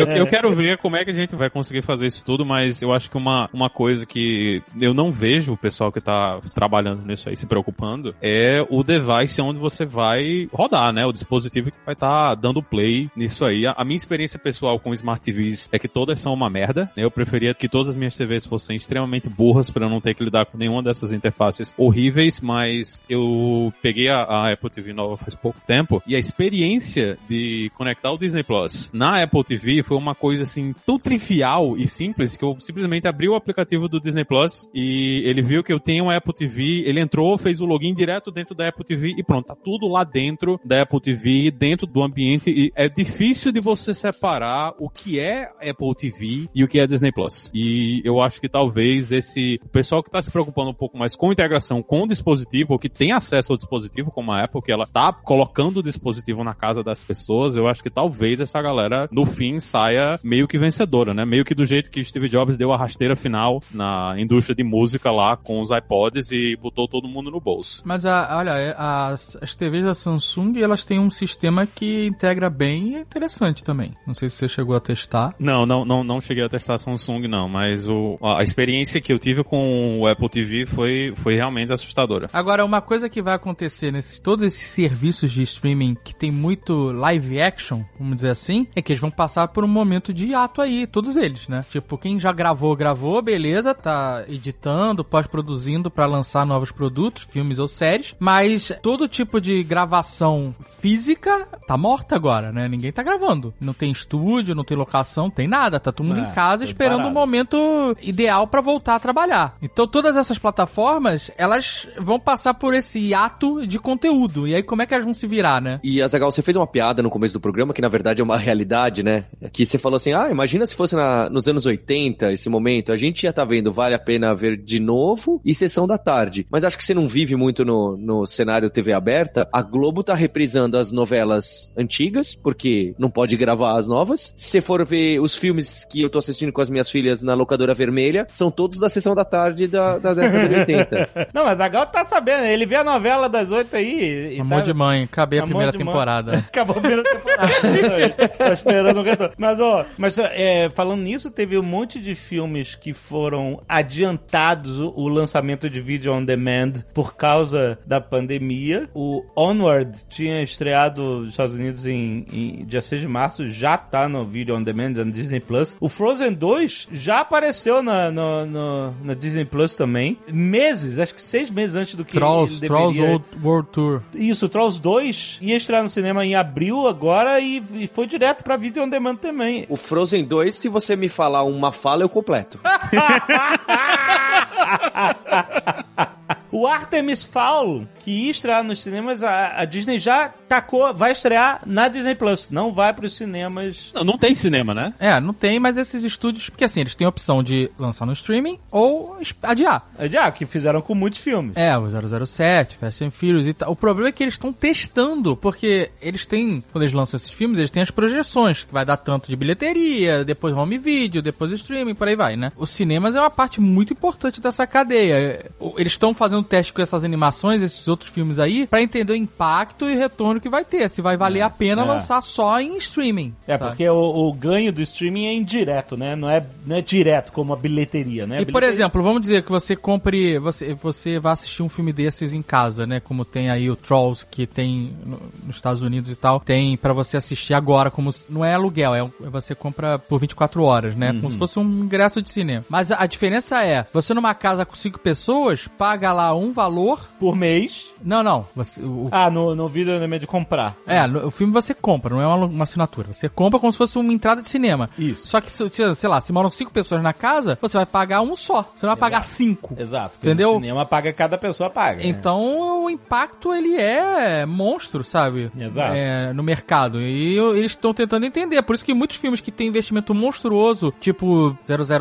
eu, 0.00 0.06
eu 0.08 0.26
quero 0.26 0.52
ver 0.54 0.78
como 0.78 0.96
é 0.96 1.04
que 1.04 1.10
a 1.10 1.14
gente 1.14 1.34
vai 1.34 1.50
conseguir 1.50 1.82
fazer 1.82 2.06
isso 2.06 2.24
tudo, 2.24 2.44
mas 2.44 2.82
eu 2.82 2.92
acho 2.92 3.10
que 3.10 3.16
uma, 3.16 3.48
uma 3.52 3.68
coisa 3.70 4.04
que 4.06 4.62
eu 4.80 4.94
não 4.94 5.10
vejo 5.12 5.52
o 5.52 5.56
pessoal 5.56 5.92
que 5.92 6.00
tá 6.00 6.40
trabalhando 6.54 7.04
nisso 7.04 7.28
aí 7.28 7.36
se 7.36 7.46
preocupando 7.46 8.14
é 8.20 8.64
o 8.70 8.82
device 8.82 9.40
onde 9.40 9.58
você 9.58 9.84
vai 9.84 10.48
rodar, 10.52 10.92
né? 10.92 11.04
O 11.06 11.12
dispositivo 11.12 11.70
que 11.70 11.78
vai 11.84 11.94
estar 11.94 12.34
dando 12.34 12.62
play 12.62 13.08
nisso 13.16 13.44
aí. 13.44 13.66
A, 13.66 13.74
a 13.76 13.84
minha 13.84 13.96
experiência 13.96 14.38
pessoal 14.38 14.78
com 14.78 14.92
Smart 14.94 15.20
TVs 15.22 15.68
é 15.72 15.78
que 15.78 15.88
todas 15.88 16.20
são 16.20 16.32
uma 16.32 16.48
merda. 16.50 16.84
né? 16.96 17.04
Eu 17.04 17.10
preferia 17.10 17.54
que 17.54 17.68
todas 17.68 17.90
as 17.90 17.96
minhas 17.96 18.16
TVs 18.16 18.46
fossem 18.46 18.76
extremamente 18.76 19.28
burras 19.28 19.70
para 19.70 19.88
não 19.88 20.00
ter 20.00 20.14
que 20.14 20.24
lidar 20.24 20.46
com 20.46 20.58
nenhuma 20.58 20.82
dessas 20.82 21.12
interfaces 21.12 21.74
horríveis, 21.76 22.40
mas 22.40 23.02
eu 23.08 23.72
peguei 23.82 24.08
a, 24.08 24.22
a 24.22 24.52
Apple 24.52 24.70
TV 24.70 24.92
nova 24.92 25.16
faz 25.16 25.34
pouco 25.34 25.60
tempo 25.66 26.02
e 26.06 26.14
a 26.14 26.18
experiência 26.18 27.18
de 27.28 27.70
conectar 27.74 28.10
o 28.12 28.18
Disney 28.18 28.42
Plus 28.42 28.90
na 28.92 29.22
Apple 29.22 29.25
TV 29.44 29.82
foi 29.82 29.96
uma 29.96 30.14
coisa 30.14 30.42
assim 30.42 30.74
tão 30.84 30.98
trivial 30.98 31.76
e 31.76 31.86
simples 31.86 32.36
que 32.36 32.44
eu 32.44 32.56
simplesmente 32.60 33.06
abri 33.06 33.28
o 33.28 33.34
aplicativo 33.34 33.88
do 33.88 34.00
Disney 34.00 34.24
Plus 34.24 34.68
e 34.74 35.22
ele 35.24 35.42
viu 35.42 35.62
que 35.62 35.72
eu 35.72 35.80
tenho 35.80 36.04
uma 36.04 36.16
Apple 36.16 36.34
TV, 36.34 36.82
ele 36.86 37.00
entrou, 37.00 37.36
fez 37.38 37.60
o 37.60 37.66
login 37.66 37.94
direto 37.94 38.30
dentro 38.30 38.54
da 38.54 38.68
Apple 38.68 38.84
TV 38.84 39.14
e 39.16 39.22
pronto, 39.22 39.46
tá 39.46 39.54
tudo 39.54 39.88
lá 39.88 40.04
dentro 40.04 40.60
da 40.64 40.82
Apple 40.82 41.00
TV, 41.00 41.50
dentro 41.50 41.86
do 41.86 42.02
ambiente 42.02 42.50
e 42.50 42.72
é 42.74 42.88
difícil 42.88 43.52
de 43.52 43.60
você 43.60 43.94
separar 43.94 44.74
o 44.78 44.88
que 44.88 45.20
é 45.20 45.50
Apple 45.60 45.94
TV 45.96 46.48
e 46.54 46.64
o 46.64 46.68
que 46.68 46.78
é 46.78 46.86
Disney 46.86 47.12
Plus. 47.12 47.50
E 47.54 48.00
eu 48.04 48.20
acho 48.20 48.40
que 48.40 48.48
talvez 48.48 49.12
esse 49.12 49.60
o 49.64 49.68
pessoal 49.68 50.02
que 50.02 50.10
tá 50.10 50.20
se 50.20 50.30
preocupando 50.30 50.70
um 50.70 50.74
pouco 50.74 50.98
mais 50.98 51.14
com 51.16 51.32
integração 51.32 51.82
com 51.82 52.02
o 52.02 52.06
dispositivo, 52.06 52.72
ou 52.72 52.78
que 52.78 52.88
tem 52.88 53.12
acesso 53.12 53.52
ao 53.52 53.56
dispositivo, 53.56 54.10
como 54.10 54.32
a 54.32 54.44
Apple, 54.44 54.62
que 54.62 54.72
ela 54.72 54.86
tá 54.86 55.12
colocando 55.12 55.78
o 55.78 55.82
dispositivo 55.82 56.42
na 56.42 56.54
casa 56.54 56.82
das 56.82 57.04
pessoas, 57.04 57.56
eu 57.56 57.68
acho 57.68 57.82
que 57.82 57.90
talvez 57.90 58.40
essa 58.40 58.60
galera, 58.60 59.08
no 59.16 59.24
fim, 59.24 59.58
saia 59.58 60.20
meio 60.22 60.46
que 60.46 60.58
vencedora, 60.58 61.14
né? 61.14 61.24
Meio 61.24 61.42
que 61.42 61.54
do 61.54 61.64
jeito 61.64 61.90
que 61.90 62.04
Steve 62.04 62.28
Jobs 62.28 62.58
deu 62.58 62.70
a 62.70 62.76
rasteira 62.76 63.16
final 63.16 63.62
na 63.72 64.14
indústria 64.18 64.54
de 64.54 64.62
música 64.62 65.10
lá 65.10 65.38
com 65.38 65.58
os 65.58 65.70
iPods 65.70 66.30
e 66.32 66.54
botou 66.54 66.86
todo 66.86 67.08
mundo 67.08 67.30
no 67.30 67.40
bolso. 67.40 67.80
Mas 67.86 68.04
a, 68.04 68.36
olha, 68.36 68.50
é, 68.50 68.74
as, 68.76 69.38
as 69.40 69.56
TVs 69.56 69.86
da 69.86 69.94
Samsung, 69.94 70.60
elas 70.60 70.84
têm 70.84 70.98
um 70.98 71.10
sistema 71.10 71.66
que 71.66 72.06
integra 72.06 72.50
bem 72.50 72.90
e 72.90 72.96
é 72.96 73.00
interessante 73.00 73.64
também. 73.64 73.94
Não 74.06 74.12
sei 74.12 74.28
se 74.28 74.36
você 74.36 74.48
chegou 74.50 74.76
a 74.76 74.80
testar. 74.80 75.34
Não, 75.38 75.64
não, 75.64 75.82
não, 75.84 76.04
não 76.04 76.20
cheguei 76.20 76.44
a 76.44 76.48
testar 76.48 76.76
Samsung, 76.76 77.26
não, 77.26 77.48
mas 77.48 77.88
o, 77.88 78.18
a 78.20 78.42
experiência 78.42 79.00
que 79.00 79.10
eu 79.10 79.18
tive 79.18 79.42
com 79.42 79.98
o 79.98 80.06
Apple 80.06 80.28
TV 80.28 80.66
foi, 80.66 81.14
foi 81.16 81.36
realmente 81.36 81.72
assustadora. 81.72 82.28
Agora, 82.34 82.62
uma 82.66 82.82
coisa 82.82 83.08
que 83.08 83.22
vai 83.22 83.34
acontecer 83.34 83.90
nesses 83.90 84.18
todos 84.18 84.44
esses 84.44 84.68
serviços 84.68 85.32
de 85.32 85.42
streaming 85.42 85.96
que 86.04 86.14
tem 86.14 86.30
muito 86.30 86.92
live 86.92 87.40
action, 87.40 87.82
vamos 87.98 88.16
dizer 88.16 88.30
assim, 88.30 88.66
é 88.76 88.82
que 88.82 88.94
eles 88.96 89.00
vão 89.00 89.10
passar 89.10 89.48
por 89.48 89.62
um 89.62 89.68
momento 89.68 90.12
de 90.12 90.34
ato 90.34 90.62
aí, 90.62 90.86
todos 90.86 91.16
eles, 91.16 91.46
né? 91.48 91.64
Tipo, 91.70 91.98
quem 91.98 92.18
já 92.18 92.32
gravou, 92.32 92.74
gravou, 92.74 93.20
beleza, 93.20 93.74
tá 93.74 94.24
editando, 94.28 95.04
pós-produzindo 95.04 95.90
pra 95.90 96.06
lançar 96.06 96.46
novos 96.46 96.72
produtos, 96.72 97.24
filmes 97.24 97.58
ou 97.58 97.68
séries, 97.68 98.14
mas 98.18 98.72
todo 98.82 99.06
tipo 99.06 99.40
de 99.40 99.62
gravação 99.62 100.54
física 100.80 101.46
tá 101.66 101.76
morta 101.76 102.16
agora, 102.16 102.50
né? 102.50 102.66
Ninguém 102.68 102.90
tá 102.90 103.02
gravando. 103.02 103.52
Não 103.60 103.74
tem 103.74 103.90
estúdio, 103.92 104.54
não 104.54 104.64
tem 104.64 104.76
locação, 104.76 105.28
tem 105.28 105.46
nada, 105.46 105.78
tá 105.78 105.92
todo 105.92 106.06
mundo 106.06 106.20
É, 106.20 106.22
em 106.22 106.30
casa 106.32 106.64
esperando 106.64 107.06
o 107.06 107.10
momento 107.10 107.94
ideal 108.00 108.46
pra 108.46 108.60
voltar 108.60 108.94
a 108.94 109.00
trabalhar. 109.00 109.56
Então 109.60 109.86
todas 109.86 110.16
essas 110.16 110.38
plataformas, 110.38 111.30
elas 111.36 111.86
vão 111.98 112.18
passar 112.18 112.54
por 112.54 112.72
esse 112.72 113.12
ato 113.12 113.66
de 113.66 113.78
conteúdo. 113.78 114.48
E 114.48 114.54
aí 114.54 114.62
como 114.62 114.80
é 114.80 114.86
que 114.86 114.94
elas 114.94 115.04
vão 115.04 115.14
se 115.14 115.26
virar, 115.26 115.60
né? 115.60 115.80
E, 115.82 116.00
Azagal, 116.00 116.32
você 116.32 116.40
fez 116.40 116.56
uma 116.56 116.66
piada 116.66 117.02
no 117.02 117.10
começo 117.10 117.34
do 117.34 117.40
programa, 117.40 117.74
que 117.74 117.82
na 117.82 117.88
verdade 117.88 118.20
é 118.20 118.24
uma 118.24 118.38
realidade, 118.38 118.85
né? 119.02 119.24
Que 119.52 119.64
você 119.66 119.78
falou 119.78 119.96
assim, 119.96 120.12
ah, 120.12 120.28
imagina 120.30 120.64
se 120.66 120.74
fosse 120.74 120.94
na- 120.96 121.28
nos 121.30 121.46
anos 121.48 121.66
80, 121.66 122.32
esse 122.32 122.48
momento, 122.48 122.92
a 122.92 122.96
gente 122.96 123.24
ia 123.24 123.30
estar 123.30 123.44
vendo 123.44 123.72
Vale 123.72 123.94
a 123.94 123.98
Pena 123.98 124.34
Ver 124.34 124.56
de 124.56 124.80
Novo 124.80 125.40
e 125.44 125.54
Sessão 125.54 125.86
da 125.86 125.98
Tarde. 125.98 126.46
Mas 126.50 126.64
acho 126.64 126.76
que 126.78 126.84
você 126.84 126.94
não 126.94 127.06
vive 127.08 127.36
muito 127.36 127.64
no, 127.64 127.96
no 127.96 128.26
cenário 128.26 128.70
TV 128.70 128.92
aberta. 128.92 129.48
A 129.52 129.62
Globo 129.62 130.02
tá 130.02 130.14
reprisando 130.14 130.76
as 130.78 130.92
novelas 130.92 131.72
antigas, 131.76 132.34
porque 132.34 132.94
não 132.98 133.10
pode 133.10 133.36
gravar 133.36 133.78
as 133.78 133.88
novas. 133.88 134.32
Se 134.36 134.48
você 134.50 134.60
for 134.60 134.84
ver 134.84 135.20
os 135.20 135.36
filmes 135.36 135.84
que 135.84 136.02
eu 136.02 136.10
tô 136.10 136.18
assistindo 136.18 136.52
com 136.52 136.60
as 136.60 136.70
minhas 136.70 136.90
filhas 136.90 137.22
na 137.22 137.34
locadora 137.34 137.74
vermelha, 137.74 138.26
são 138.32 138.50
todos 138.50 138.78
da 138.80 138.88
Sessão 138.88 139.14
da 139.14 139.24
Tarde 139.24 139.66
da, 139.66 139.98
da 139.98 140.14
década 140.14 140.48
de 140.48 140.54
80. 140.54 141.08
Não, 141.34 141.44
mas 141.44 141.60
a 141.60 141.68
Gal 141.68 141.86
tá 141.86 142.04
sabendo, 142.04 142.44
ele 142.44 142.66
vê 142.66 142.76
a 142.76 142.84
novela 142.84 143.28
das 143.28 143.50
oito 143.50 143.74
aí. 143.76 144.36
e 144.36 144.40
Amor 144.40 144.58
tá- 144.60 144.64
de 144.64 144.74
mãe, 144.74 145.02
acabei 145.04 145.38
a 145.38 145.42
primeira 145.44 145.72
de 145.72 145.78
mãe. 145.78 145.86
temporada. 145.86 146.38
Acabou 146.48 146.76
a 146.76 146.80
primeira 146.80 147.02
temporada. 147.02 147.52
Esperando 148.76 149.00
o 149.00 149.02
retorno. 149.02 149.34
Mas, 149.38 149.60
ó, 149.60 149.84
mas 149.98 150.18
é, 150.18 150.68
falando 150.70 151.02
nisso, 151.02 151.30
teve 151.30 151.58
um 151.58 151.62
monte 151.62 152.00
de 152.00 152.14
filmes 152.14 152.74
que 152.74 152.92
foram 152.92 153.60
adiantados 153.68 154.80
o, 154.80 154.92
o 154.96 155.08
lançamento 155.08 155.68
de 155.68 155.80
vídeo 155.80 156.12
on 156.12 156.24
demand 156.24 156.72
por 156.94 157.14
causa 157.16 157.78
da 157.86 158.00
pandemia. 158.00 158.88
O 158.94 159.24
Onward 159.36 160.04
tinha 160.08 160.42
estreado 160.42 161.20
nos 161.20 161.30
Estados 161.30 161.54
Unidos 161.54 161.86
em, 161.86 162.24
em 162.32 162.64
dia 162.66 162.82
6 162.82 163.00
de 163.02 163.08
março, 163.08 163.48
já 163.48 163.76
tá 163.78 164.08
no 164.08 164.24
vídeo 164.24 164.54
on 164.56 164.62
demand 164.62 164.90
no 164.90 165.10
Disney 165.10 165.40
Plus. 165.40 165.76
O 165.80 165.88
Frozen 165.88 166.32
2 166.34 166.88
já 166.92 167.20
apareceu 167.20 167.82
na, 167.82 168.10
no- 168.10 168.46
no- 168.46 168.94
na 169.02 169.14
Disney 169.14 169.44
Plus 169.44 169.74
também. 169.76 170.18
Meses, 170.30 170.98
acho 170.98 171.14
que 171.14 171.22
seis 171.22 171.50
meses 171.50 171.74
antes 171.76 171.94
do 171.94 172.04
que 172.04 172.12
Trolls, 172.12 172.60
Trolls 172.60 173.00
World, 173.00 173.24
World 173.42 173.68
Tour. 173.72 174.02
isso, 174.14 174.48
Trolls 174.48 174.80
2 174.80 175.38
ia 175.40 175.56
estrear 175.56 175.82
no 175.82 175.88
cinema 175.88 176.24
em 176.24 176.34
abril 176.34 176.86
agora 176.86 177.40
e, 177.40 177.62
e 177.74 177.86
foi 177.86 178.06
direto 178.06 178.42
pra 178.44 178.56
vídeo 178.66 178.82
on 178.82 178.88
demand 178.88 179.16
também. 179.16 179.66
o 179.68 179.76
Frozen 179.76 180.24
2, 180.24 180.56
se 180.56 180.68
você 180.68 180.96
me 180.96 181.08
falar 181.08 181.44
uma 181.44 181.70
fala, 181.70 182.02
eu 182.02 182.08
completo. 182.08 182.58
o 186.56 186.66
Artemis 186.66 187.22
Fowl, 187.22 187.86
que 187.98 188.10
ia 188.10 188.30
estrear 188.30 188.64
nos 188.64 188.82
cinemas, 188.82 189.22
a, 189.22 189.60
a 189.60 189.66
Disney 189.66 189.98
já 189.98 190.30
tacou, 190.48 190.94
vai 190.94 191.12
estrear 191.12 191.60
na 191.66 191.86
Disney 191.86 192.14
Plus, 192.14 192.48
não 192.48 192.72
vai 192.72 192.94
pros 192.94 193.14
cinemas. 193.14 193.90
Não, 193.92 194.02
não 194.02 194.16
tem 194.16 194.34
cinema, 194.34 194.72
né? 194.72 194.94
É, 194.98 195.20
não 195.20 195.34
tem, 195.34 195.60
mas 195.60 195.76
esses 195.76 196.02
estúdios, 196.02 196.48
porque 196.48 196.64
assim, 196.64 196.80
eles 196.80 196.94
têm 196.94 197.04
a 197.04 197.10
opção 197.10 197.42
de 197.42 197.70
lançar 197.78 198.06
no 198.06 198.14
streaming 198.14 198.58
ou 198.70 199.18
adiar. 199.42 199.86
Já, 200.10 200.30
que 200.30 200.46
fizeram 200.46 200.80
com 200.80 200.94
muitos 200.94 201.20
filmes. 201.20 201.54
É, 201.56 201.76
o 201.76 201.86
007, 202.26 202.78
Fast 202.78 203.04
and 203.04 203.10
Furious 203.10 203.46
e 203.46 203.52
tal. 203.52 203.72
O 203.72 203.76
problema 203.76 204.08
é 204.08 204.12
que 204.12 204.24
eles 204.24 204.32
estão 204.32 204.50
testando, 204.50 205.36
porque 205.36 205.90
eles 206.00 206.24
têm, 206.24 206.64
quando 206.72 206.84
eles 206.84 206.94
lançam 206.94 207.18
esses 207.18 207.30
filmes, 207.30 207.58
eles 207.58 207.70
têm 207.70 207.82
as 207.82 207.90
projeções, 207.90 208.64
que 208.64 208.72
vai 208.72 208.86
dar 208.86 208.96
tanto 208.96 209.28
de 209.28 209.36
bilheteria, 209.36 210.24
depois 210.24 210.54
home 210.54 210.78
video, 210.78 211.20
depois 211.20 211.52
streaming, 211.52 211.94
por 211.94 212.08
aí 212.08 212.16
vai, 212.16 212.34
né? 212.34 212.50
Os 212.56 212.70
cinemas 212.70 213.14
é 213.14 213.20
uma 213.20 213.30
parte 213.30 213.60
muito 213.60 213.92
importante 213.92 214.40
dessa 214.40 214.66
cadeia. 214.66 215.50
Eles 215.76 215.92
estão 215.92 216.14
fazendo 216.14 216.45
teste 216.46 216.72
com 216.72 216.80
essas 216.80 217.04
animações, 217.04 217.60
esses 217.62 217.86
outros 217.88 218.10
filmes 218.10 218.38
aí, 218.38 218.66
pra 218.66 218.80
entender 218.80 219.12
o 219.12 219.16
impacto 219.16 219.88
e 219.88 219.94
retorno 219.94 220.40
que 220.40 220.48
vai 220.48 220.64
ter. 220.64 220.88
Se 220.88 221.02
vai 221.02 221.16
valer 221.16 221.42
a 221.42 221.50
pena 221.50 221.82
É. 221.82 221.84
lançar 221.84 222.22
só 222.22 222.60
em 222.60 222.76
streaming. 222.78 223.34
É, 223.46 223.58
sabe? 223.58 223.70
porque 223.70 223.88
o, 223.88 223.96
o 224.28 224.32
ganho 224.32 224.72
do 224.72 224.80
streaming 224.82 225.26
é 225.26 225.34
indireto, 225.34 225.96
né? 225.96 226.16
Não 226.16 226.30
é, 226.30 226.44
não 226.64 226.76
é 226.76 226.80
direto 226.80 227.32
como 227.32 227.52
a 227.52 227.56
bilheteria, 227.56 228.26
né? 228.26 228.38
A 228.38 228.40
E 228.40 228.44
por 228.44 228.52
bilheteria- 228.54 228.68
exemplo, 228.74 229.02
vamos 229.02 229.20
dizer 229.20 229.42
que 229.42 229.50
você 229.50 229.74
compre, 229.76 230.38
você, 230.38 230.74
você 230.74 231.18
vai 231.18 231.32
assistir 231.32 231.62
um 231.62 231.68
filme 231.68 231.92
desses 231.92 232.32
em 232.32 232.42
casa, 232.42 232.86
né? 232.86 233.00
Como 233.00 233.24
tem 233.24 233.50
aí 233.50 233.68
o 233.70 233.76
Trolls 233.76 234.24
que 234.30 234.46
tem 234.46 234.94
no- 235.04 235.20
nos 235.46 235.56
Estados 235.56 235.82
Unidos 235.82 236.10
e 236.10 236.16
tal, 236.16 236.40
tem 236.40 236.76
pra 236.76 236.92
você 236.92 237.16
assistir 237.16 237.54
agora, 237.54 237.90
como 237.90 238.10
não 238.28 238.44
é 238.44 238.54
aluguel, 238.54 238.94
é 238.94 239.04
você 239.30 239.54
compra 239.54 239.98
por 239.98 240.18
24 240.20 240.62
horas, 240.62 240.94
né? 240.96 241.12
Como 241.12 241.30
se 241.30 241.38
fosse 241.38 241.58
um 241.58 241.62
ingresso 241.84 242.20
de 242.22 242.30
cinema. 242.30 242.64
Mas 242.68 242.92
a, 242.92 243.02
a 243.02 243.06
diferença 243.06 243.62
é, 243.64 243.86
você 243.92 244.12
numa 244.14 244.34
casa 244.34 244.64
com 244.64 244.74
cinco 244.74 244.98
pessoas 245.00 245.66
paga 245.78 246.12
lá 246.12 246.34
um 246.36 246.50
valor. 246.52 247.00
Por 247.18 247.34
mês. 247.34 247.86
Não, 248.02 248.22
não. 248.22 248.46
Você, 248.54 248.80
o, 248.80 249.08
Ah, 249.10 249.30
no, 249.30 249.54
no 249.54 249.68
vídeo 249.68 249.92
é 249.92 250.18
de 250.18 250.26
comprar. 250.26 250.76
é, 250.86 251.06
no- 251.06 251.26
o 251.26 251.30
filme 251.30 251.52
você 251.52 251.74
compra, 251.74 252.14
não 252.14 252.20
é 252.22 252.26
uma, 252.26 252.46
uma 252.46 252.64
assinatura. 252.64 253.12
Você 253.12 253.28
compra 253.28 253.58
como 253.58 253.72
se 253.72 253.78
fosse 253.78 253.98
uma 253.98 254.12
entrada 254.12 254.42
de 254.42 254.48
cinema. 254.48 254.88
Isso. 254.98 255.26
Só 255.26 255.40
que, 255.40 255.50
se- 255.50 255.68
se- 255.70 255.94
sei 255.94 256.08
lá, 256.08 256.20
se 256.20 256.32
moram 256.32 256.50
cinco 256.50 256.70
pessoas 256.70 257.02
na 257.02 257.12
casa, 257.12 257.58
você 257.60 257.76
vai 257.78 257.86
pagar 257.86 258.20
um 258.20 258.36
só. 258.36 258.62
Você 258.74 258.86
não 258.86 258.92
vai 258.94 259.00
pagar 259.00 259.22
cinco. 259.22 259.74
Exato. 259.78 260.16
Entendeu? 260.18 260.50
No 260.54 260.60
cinema 260.60 260.84
paga, 260.84 261.12
cada 261.12 261.36
pessoa 261.38 261.70
paga. 261.70 261.98
né? 262.02 262.08
Então 262.08 262.84
o 262.84 262.90
impacto 262.90 263.52
ele 263.52 263.76
é 263.76 264.44
monstro, 264.46 265.02
sabe? 265.02 265.50
Exato. 265.58 265.94
É, 265.94 266.32
no 266.32 266.42
mercado. 266.42 267.00
E 267.00 267.34
eu- 267.36 267.56
eles 267.56 267.72
estão 267.72 267.92
tentando 267.94 268.26
entender. 268.26 268.60
Por 268.62 268.74
isso 268.74 268.84
que 268.84 268.94
muitos 268.94 269.16
filmes 269.16 269.40
que 269.40 269.50
têm 269.50 269.68
investimento 269.68 270.14
monstruoso, 270.14 270.92
tipo 271.00 271.56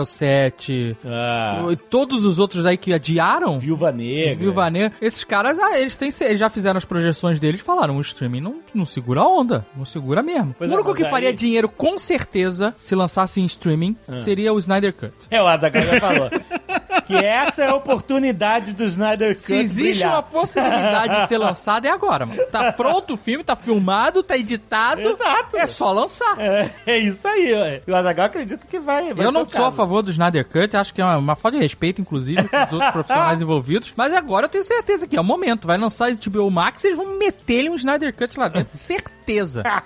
007, 0.10 0.96
Ah, 1.06 1.66
todos 1.90 2.24
os 2.24 2.40
outros 2.40 2.64
daí 2.64 2.78
que 2.78 2.94
adiaram, 2.94 3.60
Viúva 3.60 3.92
Negra. 3.92 4.15
Viúva 4.36 4.70
Negra, 4.70 4.94
esses 5.02 5.24
caras, 5.24 5.58
ah, 5.60 5.80
eles, 5.80 5.98
têm, 5.98 6.10
eles 6.22 6.40
já 6.40 6.50
fizeram 6.50 6.78
as 6.78 6.86
projeções 6.86 7.40
deles 7.40 7.62
falaram, 7.62 7.98
o 7.98 8.02
streaming 8.02 8.42
não, 8.42 8.60
não 8.74 8.86
segura 8.86 9.22
a 9.22 9.28
onda, 9.28 9.66
não 9.76 9.86
segura 9.86 10.22
mesmo. 10.24 10.56
Pois 10.58 10.70
o 10.70 10.74
é, 10.74 10.76
único 10.76 10.90
mas 10.90 10.98
que 10.98 11.04
aí- 11.06 11.10
faria 11.12 11.34
dinheiro 11.34 11.68
com 11.70 11.98
certeza 12.00 12.74
se 12.80 12.96
lançasse 12.96 13.42
em 13.42 13.46
streaming 13.46 13.96
Ah. 14.08 14.18
seria 14.18 14.54
o 14.54 14.58
Snyder 14.60 14.94
Cut. 14.94 15.14
É, 15.30 15.42
o 15.42 15.48
Azaghal 15.48 15.84
já 15.84 16.00
falou. 16.00 16.30
que 17.06 17.16
essa 17.16 17.64
é 17.64 17.68
a 17.68 17.76
oportunidade 17.76 18.74
do 18.74 18.86
Snyder 18.86 19.36
Cut 19.36 19.46
Se 19.46 19.56
existe 19.56 19.92
brilhar. 19.92 20.14
uma 20.14 20.24
possibilidade 20.24 21.22
de 21.22 21.28
ser 21.28 21.38
lançado, 21.38 21.86
é 21.86 21.90
agora, 21.90 22.26
mano. 22.26 22.42
Tá 22.52 22.72
pronto 22.74 23.14
o 23.14 23.18
filme, 23.18 23.44
tá 23.44 23.56
filmado, 23.56 24.24
tá 24.24 24.38
editado. 24.38 25.02
Exato. 25.02 25.58
É 25.58 25.68
só 25.68 25.92
lançar. 25.92 26.40
É, 26.40 26.70
é 26.86 26.98
isso 26.98 27.28
aí, 27.28 27.54
ué. 27.54 27.82
E 27.88 27.92
o 27.92 27.96
Azaghal 27.96 28.26
acredita 28.28 28.66
que 28.68 28.80
vai, 28.80 29.14
vai 29.14 29.26
Eu 29.26 29.32
não 29.32 29.44
o 29.44 29.50
sou 29.50 29.62
a 29.62 29.66
caso. 29.66 29.78
favor 29.78 30.02
do 30.02 30.12
Snyder 30.12 30.46
Cut, 30.48 30.76
acho 30.78 30.94
que 30.94 31.02
é 31.02 31.06
uma, 31.06 31.18
uma 31.18 31.36
falta 31.36 31.58
de 31.58 31.64
respeito, 31.64 32.02
inclusive, 32.02 32.44
com 32.48 32.58
os 32.58 32.74
outros 32.74 32.92
profissionais 32.94 33.42
envolvidos. 33.42 33.94
Mas 33.96 34.14
agora 34.14 34.46
eu 34.46 34.50
tenho 34.50 34.64
certeza 34.64 35.08
que 35.08 35.16
é 35.18 35.22
o 35.22 35.24
momento. 35.24 35.68
Vai 35.68 35.78
lançar 35.78 36.10
esse 36.10 36.30
HBO 36.30 36.50
Max 36.52 36.84
e 36.84 36.88
eles 36.88 36.98
vão 36.98 37.18
meter-lhe 37.18 37.70
um 37.70 37.76
Snyder 37.76 38.14
Cut 38.16 38.38
lá 38.40 38.48
dentro. 38.48 38.78
Certeza. 38.78 39.15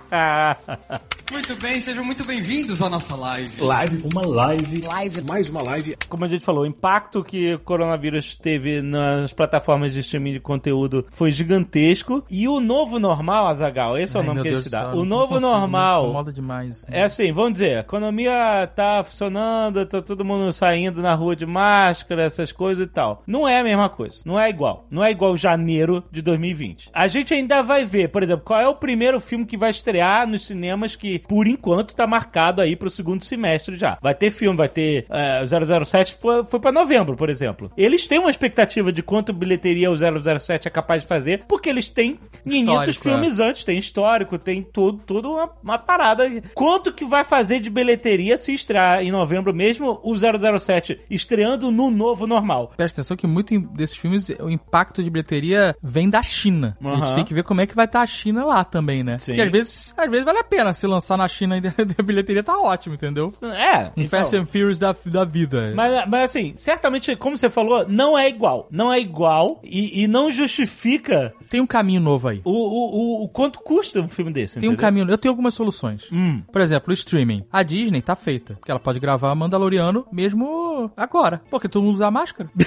Muito 1.31 1.55
bem, 1.57 1.79
sejam 1.79 2.03
muito 2.03 2.25
bem-vindos 2.25 2.81
à 2.81 2.89
nossa 2.89 3.15
live. 3.15 3.61
Live, 3.61 4.03
uma 4.11 4.25
live, 4.25 5.21
mais 5.21 5.47
uma 5.47 5.61
live. 5.61 5.95
Como 6.07 6.25
a 6.25 6.27
gente 6.27 6.43
falou, 6.43 6.63
o 6.63 6.65
impacto 6.65 7.23
que 7.23 7.53
o 7.53 7.59
coronavírus 7.59 8.35
teve 8.35 8.81
nas 8.81 9.31
plataformas 9.31 9.93
de 9.93 9.99
streaming 9.99 10.33
de 10.33 10.39
conteúdo 10.39 11.05
foi 11.11 11.31
gigantesco. 11.31 12.23
E 12.31 12.47
o 12.47 12.59
novo 12.59 12.97
normal, 12.97 13.45
Azagal, 13.45 13.95
esse 13.95 14.17
é 14.17 14.19
o 14.19 14.21
Ai, 14.21 14.27
nome 14.27 14.41
que 14.41 14.49
Deus 14.49 14.61
eles 14.61 14.65
do 14.65 14.71
dá. 14.71 14.91
O 14.95 15.05
novo 15.05 15.35
consigo, 15.35 15.51
normal 15.51 16.05
incomoda 16.05 16.33
demais. 16.33 16.87
É 16.89 17.03
assim, 17.03 17.31
vamos 17.31 17.53
dizer, 17.53 17.77
a 17.77 17.81
economia 17.81 18.67
tá 18.75 19.03
funcionando, 19.03 19.85
tá 19.85 20.01
todo 20.01 20.25
mundo 20.25 20.51
saindo 20.51 20.99
na 20.99 21.13
rua 21.13 21.35
de 21.35 21.45
máscara, 21.45 22.23
essas 22.23 22.51
coisas 22.51 22.87
e 22.87 22.89
tal. 22.89 23.21
Não 23.27 23.47
é 23.47 23.59
a 23.59 23.63
mesma 23.63 23.87
coisa, 23.87 24.19
não 24.25 24.39
é 24.39 24.49
igual. 24.49 24.87
Não 24.89 25.03
é 25.03 25.11
igual 25.11 25.37
janeiro 25.37 26.03
de 26.11 26.23
2020. 26.23 26.89
A 26.91 27.07
gente 27.07 27.35
ainda 27.35 27.61
vai 27.61 27.85
ver, 27.85 28.09
por 28.09 28.23
exemplo, 28.23 28.43
qual 28.43 28.59
é 28.59 28.67
o 28.67 28.73
primeiro 28.73 29.19
filme 29.29 29.45
que 29.45 29.55
vai 29.55 29.69
estrear 29.69 30.27
nos 30.27 30.47
cinemas 30.47 30.95
que, 30.95 31.19
por 31.19 31.45
enquanto, 31.45 31.95
tá 31.95 32.07
marcado 32.07 32.61
aí 32.61 32.75
pro 32.75 32.89
segundo 32.89 33.23
semestre 33.23 33.75
já. 33.75 33.97
Vai 34.01 34.15
ter 34.15 34.31
filme, 34.31 34.57
vai 34.57 34.67
ter 34.67 35.05
é, 35.09 35.43
o 35.43 35.85
007, 35.85 36.17
foi, 36.19 36.43
foi 36.43 36.59
pra 36.59 36.71
novembro, 36.71 37.15
por 37.15 37.29
exemplo. 37.29 37.71
Eles 37.77 38.07
têm 38.07 38.17
uma 38.17 38.31
expectativa 38.31 38.91
de 38.91 39.03
quanto 39.03 39.31
bilheteria 39.31 39.91
o 39.91 39.95
007 39.95 40.67
é 40.67 40.71
capaz 40.71 41.03
de 41.03 41.07
fazer, 41.07 41.43
porque 41.47 41.69
eles 41.69 41.89
têm 41.89 42.17
infinitos 42.43 42.89
Histórico, 42.89 43.07
é. 43.07 43.11
filmes 43.11 43.39
antes, 43.39 43.63
tem 43.63 43.77
histórico, 43.77 44.39
tem 44.39 44.63
tudo, 44.63 44.99
tudo 45.05 45.31
uma, 45.31 45.49
uma 45.63 45.77
parada. 45.77 46.27
Quanto 46.55 46.91
que 46.91 47.05
vai 47.05 47.23
fazer 47.23 47.59
de 47.59 47.69
bilheteria 47.69 48.37
se 48.37 48.53
estrear 48.53 49.03
em 49.03 49.11
novembro 49.11 49.53
mesmo 49.53 49.99
o 50.03 50.15
007 50.17 51.01
estreando 51.09 51.71
no 51.71 51.91
novo 51.91 52.25
normal? 52.25 52.73
Presta 52.75 53.01
atenção 53.01 53.15
que 53.15 53.27
muito 53.27 53.59
desses 53.59 53.97
filmes, 53.97 54.29
o 54.39 54.49
impacto 54.49 55.03
de 55.03 55.09
bilheteria 55.09 55.75
vem 55.83 56.09
da 56.09 56.23
China. 56.23 56.73
A 56.83 56.95
gente 56.97 57.13
tem 57.13 57.23
que 57.23 57.33
ver 57.33 57.43
como 57.43 57.61
é 57.61 57.67
que 57.67 57.75
vai 57.75 57.85
estar 57.85 58.01
a 58.01 58.07
China 58.07 58.43
lá 58.43 58.63
também, 58.63 59.03
né? 59.03 59.18
Sim. 59.19 59.31
Porque 59.33 59.41
às 59.41 59.51
vezes, 59.51 59.93
às 59.97 60.09
vezes 60.09 60.25
vale 60.25 60.39
a 60.39 60.43
pena 60.43 60.73
se 60.73 60.85
lançar 60.87 61.17
na 61.17 61.27
China 61.27 61.57
e 61.57 61.61
a 61.97 62.03
bilheteria 62.03 62.43
tá 62.43 62.59
ótimo, 62.59 62.95
entendeu? 62.95 63.33
É, 63.41 63.85
Um 63.97 64.03
então. 64.03 64.07
Fast 64.07 64.35
and 64.35 64.45
Furious 64.45 64.79
da, 64.79 64.95
da 65.05 65.23
vida. 65.25 65.73
Mas, 65.75 66.07
mas 66.07 66.23
assim, 66.31 66.53
certamente, 66.55 67.15
como 67.15 67.37
você 67.37 67.49
falou, 67.49 67.87
não 67.87 68.17
é 68.17 68.27
igual. 68.29 68.67
Não 68.71 68.91
é 68.91 68.99
igual 68.99 69.59
e, 69.63 70.03
e 70.03 70.07
não 70.07 70.31
justifica 70.31 71.33
Tem 71.49 71.61
um 71.61 71.67
caminho 71.67 72.01
novo 72.01 72.27
aí. 72.27 72.41
o, 72.43 72.51
o, 72.51 73.21
o, 73.21 73.23
o 73.23 73.29
quanto 73.29 73.59
custa 73.59 73.99
um 73.99 74.09
filme 74.09 74.31
desse. 74.31 74.59
Tem 74.59 74.69
um 74.69 74.73
entendeu? 74.73 74.81
caminho. 74.87 75.09
Eu 75.09 75.17
tenho 75.17 75.31
algumas 75.31 75.53
soluções. 75.53 76.07
Hum. 76.11 76.41
Por 76.51 76.61
exemplo, 76.61 76.91
o 76.91 76.93
streaming. 76.93 77.43
A 77.51 77.63
Disney 77.63 78.01
tá 78.01 78.15
feita. 78.15 78.55
Porque 78.55 78.71
ela 78.71 78.79
pode 78.79 78.99
gravar 78.99 79.33
Mandaloriano 79.35 80.05
mesmo 80.11 80.91
agora. 80.95 81.41
Porque 81.49 81.67
todo 81.67 81.83
mundo 81.83 81.95
usa 81.95 82.09
máscara. 82.11 82.49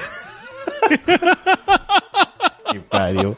Que 2.73 2.79
pariu. 2.81 3.37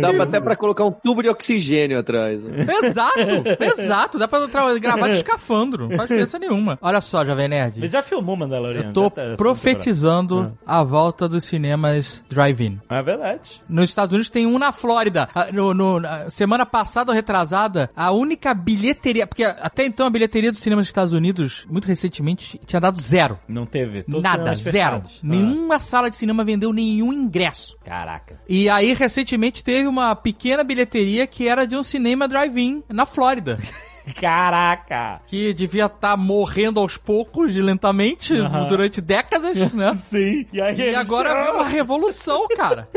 Dá 0.00 0.12
pra- 0.12 0.22
até 0.24 0.40
pra 0.40 0.56
colocar 0.56 0.84
um 0.84 0.90
tubo 0.92 1.22
de 1.22 1.28
oxigênio 1.28 1.98
atrás. 1.98 2.42
né? 2.42 2.66
exato, 2.84 3.18
exato. 3.60 4.18
Dá 4.18 4.28
pra 4.28 4.46
gravar 4.78 5.08
de 5.08 5.16
escafandro. 5.16 5.88
Não 5.88 5.96
faz 5.96 6.08
diferença 6.08 6.38
nenhuma. 6.38 6.78
Olha 6.80 7.00
só, 7.00 7.24
Jovem 7.24 7.48
Nerd. 7.48 7.78
Ele 7.80 7.88
já 7.90 8.02
filmou 8.02 8.36
Mandaloriano. 8.36 8.88
Eu 8.88 8.92
tô 8.92 9.04
já 9.04 9.10
tá- 9.10 9.22
essa 9.22 9.36
profetizando 9.36 10.56
a 10.66 10.82
volta 10.82 11.28
dos 11.28 11.44
cinemas 11.44 12.24
drive-in. 12.28 12.78
É 12.88 13.02
verdade. 13.02 13.62
Nos 13.68 13.88
Estados 13.88 14.12
Unidos 14.12 14.30
tem 14.30 14.46
um 14.46 14.58
na 14.58 14.72
Flórida. 14.72 15.28
Ah, 15.34 15.46
No, 15.52 15.74
no- 15.74 16.00
na 16.00 16.30
semana 16.30 16.64
passada 16.64 17.10
ou 17.10 17.14
retrasada, 17.14 17.90
a 17.96 18.10
única 18.12 18.54
bilheteria. 18.54 19.26
Porque 19.26 19.44
até 19.44 19.84
então 19.84 20.06
a 20.06 20.10
bilheteria 20.10 20.50
dos 20.50 20.60
cinemas 20.60 20.84
dos 20.84 20.88
Estados 20.90 21.12
Unidos, 21.12 21.64
muito 21.70 21.86
recentemente, 21.86 22.60
tinha 22.66 22.80
dado 22.80 23.00
zero. 23.00 23.38
Não 23.48 23.66
teve. 23.66 24.02
Todos 24.04 24.22
Nada, 24.22 24.54
zero. 24.54 24.60
fechados. 24.60 25.16
Ah. 25.22 25.26
Nenhuma 25.26 25.78
sala 25.78 26.08
de 26.10 26.16
cinema 26.16 26.44
vendeu 26.44 26.72
nenhum 26.72 26.91
ingresso. 27.00 27.76
Caraca. 27.84 28.40
E 28.48 28.68
aí, 28.68 28.92
recentemente, 28.92 29.62
teve 29.62 29.86
uma 29.86 30.14
pequena 30.16 30.64
bilheteria 30.64 31.26
que 31.26 31.48
era 31.48 31.66
de 31.66 31.76
um 31.76 31.82
cinema 31.82 32.26
drive-in 32.26 32.82
na 32.88 33.06
Flórida. 33.06 33.58
Caraca. 34.20 35.20
Que 35.26 35.52
devia 35.52 35.86
estar 35.86 36.16
morrendo 36.16 36.80
aos 36.80 36.96
poucos, 36.96 37.54
lentamente, 37.54 38.34
durante 38.68 39.00
décadas, 39.00 39.72
né? 39.72 39.94
Sim. 39.98 40.46
E, 40.52 40.60
aí 40.60 40.78
E 40.78 40.94
agora 40.94 41.30
é 41.30 41.50
uma 41.50 41.66
revolução, 41.66 42.46
cara. 42.56 42.88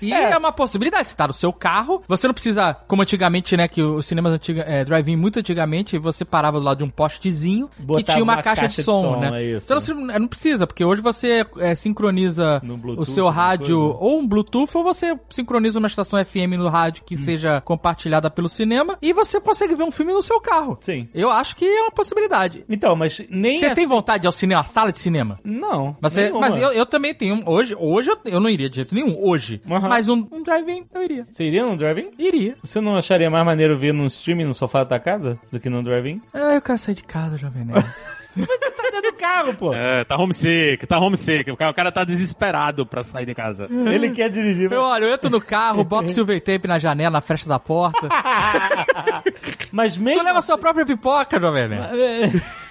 E 0.00 0.12
é. 0.14 0.36
uma 0.36 0.52
possibilidade. 0.52 1.08
Você 1.08 1.16
tá 1.16 1.26
no 1.26 1.32
seu 1.32 1.52
carro, 1.52 2.02
você 2.06 2.26
não 2.26 2.34
precisa, 2.34 2.74
como 2.86 3.02
antigamente, 3.02 3.56
né? 3.56 3.68
Que 3.68 3.82
os 3.82 4.04
cinemas 4.06 4.32
antiga, 4.32 4.62
é, 4.62 4.84
drive-in 4.84 5.16
muito 5.16 5.38
antigamente, 5.38 5.98
você 5.98 6.24
parava 6.24 6.58
do 6.58 6.64
lado 6.64 6.78
de 6.78 6.84
um 6.84 6.90
postezinho 6.90 7.68
que 7.68 7.82
Botava 7.82 8.04
tinha 8.04 8.22
uma, 8.22 8.34
uma 8.34 8.42
caixa, 8.42 8.62
caixa 8.62 8.82
de 8.82 8.84
som, 8.84 9.00
de 9.00 9.14
som, 9.14 9.20
né? 9.20 9.42
é 9.42 9.56
então 9.56 9.80
você 9.80 9.94
não 9.94 10.26
não 10.26 10.28
precisa, 10.28 10.66
porque 10.66 10.84
hoje 10.84 11.00
você 11.00 11.46
é, 11.58 11.74
sincroniza 11.74 12.60
o 12.96 13.04
seu 13.04 13.28
rádio, 13.28 13.78
coisa. 13.78 13.98
ou 14.00 14.20
um 14.20 14.26
Bluetooth, 14.26 14.76
ou 14.76 14.82
você 14.82 15.18
sincroniza 15.30 15.78
uma 15.78 15.88
estação 15.88 16.22
FM 16.24 16.58
no 16.58 16.68
rádio 16.68 16.86
Hum. 17.02 17.04
que 17.06 17.16
seja 17.16 17.60
compartilhada 17.60 18.30
pelo 18.30 18.48
cinema, 18.48 18.96
e 19.00 19.12
você 19.12 19.40
consegue 19.40 19.74
ver 19.74 19.84
um 19.84 19.90
filme 19.90 20.12
no 20.12 20.22
seu 20.22 20.40
carro. 20.46 20.78
Sim. 20.80 21.08
Eu 21.14 21.30
acho 21.30 21.54
que 21.56 21.64
é 21.64 21.82
uma 21.82 21.90
possibilidade. 21.90 22.64
Então, 22.68 22.94
mas 22.96 23.20
nem 23.28 23.58
Você 23.58 23.66
assim- 23.66 23.74
tem 23.74 23.86
vontade 23.86 24.22
de 24.22 24.26
ir 24.26 24.28
ao 24.28 24.32
cinema, 24.32 24.60
à 24.60 24.64
sala 24.64 24.92
de 24.92 24.98
cinema? 24.98 25.38
Não. 25.44 25.96
Mas, 26.00 26.14
mas 26.32 26.56
eu, 26.56 26.72
eu 26.72 26.86
também 26.86 27.14
tenho. 27.14 27.42
Hoje, 27.46 27.74
hoje 27.78 28.10
eu, 28.10 28.18
eu 28.26 28.40
não 28.40 28.48
iria 28.48 28.68
de 28.70 28.76
jeito 28.76 28.94
nenhum. 28.94 29.16
Hoje. 29.20 29.60
Aham. 29.68 29.88
Mas 29.88 30.08
um, 30.08 30.26
um 30.30 30.42
drive-in 30.42 30.86
eu 30.94 31.02
iria. 31.02 31.26
Você 31.30 31.44
iria 31.44 31.64
no 31.64 31.76
drive-in? 31.76 32.10
Iria. 32.18 32.56
Você 32.62 32.80
não 32.80 32.96
acharia 32.96 33.30
mais 33.30 33.44
maneiro 33.44 33.76
ver 33.78 33.92
num 33.92 34.06
streaming 34.06 34.44
no 34.44 34.54
sofá 34.54 34.80
da 34.80 34.86
tua 34.86 34.98
casa 35.00 35.38
do 35.50 35.58
que 35.60 35.68
no 35.68 35.82
drive-in? 35.82 36.20
Ah, 36.32 36.54
eu 36.54 36.62
quero 36.62 36.78
sair 36.78 36.94
de 36.94 37.02
casa, 37.02 37.36
Jovem 37.36 37.64
Nerd. 37.64 37.86
Tá 38.36 38.90
dentro 38.90 39.10
do 39.10 39.16
carro, 39.16 39.54
pô. 39.54 39.74
É, 39.74 40.04
tá 40.04 40.16
homesick, 40.16 40.86
tá 40.86 40.98
homesick. 40.98 41.50
O 41.50 41.56
cara, 41.56 41.70
o 41.70 41.74
cara 41.74 41.90
tá 41.90 42.04
desesperado 42.04 42.84
pra 42.84 43.02
sair 43.02 43.26
de 43.26 43.34
casa. 43.34 43.68
Ele 43.70 44.10
quer 44.10 44.28
dirigir. 44.28 44.70
eu, 44.70 44.82
olha, 44.82 45.04
eu 45.04 45.12
entro 45.14 45.30
no 45.30 45.40
carro, 45.40 45.82
boto 45.84 46.10
silver 46.10 46.40
tape 46.40 46.68
na 46.68 46.78
janela, 46.78 47.10
na 47.10 47.20
fresta 47.20 47.48
da 47.48 47.58
porta. 47.58 48.08
Mas 49.72 49.96
tu 49.96 50.02
mesmo... 50.02 50.22
leva 50.22 50.40
sua 50.40 50.58
própria 50.58 50.84
pipoca, 50.84 51.40
Jovem. 51.40 51.68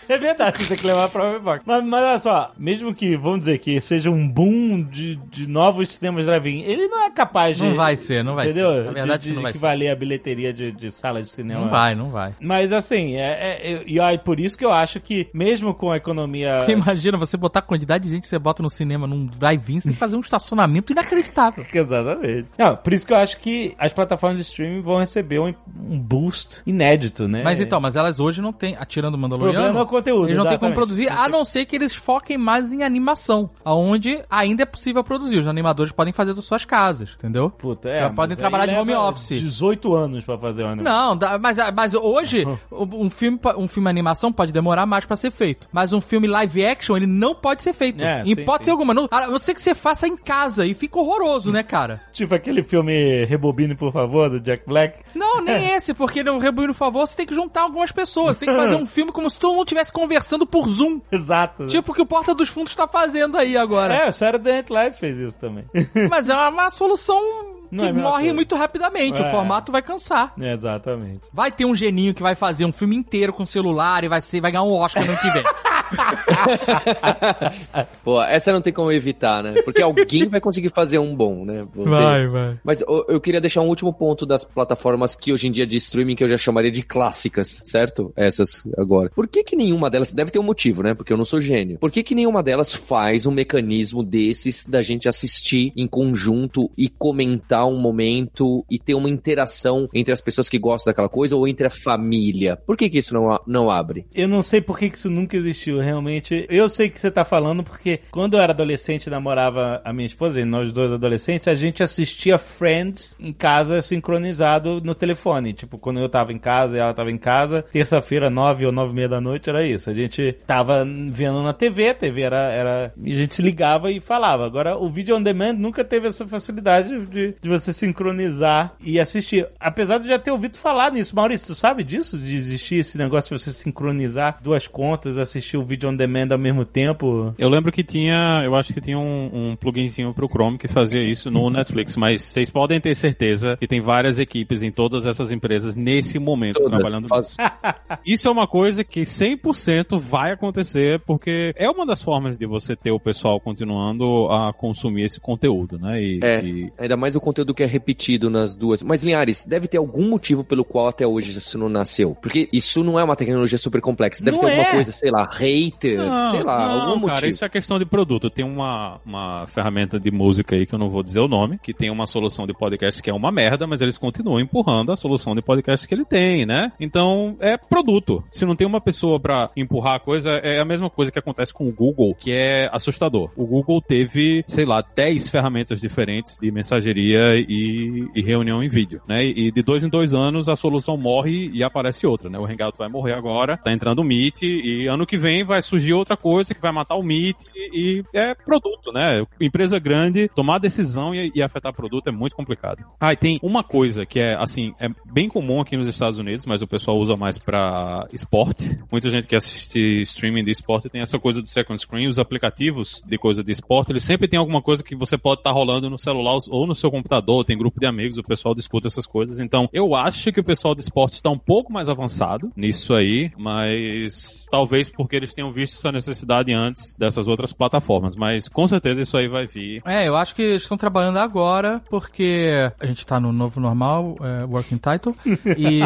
É 0.07 0.17
verdade, 0.17 0.57
você 0.57 0.67
tem 0.67 0.77
que 0.77 0.85
levar 0.85 1.05
a 1.05 1.09
própria 1.09 1.39
pipoca. 1.39 1.61
Mas, 1.65 1.83
mas 1.83 2.03
olha 2.03 2.19
só, 2.19 2.51
mesmo 2.57 2.93
que, 2.93 3.15
vamos 3.17 3.39
dizer, 3.39 3.59
que 3.59 3.79
seja 3.81 4.09
um 4.09 4.27
boom 4.27 4.83
de, 4.83 5.15
de 5.15 5.47
novos 5.47 5.93
cinemas 5.93 6.25
drive-in, 6.25 6.61
ele 6.61 6.87
não 6.87 7.05
é 7.05 7.09
capaz 7.09 7.57
de... 7.57 7.63
Não 7.63 7.75
vai 7.75 7.95
ser, 7.95 8.23
não 8.23 8.35
vai 8.35 8.45
entendeu? 8.45 8.71
ser. 8.71 8.83
Na 8.85 8.91
verdade, 8.91 9.23
de, 9.23 9.29
de 9.29 9.35
não 9.35 9.41
vai 9.41 9.51
ser. 9.51 9.57
equivaler 9.57 9.91
a 9.91 9.95
bilheteria 9.95 10.53
de, 10.53 10.71
de 10.71 10.91
sala 10.91 11.21
de 11.21 11.29
cinema. 11.29 11.61
Não 11.61 11.69
vai, 11.69 11.95
não 11.95 12.09
vai. 12.09 12.33
Mas 12.39 12.71
assim, 12.71 13.15
é, 13.15 13.61
é- 13.61 13.83
e 13.85 13.99
aí 13.99 14.17
por 14.17 14.39
isso 14.39 14.57
que 14.57 14.65
eu 14.65 14.71
acho 14.71 14.99
que, 14.99 15.27
mesmo 15.33 15.73
com 15.73 15.91
a 15.91 15.97
economia... 15.97 16.57
Porque 16.59 16.73
imagina 16.73 17.17
você 17.17 17.37
botar 17.37 17.59
a 17.59 17.63
quantidade 17.63 18.03
de 18.03 18.09
gente 18.09 18.21
que 18.23 18.27
você 18.27 18.39
bota 18.39 18.61
no 18.61 18.69
cinema 18.69 19.07
num 19.07 19.25
drive-in, 19.25 19.79
você 19.79 19.87
tem 19.87 19.93
que 19.93 19.99
fazer 19.99 20.15
um 20.15 20.21
estacionamento 20.21 20.91
inacreditável. 20.91 21.65
Exatamente. 21.73 22.47
Não, 22.57 22.75
por 22.75 22.93
isso 22.93 23.05
que 23.05 23.13
eu 23.13 23.17
acho 23.17 23.37
que 23.37 23.73
as 23.77 23.93
plataformas 23.93 24.39
de 24.39 24.43
streaming 24.49 24.81
vão 24.81 24.99
receber 24.99 25.39
um, 25.39 25.53
um 25.89 25.99
boost 25.99 26.61
inédito, 26.65 27.27
né? 27.27 27.41
Mas 27.43 27.59
então, 27.59 27.79
mas 27.79 27.95
elas 27.95 28.19
hoje 28.19 28.41
não 28.41 28.53
têm, 28.53 28.75
atirando 28.79 29.15
o 29.15 29.17
o 29.17 29.19
Mandaloriano, 29.21 29.53
problema 29.63 29.79
é 29.79 29.83
o 29.83 29.87
conteúdo. 29.97 30.25
eles 30.25 30.37
não 30.37 30.47
têm 30.47 30.57
como 30.57 30.73
produzir, 30.73 31.09
a 31.09 31.27
não 31.27 31.43
ser 31.43 31.65
que 31.65 31.75
eles 31.75 31.93
foquem 31.93 32.37
mais 32.37 32.71
em 32.71 32.83
animação, 32.83 33.49
aonde 33.63 34.21
ainda 34.29 34.63
é 34.63 34.65
possível 34.65 35.03
produzir. 35.03 35.39
Os 35.39 35.47
animadores 35.47 35.91
podem 35.91 36.13
fazer 36.13 36.33
das 36.33 36.45
suas 36.45 36.65
casas, 36.65 37.11
entendeu? 37.17 37.49
Puta, 37.49 37.89
é, 37.89 37.97
Já 37.97 38.09
podem 38.09 38.37
trabalhar 38.37 38.67
de 38.67 38.75
home 38.75 38.93
office. 38.93 39.39
18 39.39 39.95
anos 39.95 40.25
pra 40.25 40.37
fazer 40.37 40.63
o 40.63 40.67
anime. 40.67 40.83
Não, 40.83 41.17
mas, 41.41 41.57
mas 41.73 41.93
hoje 41.93 42.45
um 42.71 43.09
filme, 43.09 43.39
um 43.57 43.67
filme 43.67 43.89
animação 43.89 44.31
pode 44.31 44.51
demorar 44.51 44.85
mais 44.85 45.05
pra 45.05 45.15
ser 45.15 45.31
feito. 45.31 45.67
Mas 45.71 45.93
um 45.93 46.01
filme 46.01 46.27
live 46.27 46.65
action, 46.65 46.95
ele 46.95 47.07
não 47.07 47.33
pode 47.33 47.63
ser 47.63 47.73
feito. 47.73 48.03
É, 48.03 48.21
em 48.21 48.35
sim, 48.35 48.41
hipótese 48.41 48.65
sim. 48.65 48.71
alguma. 48.71 48.93
Não, 48.93 49.07
a 49.09 49.27
não 49.27 49.39
ser 49.39 49.53
que 49.53 49.61
você 49.61 49.73
faça 49.73 50.07
em 50.07 50.15
casa 50.15 50.65
e 50.65 50.73
fica 50.73 50.99
horroroso, 50.99 51.51
né, 51.51 51.63
cara? 51.63 52.01
Tipo 52.11 52.35
aquele 52.35 52.63
filme 52.63 53.25
Rebobine, 53.25 53.75
por 53.75 53.91
favor, 53.91 54.29
do 54.29 54.39
Jack 54.39 54.63
Black. 54.67 54.99
Não, 55.13 55.41
nem 55.41 55.71
esse, 55.75 55.93
porque 55.93 56.23
no 56.23 56.37
Rebuild 56.37 56.73
por 56.73 56.79
favor, 56.79 57.07
você 57.07 57.15
tem 57.15 57.25
que 57.25 57.35
juntar 57.35 57.61
algumas 57.61 57.91
pessoas. 57.91 58.37
Você 58.37 58.45
tem 58.45 58.53
que 58.53 58.59
fazer 58.59 58.75
um 58.75 58.85
filme 58.85 59.11
como 59.11 59.29
se 59.29 59.39
todo 59.39 59.55
mundo 59.55 59.67
estivesse 59.85 59.91
conversando 59.91 60.45
por 60.45 60.67
Zoom. 60.67 60.99
Exato. 61.11 61.63
né? 61.63 61.69
Tipo 61.69 61.91
o 61.91 61.95
que 61.95 62.01
o 62.01 62.05
Porta 62.05 62.33
dos 62.33 62.49
Fundos 62.49 62.75
tá 62.75 62.87
fazendo 62.87 63.37
aí 63.37 63.55
agora. 63.57 63.93
É, 63.93 64.09
o 64.09 64.13
Saturday 64.13 64.53
Night 64.53 64.71
Live 64.71 64.97
fez 64.97 65.17
isso 65.17 65.39
também. 65.39 65.65
Mas 66.09 66.29
é 66.29 66.33
uma, 66.33 66.49
uma 66.49 66.69
solução 66.69 67.21
que 67.69 67.81
é 67.83 67.91
morre 67.91 68.19
coisa. 68.19 68.33
muito 68.33 68.55
rapidamente. 68.55 69.21
É. 69.21 69.27
O 69.27 69.31
formato 69.31 69.71
vai 69.71 69.81
cansar. 69.81 70.33
Exatamente. 70.37 71.21
Vai 71.31 71.51
ter 71.51 71.65
um 71.65 71.75
geninho 71.75 72.13
que 72.13 72.21
vai 72.21 72.35
fazer 72.35 72.65
um 72.65 72.71
filme 72.71 72.95
inteiro 72.95 73.33
com 73.33 73.45
celular 73.45 74.03
e 74.03 74.07
vai, 74.07 74.21
ser, 74.21 74.41
vai 74.41 74.51
ganhar 74.51 74.63
um 74.63 74.73
Oscar 74.73 75.03
no 75.03 75.11
ano 75.11 75.19
que 75.21 75.29
vem. 75.31 75.43
Pô, 78.03 78.21
essa 78.21 78.51
não 78.51 78.61
tem 78.61 78.73
como 78.73 78.91
evitar, 78.91 79.43
né? 79.43 79.61
Porque 79.61 79.81
alguém 79.81 80.27
vai 80.27 80.41
conseguir 80.41 80.69
fazer 80.69 80.99
um 80.99 81.15
bom, 81.15 81.45
né? 81.45 81.65
Vou 81.73 81.85
ter. 81.85 82.27
vai. 82.27 82.59
Mas 82.63 82.81
eu, 82.81 83.05
eu 83.09 83.21
queria 83.21 83.41
deixar 83.41 83.61
um 83.61 83.67
último 83.67 83.93
ponto 83.93 84.25
das 84.25 84.43
plataformas 84.43 85.15
que 85.15 85.31
hoje 85.31 85.47
em 85.47 85.51
dia 85.51 85.65
de 85.65 85.77
streaming 85.77 86.15
que 86.15 86.23
eu 86.23 86.29
já 86.29 86.37
chamaria 86.37 86.71
de 86.71 86.83
clássicas, 86.83 87.61
certo? 87.63 88.11
Essas 88.15 88.67
agora. 88.77 89.09
Por 89.09 89.27
que 89.27 89.43
que 89.43 89.55
nenhuma 89.55 89.89
delas, 89.89 90.11
deve 90.11 90.31
ter 90.31 90.39
um 90.39 90.43
motivo, 90.43 90.83
né? 90.83 90.93
Porque 90.93 91.11
eu 91.11 91.17
não 91.17 91.25
sou 91.25 91.39
gênio. 91.39 91.77
Por 91.79 91.91
que 91.91 92.03
que 92.03 92.15
nenhuma 92.15 92.41
delas 92.41 92.73
faz 92.73 93.25
um 93.25 93.31
mecanismo 93.31 94.03
desses 94.03 94.65
da 94.65 94.81
gente 94.81 95.07
assistir 95.07 95.71
em 95.75 95.87
conjunto 95.87 96.69
e 96.77 96.89
comentar 96.89 97.67
um 97.67 97.79
momento 97.79 98.65
e 98.69 98.79
ter 98.79 98.93
uma 98.93 99.09
interação 99.09 99.87
entre 99.93 100.13
as 100.13 100.21
pessoas 100.21 100.49
que 100.49 100.57
gostam 100.57 100.91
daquela 100.91 101.09
coisa 101.09 101.35
ou 101.35 101.47
entre 101.47 101.67
a 101.67 101.69
família? 101.69 102.57
Por 102.65 102.77
que 102.77 102.89
que 102.89 102.97
isso 102.97 103.13
não, 103.13 103.39
não 103.45 103.69
abre? 103.69 104.05
Eu 104.13 104.27
não 104.27 104.41
sei 104.41 104.61
por 104.61 104.77
que 104.77 104.89
que 104.89 104.97
isso 104.97 105.09
nunca 105.09 105.37
existiu, 105.37 105.74
realmente. 105.79 106.45
Eu 106.49 106.69
sei 106.69 106.89
que 106.89 106.99
você 106.99 107.11
tá 107.11 107.23
falando 107.25 107.63
porque 107.63 107.99
quando 108.11 108.35
eu 108.35 108.41
era 108.41 108.53
adolescente 108.53 109.09
namorava 109.09 109.81
a 109.83 109.93
minha 109.93 110.05
esposa, 110.05 110.39
e 110.39 110.45
nós 110.45 110.71
dois 110.71 110.91
adolescentes, 110.91 111.47
a 111.47 111.55
gente 111.55 111.83
assistia 111.83 112.37
Friends 112.37 113.15
em 113.19 113.33
casa 113.33 113.81
sincronizado 113.81 114.81
no 114.81 114.95
telefone. 114.95 115.53
Tipo, 115.53 115.77
quando 115.77 115.99
eu 115.99 116.09
tava 116.09 116.33
em 116.33 116.39
casa 116.39 116.77
e 116.77 116.79
ela 116.79 116.93
tava 116.93 117.11
em 117.11 117.17
casa, 117.17 117.63
terça-feira, 117.71 118.29
nove 118.29 118.65
ou 118.65 118.71
nove 118.71 118.91
e 118.91 118.95
meia 118.95 119.09
da 119.09 119.21
noite, 119.21 119.49
era 119.49 119.65
isso. 119.65 119.89
A 119.89 119.93
gente 119.93 120.37
tava 120.45 120.85
vendo 121.11 121.41
na 121.43 121.53
TV, 121.53 121.89
a 121.89 121.93
TV 121.93 122.21
era, 122.21 122.51
era... 122.51 122.93
E 123.01 123.13
a 123.13 123.15
gente 123.15 123.35
se 123.35 123.41
ligava 123.41 123.91
e 123.91 123.99
falava. 123.99 124.45
Agora, 124.45 124.77
o 124.77 124.87
vídeo 124.87 125.15
on 125.15 125.21
demand 125.21 125.53
nunca 125.53 125.83
teve 125.83 126.07
essa 126.07 126.27
facilidade 126.27 127.05
de, 127.07 127.35
de 127.41 127.49
você 127.49 127.73
sincronizar 127.73 128.73
e 128.81 128.99
assistir. 128.99 129.47
Apesar 129.59 129.97
de 129.97 130.07
já 130.07 130.19
ter 130.19 130.31
ouvido 130.31 130.57
falar 130.57 130.91
nisso. 130.91 131.15
Maurício, 131.15 131.47
tu 131.47 131.55
sabe 131.55 131.83
disso? 131.83 132.17
De 132.17 132.35
existir 132.35 132.75
esse 132.75 132.97
negócio 132.97 133.35
de 133.35 133.41
você 133.41 133.51
sincronizar 133.51 134.39
duas 134.41 134.67
contas, 134.67 135.17
assistir 135.17 135.57
o 135.57 135.63
vídeo 135.65 135.89
on 135.89 135.95
demand 135.95 136.27
ao 136.31 136.37
mesmo 136.37 136.63
tempo? 136.65 137.33
Eu 137.37 137.49
lembro 137.49 137.71
que 137.71 137.83
tinha, 137.83 138.41
eu 138.45 138.55
acho 138.55 138.73
que 138.73 138.79
tinha 138.81 138.97
um, 138.97 139.51
um 139.51 139.55
pluginzinho 139.55 140.13
pro 140.13 140.27
Chrome 140.29 140.57
que 140.57 140.67
fazia 140.67 141.01
isso 141.01 141.29
no 141.31 141.49
Netflix, 141.49 141.95
mas 141.97 142.21
vocês 142.23 142.49
podem 142.51 142.79
ter 142.79 142.95
certeza 142.95 143.57
que 143.57 143.67
tem 143.67 143.81
várias 143.81 144.19
equipes 144.19 144.63
em 144.63 144.71
todas 144.71 145.05
essas 145.05 145.31
empresas 145.31 145.75
nesse 145.75 146.19
momento 146.19 146.55
Todas. 146.57 146.71
trabalhando 146.71 147.07
nisso. 147.11 147.35
Isso 148.05 148.27
é 148.27 148.31
uma 148.31 148.47
coisa 148.47 148.83
que 148.83 149.01
100% 149.01 149.97
vai 149.99 150.31
acontecer 150.31 150.99
porque 151.05 151.53
é 151.55 151.69
uma 151.69 151.85
das 151.85 152.01
formas 152.01 152.37
de 152.37 152.45
você 152.45 152.75
ter 152.75 152.91
o 152.91 152.99
pessoal 152.99 153.39
continuando 153.39 154.27
a 154.29 154.53
consumir 154.53 155.05
esse 155.05 155.19
conteúdo, 155.19 155.77
né? 155.79 156.01
E, 156.01 156.19
É. 156.23 156.43
e- 156.43 156.71
Ainda 156.77 156.95
mais 156.97 157.15
o 157.15 157.21
conteúdo 157.21 157.53
que 157.53 157.63
é 157.63 157.65
repetido 157.65 158.29
nas 158.29 158.55
duas. 158.55 158.81
Mas, 158.83 159.03
Linhares, 159.03 159.43
deve 159.45 159.67
ter 159.67 159.77
algum 159.77 160.07
motivo 160.09 160.43
pelo 160.43 160.63
qual 160.63 160.87
até 160.87 161.05
hoje 161.07 161.37
isso 161.37 161.57
não 161.57 161.69
nasceu. 161.69 162.15
Porque 162.21 162.47
isso 162.51 162.83
não 162.83 162.99
é 162.99 163.03
uma 163.03 163.15
tecnologia 163.15 163.57
super 163.57 163.81
complexa. 163.81 164.23
Deve 164.23 164.37
Não 164.37 164.43
ter 164.43 164.51
alguma 164.51 164.67
é. 164.69 164.71
coisa, 164.71 164.91
sei 164.91 165.09
lá, 165.11 165.27
hater, 165.55 165.99
sei 166.31 166.43
lá, 166.43 166.67
não, 166.67 166.81
algum 166.81 167.01
cara, 167.01 167.13
motivo. 167.13 167.27
isso 167.27 167.45
é 167.45 167.49
questão 167.49 167.79
de 167.79 167.85
produto. 167.85 168.29
Tem 168.29 168.43
uma, 168.43 168.99
uma 169.05 169.47
ferramenta 169.47 169.99
de 169.99 170.11
música 170.11 170.55
aí 170.55 170.65
que 170.65 170.73
eu 170.73 170.79
não 170.79 170.89
vou 170.89 171.01
dizer 171.01 171.19
o 171.19 171.27
nome, 171.27 171.57
que 171.61 171.73
tem 171.73 171.89
uma 171.89 172.05
solução 172.05 172.45
de 172.45 172.53
podcast 172.53 173.01
que 173.01 173.09
é 173.09 173.13
uma 173.13 173.31
merda, 173.31 173.65
mas 173.65 173.81
eles 173.81 173.97
continuam 173.97 174.39
empurrando 174.39 174.91
a 174.91 174.95
solução 174.95 175.35
de 175.35 175.41
podcast 175.41 175.87
que 175.87 175.93
ele 175.93 176.05
tem, 176.05 176.45
né? 176.45 176.71
Então, 176.79 177.35
é 177.39 177.57
produto. 177.57 178.23
Se 178.31 178.45
não 178.45 178.55
tem 178.55 178.67
uma 178.67 178.81
pessoa 178.81 179.19
pra 179.19 179.49
empurrar 179.55 179.95
a 179.95 179.99
coisa, 179.99 180.31
é 180.31 180.59
a 180.59 180.65
mesma 180.65 180.89
coisa 180.89 181.11
que 181.11 181.19
acontece 181.19 181.53
com 181.53 181.67
o 181.67 181.71
Google, 181.71 182.13
que 182.15 182.31
é 182.31 182.69
assustador. 182.71 183.29
O 183.35 183.45
Google 183.45 183.81
teve, 183.81 184.43
sei 184.47 184.65
lá, 184.65 184.81
10 184.81 185.29
ferramentas 185.29 185.79
diferentes 185.79 186.37
de 186.37 186.51
mensageria 186.51 187.35
e, 187.37 188.07
e 188.15 188.21
reunião 188.21 188.63
em 188.63 188.67
vídeo, 188.67 189.01
né? 189.07 189.23
E 189.23 189.51
de 189.51 189.61
dois 189.61 189.83
em 189.83 189.89
dois 189.89 190.13
anos 190.13 190.49
a 190.49 190.55
solução 190.55 190.97
morre 190.97 191.49
e 191.53 191.63
aparece 191.63 192.05
outra, 192.05 192.29
né? 192.29 192.37
O 192.37 192.45
Hangout 192.45 192.77
vai 192.77 192.89
morrer 192.89 193.13
agora, 193.13 193.57
tá 193.57 193.71
entrando 193.71 193.99
o 193.99 194.03
Meet 194.03 194.41
e 194.41 194.87
ano 194.87 195.05
que 195.05 195.17
vem 195.17 195.43
vai 195.45 195.61
surgir 195.61 195.93
outra 195.93 196.17
coisa 196.17 196.53
que 196.53 196.61
vai 196.61 196.71
matar 196.71 196.95
o 196.95 197.03
Meet 197.03 197.37
e, 197.55 198.03
e 198.13 198.17
é 198.17 198.33
produto, 198.33 198.91
né? 198.91 199.25
Empresa 199.39 199.79
grande, 199.79 200.29
tomar 200.29 200.59
decisão 200.59 201.13
e, 201.13 201.31
e 201.33 201.41
afetar 201.41 201.73
produto 201.73 202.07
é 202.07 202.11
muito 202.11 202.35
complicado. 202.35 202.83
Ah, 202.99 203.13
e 203.13 203.15
tem 203.15 203.39
uma 203.41 203.63
coisa 203.63 204.05
que 204.05 204.19
é, 204.19 204.35
assim, 204.35 204.73
é 204.79 204.89
bem 205.11 205.29
comum 205.29 205.61
aqui 205.61 205.77
nos 205.77 205.87
Estados 205.87 206.17
Unidos, 206.17 206.45
mas 206.45 206.61
o 206.61 206.67
pessoal 206.67 206.97
usa 206.97 207.15
mais 207.15 207.37
pra 207.37 208.07
esporte. 208.11 208.77
Muita 208.91 209.09
gente 209.09 209.27
que 209.27 209.35
assiste 209.35 210.01
streaming 210.01 210.43
de 210.43 210.51
esporte 210.51 210.89
tem 210.89 211.01
essa 211.01 211.19
coisa 211.19 211.41
do 211.41 211.47
second 211.47 211.79
screen, 211.79 212.07
os 212.07 212.19
aplicativos 212.19 213.01
de 213.05 213.17
coisa 213.17 213.43
de 213.43 213.51
esporte, 213.51 213.91
eles 213.91 214.03
sempre 214.03 214.27
tem 214.27 214.39
alguma 214.39 214.61
coisa 214.61 214.83
que 214.83 214.95
você 214.95 215.17
pode 215.17 215.41
estar 215.41 215.51
rolando 215.51 215.89
no 215.89 215.97
celular 215.97 216.37
ou 216.49 216.65
no 216.65 216.75
seu 216.75 216.89
computador, 216.89 217.45
tem 217.45 217.57
grupo 217.57 217.79
de 217.79 217.85
amigos, 217.85 218.17
o 218.17 218.23
pessoal 218.23 218.55
disputa 218.55 218.87
essas 218.87 219.05
coisas. 219.05 219.39
Então, 219.39 219.69
eu 219.71 219.95
acho 219.95 220.31
que 220.31 220.39
o 220.39 220.43
pessoal 220.43 220.73
de 220.73 220.81
esporte 220.81 221.13
está 221.13 221.29
um 221.29 221.37
pouco 221.37 221.71
mais 221.71 221.89
avançado 221.89 222.51
nisso 222.55 222.93
aí, 222.93 223.31
mas 223.37 224.45
talvez 224.49 224.89
porque 224.89 225.15
eles 225.15 225.33
tenham 225.35 225.51
visto 225.51 225.75
essa 225.75 225.91
necessidade 225.91 226.53
antes 226.53 226.95
dessas 226.95 227.27
outras 227.27 227.53
plataformas, 227.53 228.15
mas 228.15 228.47
com 228.47 228.67
certeza 228.67 229.01
isso 229.01 229.17
aí 229.17 229.27
vai 229.27 229.45
vir. 229.45 229.81
É, 229.85 230.07
eu 230.07 230.15
acho 230.15 230.35
que 230.35 230.41
eles 230.41 230.63
estão 230.63 230.77
trabalhando 230.77 231.19
agora 231.19 231.81
porque 231.89 232.71
a 232.79 232.85
gente 232.85 233.05
tá 233.05 233.19
no 233.19 233.31
novo 233.31 233.59
normal, 233.59 234.15
é, 234.21 234.45
Working 234.45 234.77
Title, 234.77 235.15
e, 235.57 235.81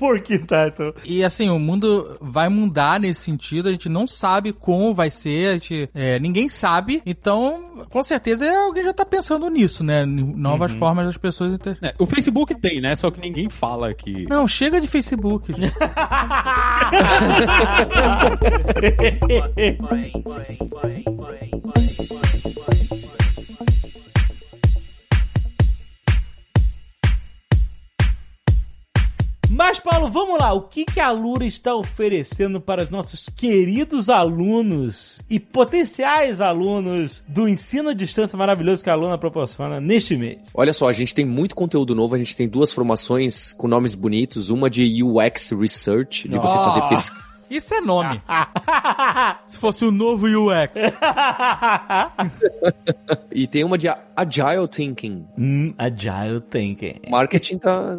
Working 0.00 0.46
Title. 0.46 0.94
e 1.04 1.24
assim, 1.24 1.48
o 1.48 1.58
mundo 1.58 2.16
vai 2.20 2.48
mudar 2.48 3.00
nesse 3.00 3.22
sentido, 3.22 3.68
a 3.68 3.72
gente 3.72 3.88
não 3.88 4.06
sabe 4.06 4.52
como 4.52 4.94
vai 4.94 5.10
ser, 5.10 5.48
a 5.48 5.52
gente, 5.54 5.88
é, 5.94 6.18
ninguém 6.18 6.48
sabe, 6.48 7.02
então 7.04 7.84
com 7.90 8.02
certeza 8.02 8.50
alguém 8.50 8.84
já 8.84 8.92
tá 8.92 9.04
pensando 9.04 9.48
nisso, 9.48 9.82
né? 9.82 10.04
Novas 10.06 10.72
formas 10.72 11.06
das 11.06 11.16
pessoas 11.16 11.54
inter... 11.54 11.76
É, 11.82 11.94
o 11.98 12.06
Facebook 12.06 12.54
tem, 12.54 12.80
né? 12.80 12.94
Só 12.96 13.10
que 13.10 13.20
ninguém 13.20 13.48
fala 13.48 13.92
que. 13.92 14.26
Não, 14.28 14.46
chega 14.46 14.80
de 14.80 14.86
Facebook. 14.86 15.52
gente. 15.52 15.74
Mas, 29.50 29.78
Paulo, 29.78 30.10
vamos 30.10 30.38
lá. 30.40 30.52
O 30.52 30.62
que, 30.62 30.84
que 30.84 30.98
a 30.98 31.10
Lura 31.12 31.46
está 31.46 31.74
oferecendo 31.74 32.60
para 32.60 32.82
os 32.82 32.90
nossos 32.90 33.28
queridos 33.28 34.10
alunos 34.10 35.22
e 35.30 35.38
potenciais 35.38 36.40
alunos 36.40 37.22
do 37.28 37.48
ensino 37.48 37.90
à 37.90 37.94
distância 37.94 38.36
maravilhoso 38.36 38.82
que 38.82 38.90
a 38.90 38.94
Luna 38.94 39.16
proporciona 39.16 39.80
neste 39.80 40.16
mês? 40.16 40.40
Olha 40.52 40.72
só, 40.72 40.88
a 40.88 40.92
gente 40.92 41.14
tem 41.14 41.24
muito 41.24 41.54
conteúdo 41.54 41.94
novo, 41.94 42.16
a 42.16 42.18
gente 42.18 42.36
tem 42.36 42.48
duas 42.48 42.72
formações 42.72 43.52
com 43.52 43.68
nomes 43.68 43.94
bonitos, 43.94 44.50
uma 44.50 44.68
de 44.68 45.02
UX 45.02 45.52
Research, 45.52 46.28
de 46.28 46.36
você 46.36 46.54
fazer 46.58 46.82
pesquisa. 46.88 47.33
Isso 47.54 47.72
é 47.72 47.80
nome. 47.80 48.20
Se 49.46 49.56
fosse 49.58 49.84
o 49.84 49.92
novo 49.92 50.26
UX. 50.26 50.72
E 53.32 53.46
tem 53.46 53.62
uma 53.62 53.78
de 53.78 53.88
Agile 53.88 54.66
Thinking. 54.68 55.24
Hum, 55.38 55.74
agile 55.78 56.40
thinking. 56.40 57.00
Marketing 57.08 57.58
tá. 57.58 57.96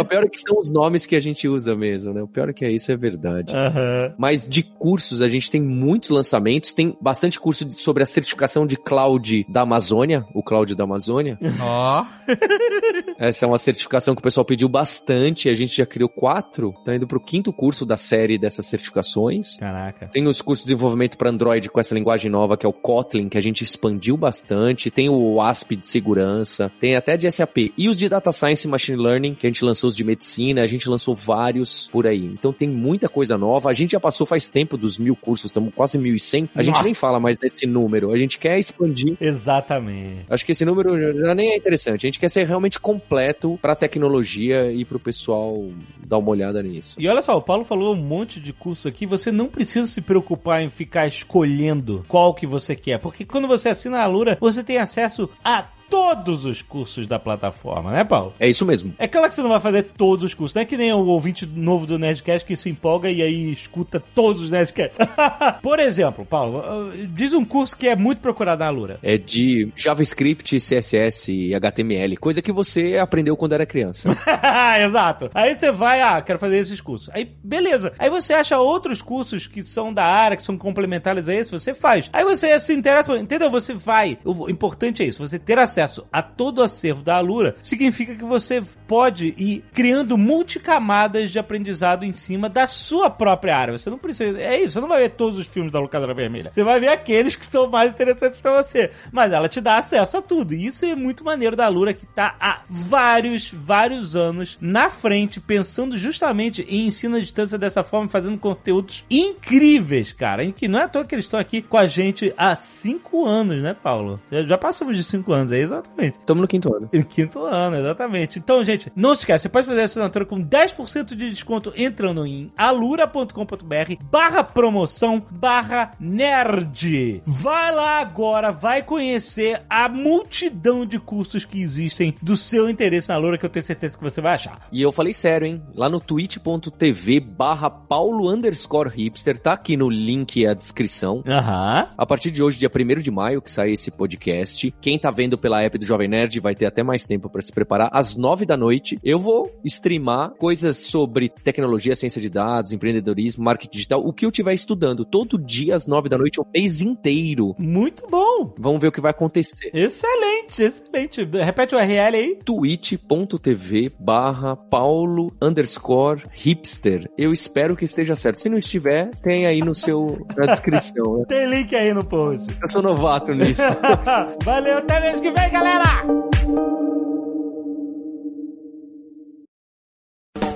o 0.00 0.04
pior 0.06 0.24
é 0.24 0.28
que 0.28 0.38
são 0.38 0.58
os 0.60 0.70
nomes 0.70 1.06
que 1.06 1.16
a 1.16 1.20
gente 1.20 1.48
usa 1.48 1.74
mesmo, 1.76 2.12
né? 2.12 2.22
O 2.22 2.28
pior 2.28 2.48
é 2.48 2.52
que 2.52 2.64
é 2.64 2.70
isso, 2.70 2.90
é 2.90 2.96
verdade. 2.96 3.54
Aham. 3.54 4.14
Mas 4.18 4.48
de 4.48 4.62
cursos, 4.62 5.22
a 5.22 5.28
gente 5.28 5.50
tem 5.50 5.60
muitos 5.60 6.10
lançamentos. 6.10 6.72
Tem 6.72 6.96
bastante 7.00 7.38
curso 7.38 7.70
sobre 7.72 8.02
a 8.02 8.06
certificação 8.06 8.66
de 8.66 8.76
cloud 8.76 9.46
da 9.48 9.62
Amazônia, 9.62 10.24
o 10.34 10.42
cloud 10.42 10.74
da 10.74 10.84
Amazônia. 10.84 11.38
Ó. 11.60 12.04
Essa 13.18 13.44
é 13.44 13.48
uma 13.48 13.58
certificação 13.58 14.14
que 14.14 14.20
o 14.20 14.22
pessoal 14.22 14.44
pediu 14.44 14.68
bastante. 14.68 15.48
A 15.48 15.54
gente 15.54 15.76
já 15.76 15.86
criou 15.86 16.08
quatro. 16.08 16.74
Tá 16.84 16.94
indo 16.94 17.06
pro 17.06 17.20
quinto 17.20 17.52
curso 17.52 17.84
da 17.84 17.96
série 17.96 18.38
dessas 18.38 18.66
certificações. 18.68 19.56
Caraca. 19.58 20.08
Tem 20.08 20.26
os 20.26 20.40
cursos 20.42 20.64
de 20.64 20.72
desenvolvimento 20.72 21.16
para 21.16 21.30
Android 21.30 21.68
com 21.68 21.80
essa 21.80 21.94
linguagem 21.94 22.30
nova, 22.30 22.56
que 22.56 22.66
é 22.66 22.68
o 22.68 22.72
Kotlin, 22.72 23.28
que 23.28 23.38
a 23.38 23.40
gente 23.40 23.62
expandiu 23.62 24.16
bastante. 24.16 24.90
Tem 24.90 25.08
o 25.08 25.40
ASP 25.40 25.76
de 25.76 25.86
segurança. 25.86 26.70
Tem 26.80 26.94
até 26.96 27.16
de 27.16 27.30
SAP. 27.30 27.72
E 27.76 27.88
os 27.88 27.98
de 27.98 28.08
Data 28.08 28.32
Science 28.32 28.66
e 28.66 28.70
Machine 28.70 28.98
Learning, 29.02 29.34
que 29.34 29.46
a 29.46 29.50
gente 29.50 29.64
lançou 29.64 29.88
os 29.88 29.96
de 29.96 30.04
medicina. 30.04 30.62
A 30.62 30.66
gente 30.66 30.88
lançou 30.88 31.14
vários 31.14 31.88
por 31.88 32.06
aí. 32.06 32.24
Então 32.24 32.52
tem 32.52 32.68
muita 32.68 33.08
coisa 33.08 33.36
nova. 33.38 33.70
A 33.70 33.72
gente 33.74 33.92
já 33.92 34.00
passou 34.00 34.26
faz 34.26 34.48
tempo 34.48 34.76
dos 34.76 34.98
mil 34.98 35.16
cursos. 35.16 35.46
Estamos 35.46 35.72
quase 35.74 35.98
1.100. 35.98 36.48
A 36.54 36.62
gente 36.62 36.74
Nossa. 36.74 36.84
nem 36.84 36.94
fala 36.94 37.18
mais 37.20 37.38
desse 37.38 37.66
número. 37.66 38.12
A 38.12 38.18
gente 38.18 38.38
quer 38.38 38.58
expandir. 38.58 39.16
Exatamente. 39.20 40.24
Acho 40.28 40.44
que 40.44 40.52
esse 40.52 40.64
número 40.64 40.98
já- 41.00 41.28
já 41.28 41.34
nem 41.34 41.50
é 41.52 41.56
interessante. 41.56 42.06
A 42.06 42.08
gente 42.08 42.18
quer 42.18 42.28
ser 42.28 42.46
realmente 42.46 42.78
completo 42.78 43.58
para 43.60 43.74
tecnologia 43.74 44.70
e 44.72 44.84
para 44.84 44.96
o 44.96 45.00
pessoal 45.00 45.68
dar 46.06 46.18
uma 46.18 46.30
olhada 46.30 46.62
nisso. 46.62 46.96
E 47.00 47.08
olha 47.08 47.22
só, 47.22 47.36
o 47.36 47.42
Paulo 47.42 47.64
falou 47.64 47.94
um 47.94 48.00
monte 48.00 48.40
de 48.40 48.47
curso 48.52 48.88
aqui, 48.88 49.06
você 49.06 49.30
não 49.30 49.46
precisa 49.46 49.86
se 49.86 50.00
preocupar 50.00 50.62
em 50.62 50.70
ficar 50.70 51.06
escolhendo 51.06 52.04
qual 52.08 52.34
que 52.34 52.46
você 52.46 52.74
quer, 52.74 52.98
porque 52.98 53.24
quando 53.24 53.48
você 53.48 53.68
assina 53.70 53.98
a 53.98 54.04
Alura, 54.04 54.36
você 54.40 54.62
tem 54.62 54.78
acesso 54.78 55.28
a 55.44 55.66
todos 55.88 56.44
os 56.44 56.62
cursos 56.62 57.06
da 57.06 57.18
plataforma, 57.18 57.90
né, 57.90 58.04
Paulo? 58.04 58.34
É 58.38 58.48
isso 58.48 58.64
mesmo. 58.64 58.94
É 58.98 59.08
claro 59.08 59.28
que 59.28 59.34
você 59.34 59.42
não 59.42 59.48
vai 59.48 59.60
fazer 59.60 59.82
todos 59.82 60.24
os 60.24 60.34
cursos, 60.34 60.54
não 60.54 60.62
é 60.62 60.64
que 60.64 60.76
nem 60.76 60.92
o 60.92 61.06
ouvinte 61.06 61.46
novo 61.46 61.86
do 61.86 61.98
Nerdcast 61.98 62.46
que 62.46 62.56
se 62.56 62.68
empolga 62.68 63.10
e 63.10 63.22
aí 63.22 63.52
escuta 63.52 64.02
todos 64.14 64.42
os 64.42 64.50
Nerdcasts. 64.50 64.98
Por 65.62 65.78
exemplo, 65.78 66.24
Paulo, 66.24 66.58
uh, 66.60 67.06
diz 67.08 67.32
um 67.32 67.44
curso 67.44 67.76
que 67.76 67.88
é 67.88 67.96
muito 67.96 68.20
procurado 68.20 68.60
na 68.60 68.66
Alura. 68.66 68.98
É 69.02 69.16
de 69.16 69.72
JavaScript, 69.74 70.58
CSS 70.58 71.32
e 71.32 71.54
HTML, 71.54 72.16
coisa 72.16 72.42
que 72.42 72.52
você 72.52 72.98
aprendeu 72.98 73.36
quando 73.36 73.52
era 73.52 73.66
criança. 73.66 74.10
Exato. 74.84 75.30
Aí 75.34 75.54
você 75.54 75.72
vai, 75.72 76.00
ah, 76.00 76.20
quero 76.20 76.38
fazer 76.38 76.58
esses 76.58 76.80
cursos. 76.80 77.10
Aí, 77.12 77.28
beleza. 77.42 77.92
Aí 77.98 78.10
você 78.10 78.32
acha 78.32 78.58
outros 78.58 79.00
cursos 79.00 79.46
que 79.46 79.62
são 79.62 79.92
da 79.92 80.04
área, 80.04 80.36
que 80.36 80.42
são 80.42 80.58
complementares 80.58 81.28
a 81.28 81.34
esse, 81.34 81.50
você 81.50 81.72
faz. 81.74 82.10
Aí 82.12 82.24
você 82.24 82.60
se 82.60 82.72
interessa, 82.72 83.16
entendeu? 83.16 83.50
Você 83.50 83.74
vai. 83.74 84.18
O 84.24 84.50
importante 84.50 85.02
é 85.02 85.06
isso, 85.06 85.26
você 85.26 85.38
ter 85.38 85.58
acesso 85.58 85.77
a 86.12 86.22
todo 86.22 86.58
o 86.58 86.62
acervo 86.62 87.02
da 87.02 87.16
Alura 87.16 87.56
significa 87.60 88.14
que 88.14 88.24
você 88.24 88.62
pode 88.86 89.34
ir 89.36 89.64
criando 89.72 90.16
multicamadas 90.16 91.30
de 91.30 91.38
aprendizado 91.38 92.04
em 92.04 92.12
cima 92.12 92.48
da 92.48 92.66
sua 92.66 93.10
própria 93.10 93.56
área. 93.56 93.76
Você 93.76 93.90
não 93.90 93.98
precisa. 93.98 94.38
É 94.40 94.60
isso, 94.60 94.74
você 94.74 94.80
não 94.80 94.88
vai 94.88 95.02
ver 95.02 95.10
todos 95.10 95.38
os 95.38 95.46
filmes 95.46 95.72
da 95.72 95.80
Locadora 95.80 96.14
Vermelha. 96.14 96.50
Você 96.52 96.64
vai 96.64 96.80
ver 96.80 96.88
aqueles 96.88 97.36
que 97.36 97.46
são 97.46 97.68
mais 97.68 97.90
interessantes 97.90 98.40
pra 98.40 98.62
você. 98.62 98.90
Mas 99.12 99.32
ela 99.32 99.48
te 99.48 99.60
dá 99.60 99.78
acesso 99.78 100.16
a 100.16 100.22
tudo. 100.22 100.54
E 100.54 100.66
isso 100.66 100.84
é 100.84 100.94
muito 100.94 101.24
maneiro 101.24 101.56
da 101.56 101.66
Alura, 101.66 101.94
que 101.94 102.06
tá 102.06 102.34
há 102.40 102.60
vários, 102.68 103.50
vários 103.52 104.16
anos 104.16 104.56
na 104.60 104.90
frente, 104.90 105.40
pensando 105.40 105.96
justamente 105.96 106.62
em 106.62 106.86
ensino 106.86 107.16
à 107.16 107.20
distância 107.20 107.58
dessa 107.58 107.82
forma, 107.82 108.08
fazendo 108.08 108.38
conteúdos 108.38 109.04
incríveis, 109.10 110.12
cara. 110.12 110.44
Em 110.44 110.52
que 110.52 110.68
não 110.68 110.78
é 110.78 110.84
à 110.84 110.88
toa 110.88 111.04
que 111.04 111.14
eles 111.14 111.24
estão 111.24 111.40
aqui 111.40 111.62
com 111.62 111.76
a 111.76 111.86
gente 111.86 112.32
há 112.36 112.54
cinco 112.54 113.26
anos, 113.26 113.62
né, 113.62 113.74
Paulo? 113.74 114.20
Já, 114.30 114.42
já 114.42 114.58
passamos 114.58 114.96
de 114.96 115.04
cinco 115.04 115.32
anos, 115.32 115.52
é 115.52 115.60
exatamente. 115.68 116.18
Estamos 116.18 116.40
no 116.40 116.48
quinto 116.48 116.74
ano. 116.74 116.88
Em 116.92 117.02
quinto 117.02 117.44
ano, 117.44 117.76
exatamente. 117.76 118.38
Então, 118.38 118.62
gente, 118.64 118.92
não 118.94 119.14
se 119.14 119.22
esquece, 119.22 119.42
você 119.42 119.48
pode 119.48 119.66
fazer 119.66 119.82
a 119.82 119.84
assinatura 119.84 120.24
com 120.24 120.42
10% 120.42 121.14
de 121.14 121.30
desconto 121.30 121.72
entrando 121.76 122.26
em 122.26 122.52
alura.com.br 122.56 124.04
barra 124.10 124.42
promoção 124.42 125.22
barra 125.30 125.92
nerd. 126.00 127.22
Vai 127.26 127.74
lá 127.74 128.00
agora, 128.00 128.50
vai 128.50 128.82
conhecer 128.82 129.62
a 129.68 129.88
multidão 129.88 130.86
de 130.86 130.98
cursos 130.98 131.44
que 131.44 131.60
existem 131.60 132.14
do 132.22 132.36
seu 132.36 132.68
interesse 132.68 133.08
na 133.08 133.14
Alura, 133.14 133.38
que 133.38 133.44
eu 133.44 133.50
tenho 133.50 133.64
certeza 133.64 133.96
que 133.96 134.02
você 134.02 134.20
vai 134.20 134.34
achar. 134.34 134.66
E 134.72 134.82
eu 134.82 134.92
falei 134.92 135.12
sério, 135.12 135.46
hein? 135.46 135.62
Lá 135.74 135.88
no 135.88 136.00
twitch.tv 136.00 137.20
barra 137.20 137.70
paulo 137.70 138.30
underscore 138.30 138.90
hipster, 138.90 139.38
tá 139.38 139.52
aqui 139.52 139.76
no 139.76 139.88
link 139.88 140.36
e 140.40 140.46
a 140.46 140.54
descrição. 140.54 141.22
Aham. 141.26 141.88
A 141.96 142.06
partir 142.06 142.30
de 142.30 142.42
hoje, 142.42 142.58
dia 142.58 142.70
1 142.74 143.00
de 143.02 143.10
maio, 143.10 143.42
que 143.42 143.50
sai 143.50 143.72
esse 143.72 143.90
podcast. 143.90 144.74
Quem 144.80 144.98
tá 144.98 145.10
vendo 145.10 145.36
pela 145.36 145.57
app 145.62 145.78
do 145.78 145.84
Jovem 145.86 146.08
Nerd 146.08 146.40
vai 146.40 146.54
ter 146.54 146.66
até 146.66 146.82
mais 146.82 147.04
tempo 147.06 147.28
pra 147.28 147.42
se 147.42 147.52
preparar. 147.52 147.90
Às 147.92 148.16
9 148.16 148.44
da 148.46 148.56
noite, 148.56 148.98
eu 149.02 149.18
vou 149.18 149.50
streamar 149.64 150.30
coisas 150.38 150.76
sobre 150.78 151.28
tecnologia, 151.28 151.94
ciência 151.96 152.20
de 152.20 152.28
dados, 152.28 152.72
empreendedorismo, 152.72 153.44
marketing 153.44 153.72
digital, 153.72 154.00
o 154.04 154.12
que 154.12 154.24
eu 154.24 154.30
estiver 154.30 154.54
estudando. 154.54 155.04
Todo 155.04 155.38
dia 155.38 155.74
às 155.74 155.86
9 155.86 156.08
da 156.08 156.18
noite, 156.18 156.40
o 156.40 156.46
mês 156.54 156.80
inteiro. 156.80 157.54
Muito 157.58 158.04
bom. 158.10 158.52
Vamos 158.58 158.80
ver 158.80 158.88
o 158.88 158.92
que 158.92 159.00
vai 159.00 159.10
acontecer. 159.10 159.70
Excelente, 159.74 160.62
excelente. 160.62 161.24
Repete 161.24 161.74
o 161.74 161.78
URL 161.78 162.16
aí. 162.16 162.38
twitch.tv 162.44 163.92
barra 163.98 164.56
paulo 164.56 165.32
underscore 165.40 166.22
hipster. 166.32 167.10
Eu 167.16 167.32
espero 167.32 167.76
que 167.76 167.84
esteja 167.84 168.16
certo. 168.16 168.40
Se 168.40 168.48
não 168.48 168.58
estiver, 168.58 169.10
tem 169.22 169.46
aí 169.46 169.60
no 169.60 169.74
seu, 169.74 170.26
na 170.36 170.46
descrição. 170.46 171.18
né? 171.18 171.24
Tem 171.28 171.46
link 171.48 171.74
aí 171.74 171.92
no 171.92 172.04
post. 172.04 172.46
Eu 172.60 172.68
sou 172.68 172.82
novato 172.82 173.32
nisso. 173.34 173.62
Valeu, 174.44 174.78
até 174.78 175.00
mês 175.00 175.20
que 175.20 175.30
vem, 175.30 175.47
galera! 175.50 176.04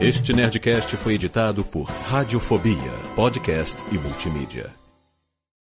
Este 0.01 0.32
Nerdcast 0.32 0.97
foi 0.97 1.14
editado 1.14 1.62
por 1.62 1.84
Radiofobia, 1.84 2.93
podcast 3.14 3.84
e 3.93 3.99
multimídia. 3.99 4.82